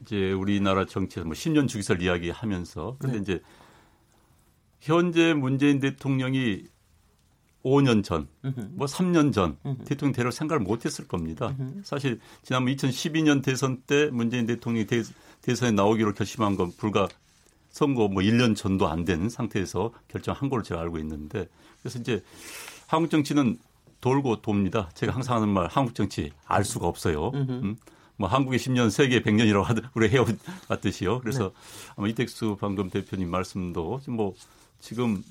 이제 0.00 0.32
우리나라 0.32 0.86
정치에서 0.86 1.26
뭐 1.26 1.34
10년 1.34 1.68
주기설 1.68 2.00
이야기하면서 2.00 2.96
네. 3.00 3.06
근데 3.06 3.18
이제 3.18 3.42
현재 4.80 5.34
문재인 5.34 5.78
대통령이 5.78 6.64
5년 7.66 8.04
전, 8.04 8.28
뭐 8.70 8.86
3년 8.86 9.32
전 9.32 9.56
대통령 9.84 10.14
대로 10.14 10.30
생각을 10.30 10.62
못했을 10.62 11.08
겁니다. 11.08 11.54
사실 11.82 12.20
지난번 12.42 12.74
2012년 12.74 13.42
대선 13.42 13.82
때 13.86 14.08
문재인 14.12 14.46
대통령이 14.46 14.86
대, 14.86 15.02
대선에 15.42 15.72
나오기로 15.72 16.14
결심한 16.14 16.56
건 16.56 16.72
불과 16.76 17.08
선거 17.70 18.08
뭐 18.08 18.22
1년 18.22 18.56
전도 18.56 18.88
안 18.88 19.04
되는 19.04 19.28
상태에서 19.28 19.92
결정한 20.08 20.48
걸로 20.48 20.62
제가 20.62 20.80
알고 20.80 20.98
있는데 20.98 21.48
그래서 21.82 21.98
이제 21.98 22.22
한국 22.86 23.10
정치는 23.10 23.58
돌고 24.00 24.42
돕니다. 24.42 24.90
제가 24.94 25.12
항상 25.12 25.36
하는 25.36 25.48
말 25.48 25.66
한국 25.66 25.94
정치 25.94 26.30
알 26.46 26.64
수가 26.64 26.86
없어요. 26.86 27.30
음? 27.34 27.76
뭐 28.16 28.28
한국의 28.28 28.58
10년, 28.58 28.90
세계 28.90 29.20
100년이라고 29.20 29.62
하듯 29.62 29.84
우리 29.94 30.08
해왔듯이요. 30.08 31.20
그래서 31.20 31.52
아마 31.96 32.08
이택수 32.08 32.56
방금 32.60 32.88
대표님 32.88 33.28
말씀도 33.28 34.00
뭐 34.08 34.34
지금 34.80 35.22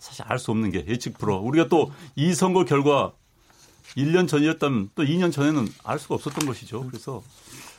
사실 0.00 0.24
알 0.26 0.38
수 0.38 0.50
없는 0.50 0.70
게 0.72 0.84
예측 0.88 1.16
불허. 1.18 1.36
우리가 1.38 1.68
또 1.68 1.90
이 2.16 2.34
선거 2.34 2.64
결과 2.64 3.12
1년 3.96 4.28
전이었다면 4.28 4.90
또 4.94 5.02
2년 5.04 5.32
전에는 5.32 5.66
알 5.84 5.98
수가 5.98 6.14
없었던 6.16 6.46
것이죠. 6.46 6.84
그래서 6.86 7.22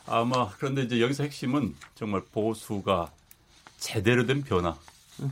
아마 0.05 0.49
그런데 0.57 0.83
이제 0.83 1.01
여기서 1.01 1.23
핵심은 1.23 1.75
정말 1.95 2.21
보수가 2.31 3.11
제대로 3.77 4.25
된 4.25 4.43
변화. 4.43 4.75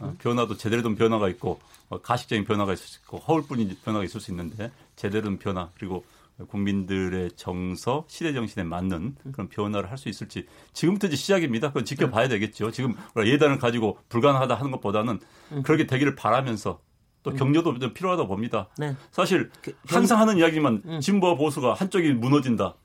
어, 0.01 0.15
변화도 0.19 0.57
제대로 0.57 0.83
된 0.83 0.95
변화가 0.95 1.29
있고 1.29 1.59
어, 1.89 1.99
가식적인 2.01 2.45
변화가 2.45 2.73
있을 2.73 2.85
수 2.85 2.99
있고 2.99 3.17
허울뿐인 3.17 3.75
변화가 3.83 4.05
있을 4.05 4.21
수 4.21 4.29
있는데 4.31 4.71
제대로 4.95 5.23
된 5.25 5.39
변화 5.39 5.69
그리고 5.77 6.03
국민들의 6.47 7.31
정서, 7.35 8.05
시대 8.07 8.33
정신에 8.33 8.63
맞는 8.63 9.15
그런 9.31 9.49
변화를 9.49 9.89
할 9.91 9.97
수 9.97 10.07
있을지 10.09 10.47
지금부터 10.73 11.07
이제 11.07 11.15
시작입니다. 11.17 11.67
그건 11.69 11.83
지켜봐야 11.85 12.27
되겠죠. 12.29 12.71
지금 12.71 12.95
우리가 13.15 13.33
예단을 13.33 13.57
가지고 13.59 13.97
불가능하다 14.09 14.55
하는 14.55 14.71
것보다는 14.71 15.19
그렇게 15.63 15.85
되기를 15.85 16.15
바라면서 16.15 16.79
또 17.23 17.33
격려도 17.33 17.77
좀 17.79 17.93
필요하다 17.93 18.23
고 18.23 18.27
봅니다. 18.29 18.69
네. 18.77 18.95
사실 19.11 19.49
그, 19.61 19.75
항상 19.87 20.19
하는 20.21 20.37
이야기만 20.37 21.01
진보와 21.01 21.35
보수가 21.35 21.73
한쪽이 21.73 22.13
무너진다. 22.13 22.75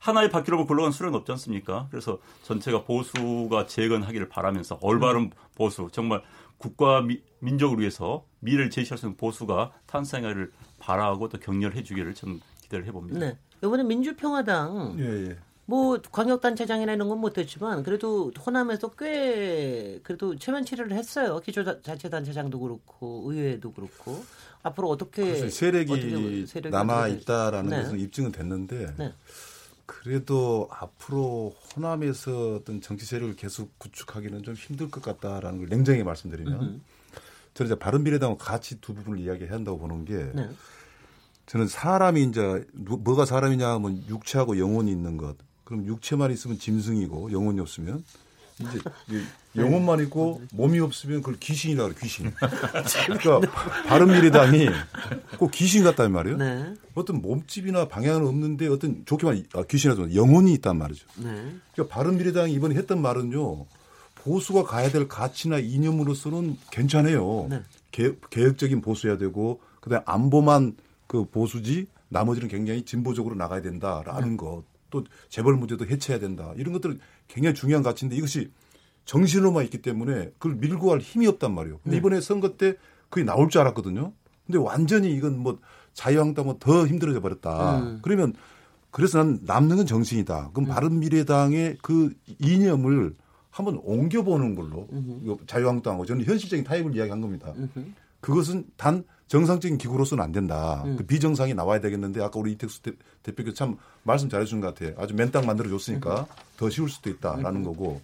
하나의 0.00 0.30
바퀴로 0.30 0.64
굴러간 0.66 0.92
수련은 0.92 1.18
없지 1.20 1.32
않습니까? 1.32 1.86
그래서 1.90 2.18
전체가 2.42 2.84
보수가 2.84 3.66
재건하기를 3.66 4.28
바라면서 4.28 4.78
올바른 4.80 5.30
보수, 5.56 5.88
정말 5.92 6.22
국가 6.56 7.00
미- 7.00 7.20
민족을 7.40 7.78
위해서 7.80 8.24
미래를 8.40 8.70
제시할 8.70 8.98
수 8.98 9.06
있는 9.06 9.16
보수가 9.16 9.72
탄생하기를 9.86 10.52
바라고 10.80 11.28
또 11.28 11.38
격려를 11.38 11.76
해주기를 11.76 12.14
저는 12.14 12.40
기대를 12.68 12.86
해봅니다. 12.86 13.18
네. 13.18 13.38
이번에 13.62 13.82
민주평화당 13.82 14.96
예, 15.00 15.28
예. 15.30 15.36
뭐 15.64 16.00
광역단체장이나 16.00 16.94
이런 16.94 17.08
건 17.08 17.18
못했지만 17.18 17.82
그래도 17.82 18.30
호남에서 18.46 18.90
꽤 18.92 20.00
그래도 20.02 20.36
최면 20.36 20.64
치료를 20.64 20.92
했어요. 20.92 21.40
기초자치단체장도 21.40 22.60
그렇고 22.60 23.24
의회도 23.26 23.72
그렇고 23.72 24.24
앞으로 24.62 24.88
어떻게 24.88 25.50
세력이, 25.50 25.92
어떻게 25.92 26.46
세력이 26.46 26.72
남아 26.72 27.08
있다라는 27.08 27.70
네. 27.70 27.82
것은 27.82 27.98
입증은 27.98 28.32
됐는데 28.32 28.94
네. 28.96 29.12
그래도 29.84 30.68
앞으로 30.70 31.54
호남에서 31.74 32.56
어떤 32.56 32.80
정치 32.80 33.04
세력을 33.04 33.34
계속 33.36 33.78
구축하기는 33.78 34.42
좀 34.42 34.54
힘들 34.54 34.90
것 34.90 35.02
같다라는 35.02 35.58
걸 35.58 35.68
냉정히 35.68 36.02
말씀드리면 36.02 36.80
저는 37.54 37.72
이제 37.72 37.78
바른미래당과 37.78 38.42
같이 38.42 38.80
두 38.80 38.94
부분을 38.94 39.18
이야기해야 39.18 39.54
한다고 39.54 39.78
보는 39.78 40.04
게 40.04 40.30
네. 40.34 40.48
저는 41.48 41.66
사람이 41.66 42.22
이제 42.24 42.64
누- 42.74 42.98
뭐가 42.98 43.24
사람이냐 43.24 43.68
하면 43.74 44.04
육체하고 44.08 44.58
영혼이 44.58 44.90
있는 44.90 45.16
것. 45.16 45.36
그럼 45.64 45.86
육체만 45.86 46.30
있으면 46.32 46.58
짐승이고 46.58 47.32
영혼이 47.32 47.60
없으면 47.60 48.04
이제 48.60 48.80
이 49.10 49.22
영혼만 49.60 50.00
있고 50.04 50.42
몸이 50.52 50.78
없으면 50.80 51.20
그걸 51.20 51.36
귀신이라 51.38 51.84
그래 51.84 51.94
귀신. 52.00 52.32
그러니까 53.06 53.40
바른미래당이 53.86 54.68
꼭 55.38 55.50
귀신 55.52 55.84
같단 55.84 56.12
말이에요. 56.12 56.36
네. 56.38 56.74
어떤 56.94 57.22
몸집이나 57.22 57.88
방향은 57.88 58.26
없는데 58.26 58.66
어떤 58.68 59.04
좋게 59.06 59.24
말하면 59.26 59.46
아, 59.54 59.62
귀신이라도 59.62 60.14
영혼이 60.14 60.52
있단 60.54 60.76
말이죠. 60.76 61.06
네. 61.16 61.52
그러니까 61.74 61.94
바른미래당이 61.94 62.52
이번에 62.52 62.74
했던 62.74 63.00
말은요. 63.00 63.66
보수가 64.16 64.64
가야 64.64 64.90
될 64.90 65.06
가치나 65.08 65.58
이념으로서는 65.58 66.58
괜찮아요. 66.70 67.46
네. 67.48 67.62
개, 67.92 68.12
개혁적인 68.30 68.80
보수해야 68.80 69.16
되고 69.16 69.60
그다음에 69.80 70.02
안보만 70.06 70.74
그 71.08 71.24
보수지 71.24 71.88
나머지는 72.08 72.48
굉장히 72.48 72.84
진보적으로 72.84 73.34
나가야 73.34 73.60
된다라는 73.62 74.36
것. 74.36 74.62
또 74.90 75.04
재벌 75.28 75.54
문제도 75.56 75.84
해체해야 75.84 76.20
된다. 76.20 76.54
이런 76.56 76.72
것들은 76.72 77.00
굉장히 77.26 77.54
중요한 77.54 77.82
가치인데 77.82 78.16
이것이 78.16 78.52
정신으로만 79.04 79.64
있기 79.64 79.82
때문에 79.82 80.30
그걸 80.38 80.54
밀고 80.56 80.86
갈 80.86 81.00
힘이 81.00 81.26
없단 81.26 81.54
말이에요. 81.54 81.80
근데 81.82 81.96
이번에 81.96 82.20
선거 82.20 82.56
때 82.56 82.76
그게 83.10 83.24
나올 83.24 83.48
줄 83.48 83.60
알았거든요. 83.62 84.12
근데 84.46 84.58
완전히 84.58 85.12
이건 85.12 85.38
뭐 85.38 85.58
자유한국당은 85.92 86.58
더 86.58 86.86
힘들어져 86.86 87.20
버렸다. 87.20 87.98
그러면 88.02 88.32
그래서 88.90 89.18
난 89.18 89.40
남는 89.42 89.76
건 89.76 89.86
정신이다. 89.86 90.50
그럼 90.54 90.68
바른미래당의 90.68 91.78
그 91.82 92.14
이념을 92.38 93.14
한번 93.50 93.80
옮겨보는 93.82 94.54
걸로 94.54 94.88
자유한국당하고 95.46 96.06
저는 96.06 96.24
현실적인 96.24 96.64
타협을 96.64 96.94
이야기한 96.96 97.20
겁니다. 97.20 97.52
그것은 98.20 98.64
단 98.76 99.04
정상적인 99.28 99.78
기구로서는 99.78 100.24
안 100.24 100.32
된다. 100.32 100.82
그 100.96 101.04
비정상이 101.04 101.54
나와야 101.54 101.80
되겠는데 101.80 102.22
아까 102.22 102.38
우리 102.40 102.52
이택수 102.52 102.82
대, 102.82 102.92
대표께서 103.22 103.54
참 103.54 103.76
말씀 104.02 104.28
잘해준 104.28 104.60
것 104.60 104.74
같아요. 104.74 104.94
아주 104.98 105.14
맨땅 105.14 105.46
만들어 105.46 105.68
줬으니까 105.68 106.26
더 106.56 106.70
쉬울 106.70 106.88
수도 106.88 107.10
있다라는 107.10 107.62
거고 107.62 108.00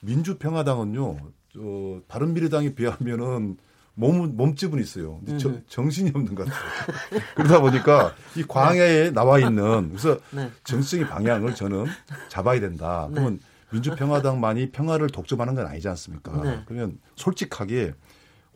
민주평화당은요. 0.00 1.18
저 1.52 2.00
바른미래당에 2.08 2.74
비하면은 2.74 3.58
몸 3.94 4.36
몸집은 4.36 4.80
있어요. 4.80 5.20
근데 5.24 5.36
저, 5.36 5.52
정신이 5.68 6.12
없는 6.14 6.34
것 6.34 6.48
같아요. 6.48 7.20
그러다 7.36 7.60
보니까 7.60 8.14
이 8.34 8.42
광야에 8.42 9.10
나와 9.10 9.38
있는 9.38 9.90
그래서 9.90 10.18
네. 10.32 10.50
정치적인 10.64 11.06
방향을 11.08 11.54
저는 11.54 11.84
잡아야 12.28 12.58
된다. 12.58 13.06
네. 13.10 13.14
그러면 13.16 13.40
민주평화당만이 13.70 14.70
평화를 14.70 15.08
독점하는 15.08 15.54
건 15.54 15.66
아니지 15.66 15.88
않습니까? 15.88 16.40
네. 16.42 16.62
그러면 16.66 16.98
솔직하게 17.16 17.92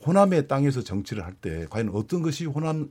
호남의 0.07 0.49
땅에서 0.49 0.83
정치를 0.83 1.25
할 1.25 1.35
때 1.35 1.67
과연 1.69 1.91
어떤 1.93 2.23
것이 2.23 2.47
호남 2.47 2.89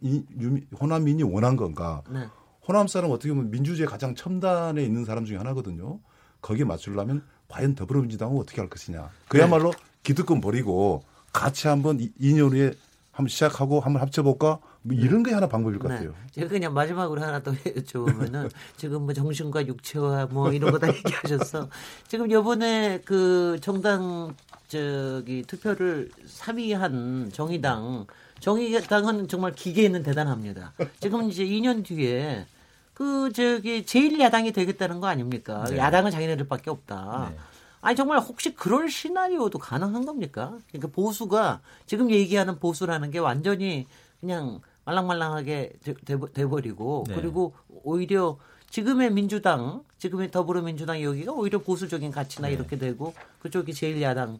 호남민이 0.79 1.23
원한 1.23 1.55
건가? 1.55 2.03
네. 2.09 2.25
호남 2.67 2.87
사람 2.87 3.11
어떻게 3.11 3.29
보면 3.33 3.51
민주주의 3.51 3.87
가장 3.87 4.15
첨단에 4.15 4.83
있는 4.83 5.05
사람 5.05 5.25
중에 5.25 5.37
하나거든요. 5.37 5.99
거기에 6.41 6.65
맞추려면 6.65 7.23
과연 7.47 7.75
더불어민주당은 7.75 8.37
어떻게 8.37 8.61
할 8.61 8.69
것이냐. 8.69 9.09
그야말로 9.27 9.71
기득권 10.03 10.41
버리고 10.41 11.03
같이 11.31 11.67
한번 11.67 11.97
2년 11.97 12.51
후에 12.51 12.73
한번 13.11 13.29
시작하고 13.29 13.79
한번 13.79 14.01
합쳐볼까? 14.01 14.59
뭐 14.85 14.95
이런 14.95 15.23
게 15.23 15.33
하나 15.33 15.47
방법일 15.47 15.79
것 15.79 15.87
같아요. 15.87 16.11
네. 16.11 16.15
제가 16.33 16.47
그냥 16.47 16.73
마지막으로 16.73 17.19
하나 17.21 17.41
더 17.41 17.51
여쭤보면은 17.65 18.51
지금 18.77 19.01
뭐 19.03 19.13
정신과 19.13 19.65
육체와 19.65 20.27
뭐 20.27 20.51
이런 20.51 20.71
거 20.71 20.77
다 20.77 20.87
얘기하셨어. 20.95 21.69
지금 22.07 22.29
요번에 22.29 23.01
그 23.03 23.57
정당 23.61 24.35
저기 24.67 25.43
투표를 25.47 26.11
3위 26.27 26.73
한 26.73 27.31
정의당 27.33 28.05
정의당은 28.39 29.27
정말 29.27 29.53
기계는 29.53 30.03
대단합니다. 30.03 30.73
지금 30.99 31.29
이제 31.31 31.43
2년 31.43 31.83
뒤에 31.83 32.45
그 32.93 33.31
저기 33.33 33.83
제1야당이 33.85 34.53
되겠다는 34.53 34.99
거 34.99 35.07
아닙니까? 35.07 35.63
네. 35.67 35.77
야당은 35.77 36.11
자기네들밖에 36.11 36.69
없다. 36.69 37.29
네. 37.31 37.37
아니 37.81 37.95
정말 37.95 38.19
혹시 38.19 38.53
그럴 38.53 38.89
시나리오도 38.89 39.57
가능한 39.57 40.05
겁니까? 40.05 40.57
그러니까 40.71 40.89
보수가 40.93 41.61
지금 41.87 42.11
얘기하는 42.11 42.59
보수라는 42.59 43.09
게 43.09 43.17
완전히 43.17 43.87
그냥 44.19 44.59
말랑말랑하게 44.85 45.73
돼- 45.83 45.93
돼- 45.93 46.17
돼 46.33 46.45
버리고 46.45 47.03
네. 47.07 47.15
그리고 47.15 47.53
오히려 47.83 48.37
지금의 48.69 49.11
민주당, 49.11 49.83
지금의 49.97 50.31
더불어민주당 50.31 51.01
여기가 51.01 51.31
오히려 51.33 51.59
보수적인 51.59 52.11
가치나 52.11 52.47
네. 52.47 52.53
이렇게 52.53 52.77
되고 52.77 53.13
그쪽이 53.39 53.71
제1야당, 53.73 54.39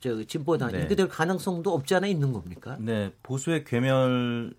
저 0.00 0.22
진보당 0.24 0.70
네. 0.72 0.78
이렇게 0.78 0.94
될 0.94 1.08
가능성도 1.08 1.72
없지 1.72 1.94
않아 1.96 2.06
있는 2.06 2.32
겁니까? 2.32 2.76
네, 2.78 3.12
보수의 3.22 3.64
괴멸 3.64 4.54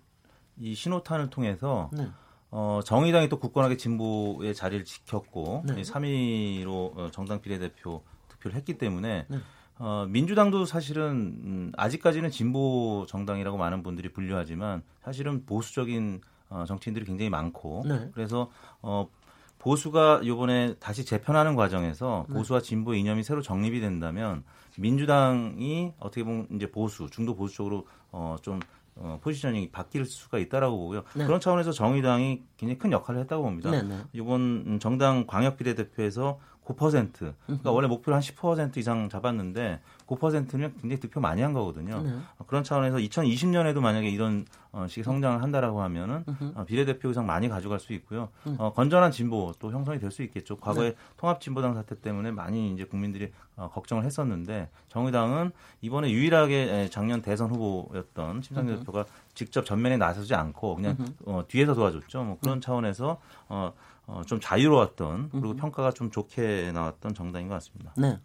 이 0.58 0.74
신호탄을 0.74 1.30
통해서 1.30 1.90
네. 1.92 2.08
어, 2.50 2.80
정의당이 2.84 3.28
또 3.28 3.38
굳건하게 3.38 3.76
진보의 3.76 4.54
자리를 4.54 4.84
지켰고 4.84 5.64
네. 5.66 5.82
3위로 5.82 6.68
어, 6.96 7.08
정당 7.12 7.40
비례대표 7.40 8.02
득표를 8.28 8.56
했기 8.56 8.78
때문에 8.78 9.26
네. 9.28 9.38
어, 9.78 10.06
민주당도 10.08 10.64
사실은 10.64 11.38
음, 11.44 11.72
아직까지는 11.76 12.30
진보 12.30 13.04
정당이라고 13.08 13.58
많은 13.58 13.82
분들이 13.82 14.08
분류하지만 14.10 14.82
사실은 15.02 15.44
보수적인 15.44 16.20
어, 16.48 16.64
정치인들이 16.66 17.04
굉장히 17.04 17.28
많고 17.28 17.84
네. 17.86 18.10
그래서 18.14 18.50
어, 18.80 19.08
보수가 19.58 20.20
이번에 20.22 20.74
다시 20.78 21.04
재편하는 21.04 21.56
과정에서 21.56 22.26
네. 22.28 22.34
보수와 22.34 22.60
진보 22.60 22.94
이념이 22.94 23.22
새로 23.22 23.42
정립이 23.42 23.80
된다면 23.80 24.44
민주당이 24.78 25.92
어떻게 25.98 26.22
보면 26.22 26.46
이제 26.52 26.70
보수 26.70 27.08
중도 27.10 27.34
보수 27.34 27.56
쪽으로 27.56 27.86
어, 28.12 28.36
좀 28.42 28.60
어, 28.98 29.18
포지셔닝이 29.22 29.70
바뀔 29.70 30.06
수가 30.06 30.38
있다라고 30.38 30.78
보고요. 30.78 31.02
네. 31.14 31.26
그런 31.26 31.38
차원에서 31.38 31.70
정의당이 31.72 32.42
굉장히 32.56 32.78
큰 32.78 32.92
역할을 32.92 33.20
했다고 33.22 33.42
봅니다. 33.42 33.70
네, 33.70 33.82
네. 33.82 33.98
이번 34.12 34.78
정당 34.80 35.26
광역 35.26 35.58
비례대표에서 35.58 36.38
9% 36.66 37.32
그러니까 37.46 37.70
원래 37.70 37.86
목표를 37.86 38.14
한 38.16 38.20
10% 38.20 38.76
이상 38.76 39.08
잡았는데 39.08 39.80
9%는 40.06 40.72
굉장히 40.80 41.00
득표 41.00 41.20
많이 41.20 41.42
한 41.42 41.52
거거든요. 41.52 42.02
네. 42.02 42.10
어, 42.38 42.44
그런 42.46 42.64
차원에서 42.64 42.96
2020년에도 42.98 43.80
만약에 43.80 44.08
이런 44.08 44.44
어, 44.72 44.86
식의 44.88 45.04
성장을 45.04 45.42
한다라고 45.42 45.80
하면은 45.82 46.24
어, 46.54 46.64
비례대표 46.64 47.10
이상 47.10 47.24
많이 47.26 47.48
가져갈 47.48 47.78
수 47.80 47.92
있고요. 47.94 48.28
음. 48.46 48.56
어, 48.58 48.72
건전한 48.72 49.10
진보 49.10 49.52
또 49.58 49.70
형성이 49.72 49.98
될 50.00 50.10
수 50.10 50.22
있겠죠. 50.22 50.56
과거에 50.56 50.90
네. 50.90 50.96
통합진보당 51.18 51.74
사태 51.74 52.00
때문에 52.00 52.30
많이 52.30 52.72
이제 52.72 52.84
국민들이 52.84 53.32
어, 53.56 53.68
걱정을 53.72 54.04
했었는데 54.04 54.68
정의당은 54.88 55.52
이번에 55.82 56.10
유일하게 56.10 56.54
에, 56.56 56.88
작년 56.90 57.22
대선 57.22 57.50
후보였던 57.50 58.42
심상정 58.42 58.78
대표가 58.80 59.04
직접 59.34 59.64
전면에 59.66 59.96
나서지 59.96 60.34
않고 60.34 60.76
그냥 60.76 60.96
어, 61.26 61.42
뒤에서 61.48 61.74
도와줬죠. 61.74 62.24
뭐 62.24 62.34
음. 62.34 62.38
그런 62.40 62.60
차원에서 62.60 63.18
어, 63.48 63.72
어, 64.06 64.22
좀 64.26 64.40
자유로웠던 64.40 65.30
그리고 65.32 65.54
평가가 65.56 65.92
좀 65.92 66.10
좋게 66.10 66.70
나왔던 66.72 67.14
정당인 67.14 67.48
것 67.48 67.54
같습니다. 67.54 67.92
네. 67.96 68.18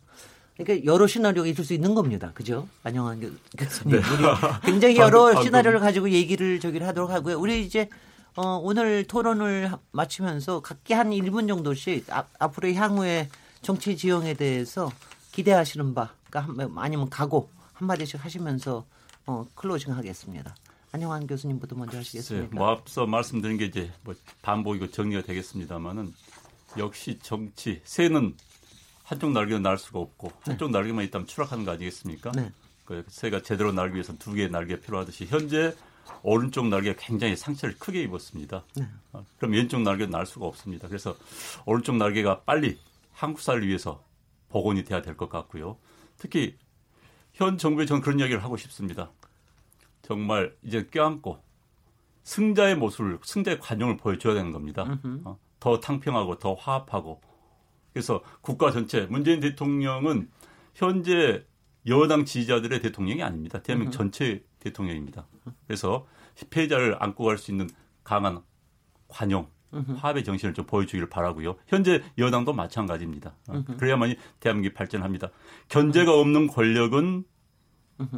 그러니까 0.57 0.85
여러 0.85 1.07
시나리오가 1.07 1.47
있을 1.49 1.63
수 1.63 1.73
있는 1.73 1.95
겁니다. 1.95 2.31
그죠? 2.35 2.67
안녕한 2.83 3.19
교- 3.19 3.31
교수님. 3.57 3.99
네. 3.99 4.01
굉장히 4.63 4.97
여러 4.97 5.25
방금- 5.25 5.43
시나리오를 5.43 5.79
가지고 5.79 6.09
얘기를 6.11 6.59
저기를 6.59 6.85
하도록 6.87 7.09
하고요. 7.09 7.39
우리 7.39 7.65
이제 7.65 7.89
어, 8.35 8.57
오늘 8.61 9.05
토론을 9.05 9.71
하- 9.73 9.79
마치면서 9.91 10.61
각기 10.61 10.93
한 10.93 11.09
1분 11.09 11.47
정도씩 11.47 12.05
앞, 12.13 12.29
앞으로의 12.39 12.75
향후의 12.75 13.29
정치 13.61 13.97
지형에 13.97 14.35
대해서 14.35 14.91
기대하시는 15.31 15.93
바, 15.95 16.13
그러니까 16.29 16.53
한- 16.63 16.77
아니면 16.77 17.09
각오 17.09 17.49
한마디씩 17.73 18.23
하시면서 18.23 18.85
어, 19.25 19.45
클로징 19.55 19.93
하겠습니다. 19.93 20.55
안녕한 20.91 21.25
교수님부터 21.25 21.75
먼저 21.75 21.97
하시겠습니까? 21.99 22.49
네, 22.49 22.55
뭐 22.55 22.69
앞서 22.69 23.05
말씀드린 23.05 23.57
게 23.57 23.65
이제 23.65 23.91
뭐 24.03 24.13
반복이고 24.41 24.91
정리가 24.91 25.21
되겠습니다만은 25.23 26.13
역시 26.77 27.17
정치 27.21 27.81
새는 27.85 28.35
한쪽 29.03 29.31
날개는 29.31 29.61
날 29.61 29.77
수가 29.77 29.99
없고 29.99 30.31
한쪽 30.41 30.71
날개만 30.71 31.05
있다면 31.05 31.27
추락하는 31.27 31.63
거 31.65 31.71
아니겠습니까? 31.71 32.31
네. 32.33 32.51
그 32.85 33.05
새가 33.07 33.41
제대로 33.41 33.71
날기 33.71 33.95
위해서는 33.95 34.19
두 34.19 34.33
개의 34.33 34.49
날개가 34.49 34.81
필요하듯이 34.81 35.25
현재 35.27 35.73
오른쪽 36.23 36.67
날개가 36.67 36.99
굉장히 37.01 37.37
상처를 37.37 37.77
크게 37.77 38.01
입었습니다. 38.03 38.65
어, 39.13 39.25
그럼 39.37 39.53
왼쪽 39.53 39.81
날개는 39.81 40.11
날 40.11 40.25
수가 40.25 40.45
없습니다. 40.45 40.87
그래서 40.89 41.15
오른쪽 41.65 41.95
날개가 41.95 42.41
빨리 42.41 42.77
한국사를 43.13 43.65
위해서 43.65 44.03
복원이 44.49 44.83
돼야 44.83 45.01
될 45.01 45.15
것 45.15 45.29
같고요. 45.29 45.77
특히 46.17 46.57
현 47.33 47.57
정부에 47.57 47.85
저는 47.85 48.01
그런 48.01 48.19
이야기를 48.19 48.43
하고 48.43 48.57
싶습니다. 48.57 49.09
정말 50.01 50.55
이제 50.63 50.87
껴안고 50.87 51.39
승자의 52.23 52.75
모습을 52.75 53.19
승자의 53.23 53.59
관용을 53.59 53.97
보여줘야 53.97 54.33
되는 54.33 54.51
겁니다. 54.51 54.99
어, 55.23 55.37
더 55.59 55.79
탕평하고 55.79 56.39
더 56.39 56.53
화합하고 56.53 57.21
그래서 57.93 58.21
국가 58.41 58.71
전체 58.71 59.05
문재인 59.07 59.39
대통령은 59.39 60.29
현재 60.73 61.45
여당 61.87 62.25
지지자들의 62.25 62.79
대통령이 62.81 63.23
아닙니다. 63.23 63.61
대한민국 63.61 63.93
전체 63.93 64.43
대통령입니다. 64.59 65.27
그래서 65.67 66.07
피해자를 66.49 66.95
안고 66.99 67.25
갈 67.25 67.37
수 67.37 67.51
있는 67.51 67.69
강한 68.03 68.41
관용, 69.07 69.49
화합의 69.71 70.23
정신을 70.23 70.53
좀 70.53 70.65
보여주기를 70.65 71.09
바라고요. 71.09 71.55
현재 71.67 72.03
여당도 72.17 72.53
마찬가지입니다. 72.53 73.35
어, 73.49 73.63
그래야만이 73.77 74.15
대한민국이 74.39 74.73
발전합니다. 74.73 75.29
견제가 75.69 76.13
없는 76.17 76.47
권력은 76.47 77.25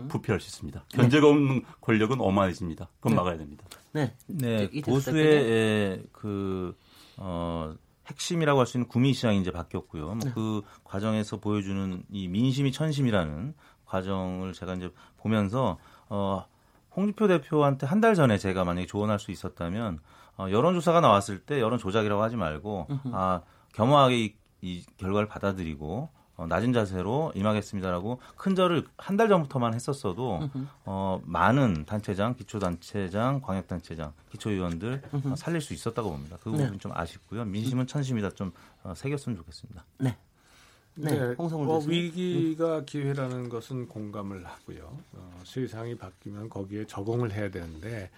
부패할 0.08 0.40
수 0.40 0.48
있습니다. 0.48 0.86
견제가 0.90 1.28
없는 1.28 1.64
권력은 1.82 2.20
오만해집니다. 2.22 2.90
그건 3.00 3.16
막아야 3.16 3.38
됩니다. 3.38 3.66
네. 3.92 4.14
네, 4.28 4.70
보수의. 4.82 5.52
에, 5.52 6.04
그 6.12 6.76
어, 7.18 7.74
핵심이라고 8.08 8.60
할 8.60 8.66
수 8.66 8.78
있는 8.78 8.88
구민 8.88 9.14
시장이 9.14 9.40
이제 9.40 9.52
바뀌었고요. 9.52 10.16
네. 10.16 10.26
뭐그 10.34 10.62
과정에서 10.84 11.38
보여주는 11.40 12.04
이 12.12 12.28
민심이 12.28 12.72
천심이라는 12.72 13.54
과정을 13.86 14.54
제가 14.54 14.74
이제 14.76 14.92
보면서 15.18 15.78
어, 16.10 16.46
홍준표 16.96 17.28
대표한테 17.28 17.86
한 17.88 18.02
달 18.02 18.16
전에 18.16 18.38
제가 18.38 18.64
만약에 18.66 18.86
조언할 18.88 19.20
수 19.20 19.32
있었다면 19.32 20.00
어, 20.38 20.48
여론조사가 20.50 21.00
나왔을 21.02 21.40
때 21.40 21.60
여론 21.62 21.78
조작이라고 21.80 22.22
하지 22.22 22.36
말고 22.36 22.88
아 23.14 23.42
겸허하게 23.74 24.18
이, 24.26 24.34
이 24.62 24.84
결과를 24.98 25.28
받아들이고 25.28 26.10
어, 26.36 26.48
낮은 26.48 26.74
자세로 26.74 27.32
임하겠습니다라고 27.36 28.20
큰 28.36 28.56
절을 28.56 28.86
한 28.98 29.18
달 29.18 29.28
전부터만 29.30 29.74
했었어도 29.76 30.50
어, 30.86 31.22
많은 31.26 31.86
단체장, 31.86 32.36
기초단체장, 32.36 33.42
광역단체장, 33.42 34.14
기초의원들 34.32 35.02
어, 35.26 35.36
살릴 35.36 35.62
수 35.62 35.74
있었다고 35.74 36.10
봅니다. 36.10 36.38
그 36.42 36.50
부분 36.52 36.72
네. 36.72 36.78
좀 36.80 36.92
아쉽고요. 36.94 37.46
민심은 37.46 37.86
천심이다 37.88 38.32
좀 38.32 38.52
어, 38.84 38.94
새겼으면 38.96 39.38
좋겠습니다. 39.38 39.84
네. 40.00 40.18
네, 40.96 41.34
홍성훈 41.38 41.66
뭐 41.66 41.78
교수님. 41.80 42.04
위기가 42.04 42.84
기회라는 42.86 43.50
것은 43.50 43.88
공감을 43.88 44.46
하고요. 44.46 44.96
어, 45.14 45.40
세상이 45.44 45.98
바뀌면 45.98 46.50
거기에 46.50 46.86
적응을 46.86 47.32
해야 47.32 47.50
되는데 47.50 48.12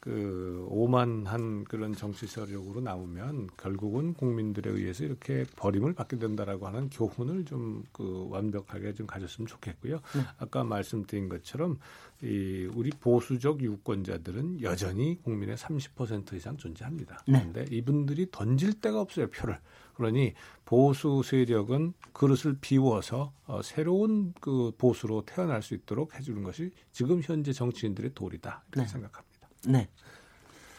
그 0.00 0.66
오만한 0.68 1.64
그런 1.64 1.94
정치 1.94 2.26
세력으로 2.26 2.80
나오면 2.80 3.48
결국은 3.56 4.14
국민들에 4.14 4.70
의해서 4.70 5.04
이렇게 5.04 5.44
버림을 5.56 5.94
받게 5.94 6.18
된다라고 6.18 6.66
하는 6.66 6.88
교훈을 6.90 7.44
좀 7.44 7.84
그 7.92 8.26
완벽하게 8.30 8.94
좀 8.94 9.06
가졌으면 9.06 9.46
좋겠고요. 9.46 9.96
네. 9.96 10.22
아까 10.38 10.64
말씀드린 10.64 11.28
것처럼 11.28 11.78
이 12.22 12.68
우리 12.74 12.90
보수적 12.90 13.62
유권자들은 13.62 14.62
여전히 14.62 15.20
국민의 15.22 15.56
30% 15.56 16.34
이상 16.34 16.56
존재합니다. 16.56 17.22
네. 17.26 17.38
그런데 17.38 17.74
이분들이 17.74 18.30
던질 18.30 18.80
데가 18.80 19.00
없어요 19.00 19.28
표를. 19.28 19.58
그러니 19.94 20.34
보수 20.64 21.22
세력은 21.24 21.94
그릇을 22.12 22.58
비워서 22.60 23.32
어, 23.46 23.62
새로운 23.62 24.32
그 24.40 24.72
보수로 24.78 25.24
태어날 25.26 25.62
수 25.62 25.74
있도록 25.74 26.14
해주는 26.14 26.42
것이 26.44 26.70
지금 26.92 27.20
현재 27.20 27.52
정치인들의 27.52 28.12
도리다 28.14 28.64
이렇게 28.68 28.82
네. 28.82 28.86
생각합니다. 28.86 29.27
네. 29.66 29.88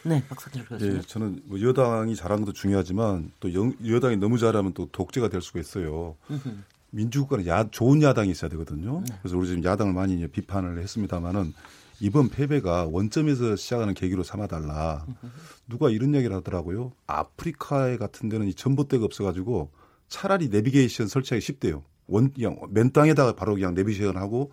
네, 0.02 0.22
교수님. 0.64 0.96
예, 0.96 1.00
저는 1.02 1.42
뭐 1.44 1.60
여당이 1.60 2.16
잘하는 2.16 2.44
것도 2.44 2.54
중요하지만 2.54 3.32
또 3.38 3.52
영, 3.52 3.74
여당이 3.86 4.16
너무 4.16 4.38
잘하면 4.38 4.72
또 4.72 4.88
독재가 4.90 5.28
될 5.28 5.42
수가 5.42 5.60
있어요. 5.60 6.16
민주국가는 6.90 7.46
야, 7.46 7.68
좋은 7.70 8.02
야당이 8.02 8.30
있어야 8.30 8.48
되거든요. 8.50 9.04
그래서 9.20 9.36
우리 9.36 9.46
지금 9.46 9.62
야당을 9.62 9.92
많이 9.92 10.26
비판을 10.26 10.78
했습니다마는 10.78 11.52
이번 12.00 12.30
패배가 12.30 12.86
원점에서 12.86 13.56
시작하는 13.56 13.92
계기로 13.92 14.22
삼아달라. 14.22 15.04
누가 15.68 15.90
이런 15.90 16.14
얘기를 16.14 16.34
하더라고요. 16.34 16.92
아프리카에 17.06 17.98
같은 17.98 18.30
데는 18.30 18.48
이 18.48 18.54
전봇대가 18.54 19.04
없어가지고 19.04 19.70
차라리 20.08 20.48
내비게이션 20.48 21.08
설치하기 21.08 21.44
쉽대요. 21.44 21.84
원, 22.06 22.32
그냥 22.32 22.56
맨 22.70 22.90
땅에다가 22.90 23.34
바로 23.34 23.54
그냥 23.54 23.74
내비게이션 23.74 24.16
하고 24.16 24.50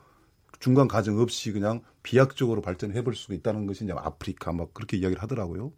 중간 0.60 0.88
과정 0.88 1.20
없이 1.20 1.52
그냥 1.52 1.82
비약적으로 2.04 2.62
발전해 2.62 3.04
볼 3.04 3.16
수가 3.16 3.34
있다는 3.36 3.68
것이 3.68 3.84
이제 3.84 3.94
아프리카 3.96 4.52
막 4.54 4.74
그렇게 4.74 4.98
이야기를 4.98 5.22
하더라고요. 5.22 5.72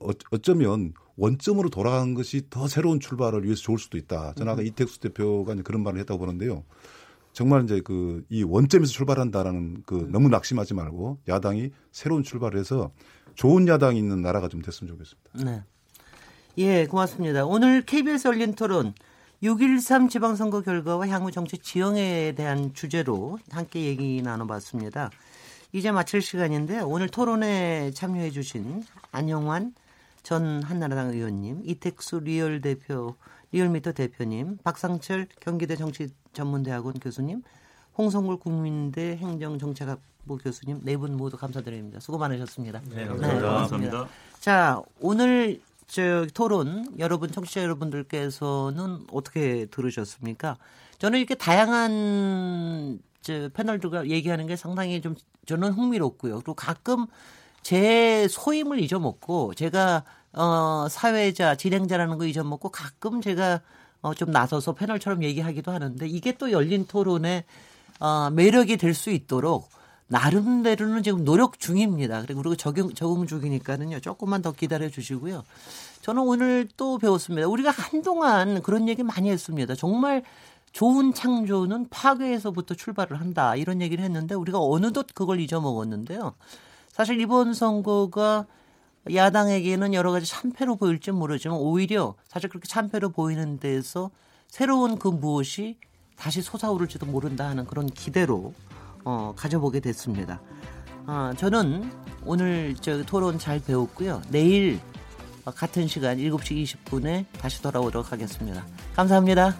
어- 0.00 0.10
어쩌면 0.30 0.92
원점으로 1.16 1.68
돌아가는 1.68 2.14
것이 2.14 2.42
더 2.50 2.68
새로운 2.68 3.00
출발을 3.00 3.44
위해서 3.44 3.60
좋을 3.62 3.78
수도 3.78 3.98
있다. 3.98 4.34
저는 4.34 4.52
아까 4.52 4.62
이택수 4.62 5.00
대표가 5.00 5.54
그런 5.64 5.82
말을 5.82 5.98
했다고 6.00 6.18
보는데요. 6.18 6.64
정말 7.32 7.64
이제 7.64 7.80
그 7.80 8.22
이 8.28 8.42
원점에서 8.42 8.92
출발한다라는 8.92 9.82
그 9.86 10.06
너무 10.12 10.28
낙심하지 10.28 10.74
말고 10.74 11.18
야당이 11.28 11.70
새로운 11.90 12.22
출발을 12.22 12.60
해서 12.60 12.92
좋은 13.34 13.66
야당이 13.66 13.98
있는 13.98 14.20
나라가 14.22 14.48
좀 14.48 14.62
됐으면 14.62 14.92
좋겠습니다. 14.92 15.30
네. 15.50 15.62
예, 16.58 16.86
고맙습니다. 16.86 17.46
오늘 17.46 17.82
KBS 17.82 18.28
열린 18.28 18.54
토론 18.54 18.94
6.13 19.42 20.08
지방선거 20.08 20.60
결과와 20.60 21.08
향후 21.08 21.32
정치 21.32 21.58
지형에 21.58 22.32
대한 22.36 22.72
주제로 22.74 23.38
함께 23.50 23.82
얘기 23.86 24.22
나눠봤습니다. 24.22 25.10
이제 25.72 25.90
마칠 25.90 26.22
시간인데 26.22 26.80
오늘 26.80 27.08
토론에 27.08 27.90
참여해 27.90 28.30
주신 28.30 28.84
안형환 29.10 29.74
전 30.22 30.62
한나라당 30.62 31.10
의원님, 31.10 31.62
이택수 31.64 32.20
리얼 32.20 32.60
대표, 32.60 33.16
리얼미터 33.50 33.90
대표님, 33.92 34.58
박상철 34.62 35.26
경기대 35.40 35.74
정치전문대학원 35.74 37.00
교수님, 37.00 37.42
홍성걸 37.98 38.38
국민대 38.38 39.16
행정정책학부 39.16 40.38
교수님 40.38 40.82
네 40.84 40.96
분 40.96 41.16
모두 41.16 41.36
감사드립니다. 41.36 41.98
수고 41.98 42.16
많으셨습니다. 42.18 42.80
네, 42.94 43.06
감사합니다. 43.06 43.50
감사합니다. 43.50 44.08
자, 44.38 44.80
오늘 45.00 45.60
저 45.86 46.26
토론 46.34 46.86
여러분 46.98 47.30
청취자 47.30 47.62
여러분들께서는 47.62 49.06
어떻게 49.12 49.66
들으셨습니까? 49.66 50.56
저는 50.98 51.18
이렇게 51.18 51.34
다양한 51.34 53.00
저 53.20 53.48
패널들과 53.52 54.08
얘기하는 54.08 54.46
게 54.46 54.56
상당히 54.56 55.00
좀 55.00 55.14
저는 55.46 55.72
흥미롭고요. 55.72 56.36
그리고 56.36 56.54
가끔 56.54 57.06
제 57.62 58.26
소임을 58.28 58.80
잊어먹고 58.80 59.54
제가 59.54 60.04
어 60.32 60.86
사회자 60.88 61.56
진행자라는 61.56 62.18
거 62.18 62.24
잊어먹고 62.26 62.70
가끔 62.70 63.20
제가 63.20 63.60
어 64.02 64.14
좀 64.14 64.30
나서서 64.32 64.74
패널처럼 64.74 65.22
얘기하기도 65.22 65.70
하는데 65.70 66.06
이게 66.08 66.32
또 66.36 66.50
열린 66.50 66.86
토론의 66.86 67.44
어 68.00 68.30
매력이 68.30 68.76
될 68.78 68.94
수 68.94 69.10
있도록 69.10 69.68
나름대로는 70.12 71.02
지금 71.02 71.24
노력 71.24 71.58
중입니다. 71.58 72.22
그리고 72.26 72.54
적용 72.54 72.92
적응 72.92 73.26
중이니까는요. 73.26 74.00
조금만 74.00 74.42
더 74.42 74.52
기다려 74.52 74.90
주시고요. 74.90 75.42
저는 76.02 76.22
오늘 76.22 76.68
또 76.76 76.98
배웠습니다. 76.98 77.48
우리가 77.48 77.70
한동안 77.70 78.60
그런 78.60 78.90
얘기 78.90 79.02
많이 79.02 79.30
했습니다. 79.30 79.74
정말 79.74 80.22
좋은 80.72 81.14
창조는 81.14 81.88
파괴에서부터 81.88 82.74
출발을 82.74 83.20
한다. 83.20 83.56
이런 83.56 83.80
얘기를 83.80 84.04
했는데 84.04 84.34
우리가 84.34 84.60
어느덧 84.60 85.06
그걸 85.14 85.40
잊어먹었는데요. 85.40 86.34
사실 86.90 87.18
이번 87.18 87.54
선거가 87.54 88.44
야당에게는 89.12 89.94
여러 89.94 90.12
가지 90.12 90.26
참패로 90.26 90.76
보일지 90.76 91.10
모르지만 91.10 91.56
오히려 91.56 92.16
사실 92.28 92.50
그렇게 92.50 92.68
참패로 92.68 93.10
보이는 93.10 93.58
데서 93.58 94.10
새로운 94.46 94.98
그 94.98 95.08
무엇이 95.08 95.78
다시 96.16 96.42
솟아오를지도 96.42 97.06
모른다 97.06 97.48
하는 97.48 97.64
그런 97.64 97.86
기대로 97.86 98.52
어, 99.04 99.32
가져보게 99.36 99.80
됐습니다. 99.80 100.40
아, 101.06 101.32
저는 101.36 101.90
오늘 102.24 102.74
저 102.80 103.02
토론 103.02 103.38
잘 103.38 103.60
배웠고요. 103.60 104.22
내일 104.28 104.80
같은 105.44 105.88
시간 105.88 106.18
7시 106.18 106.64
20분에 106.64 107.26
다시 107.38 107.60
돌아오도록 107.62 108.12
하겠습니다. 108.12 108.64
감사합니다. 108.94 109.56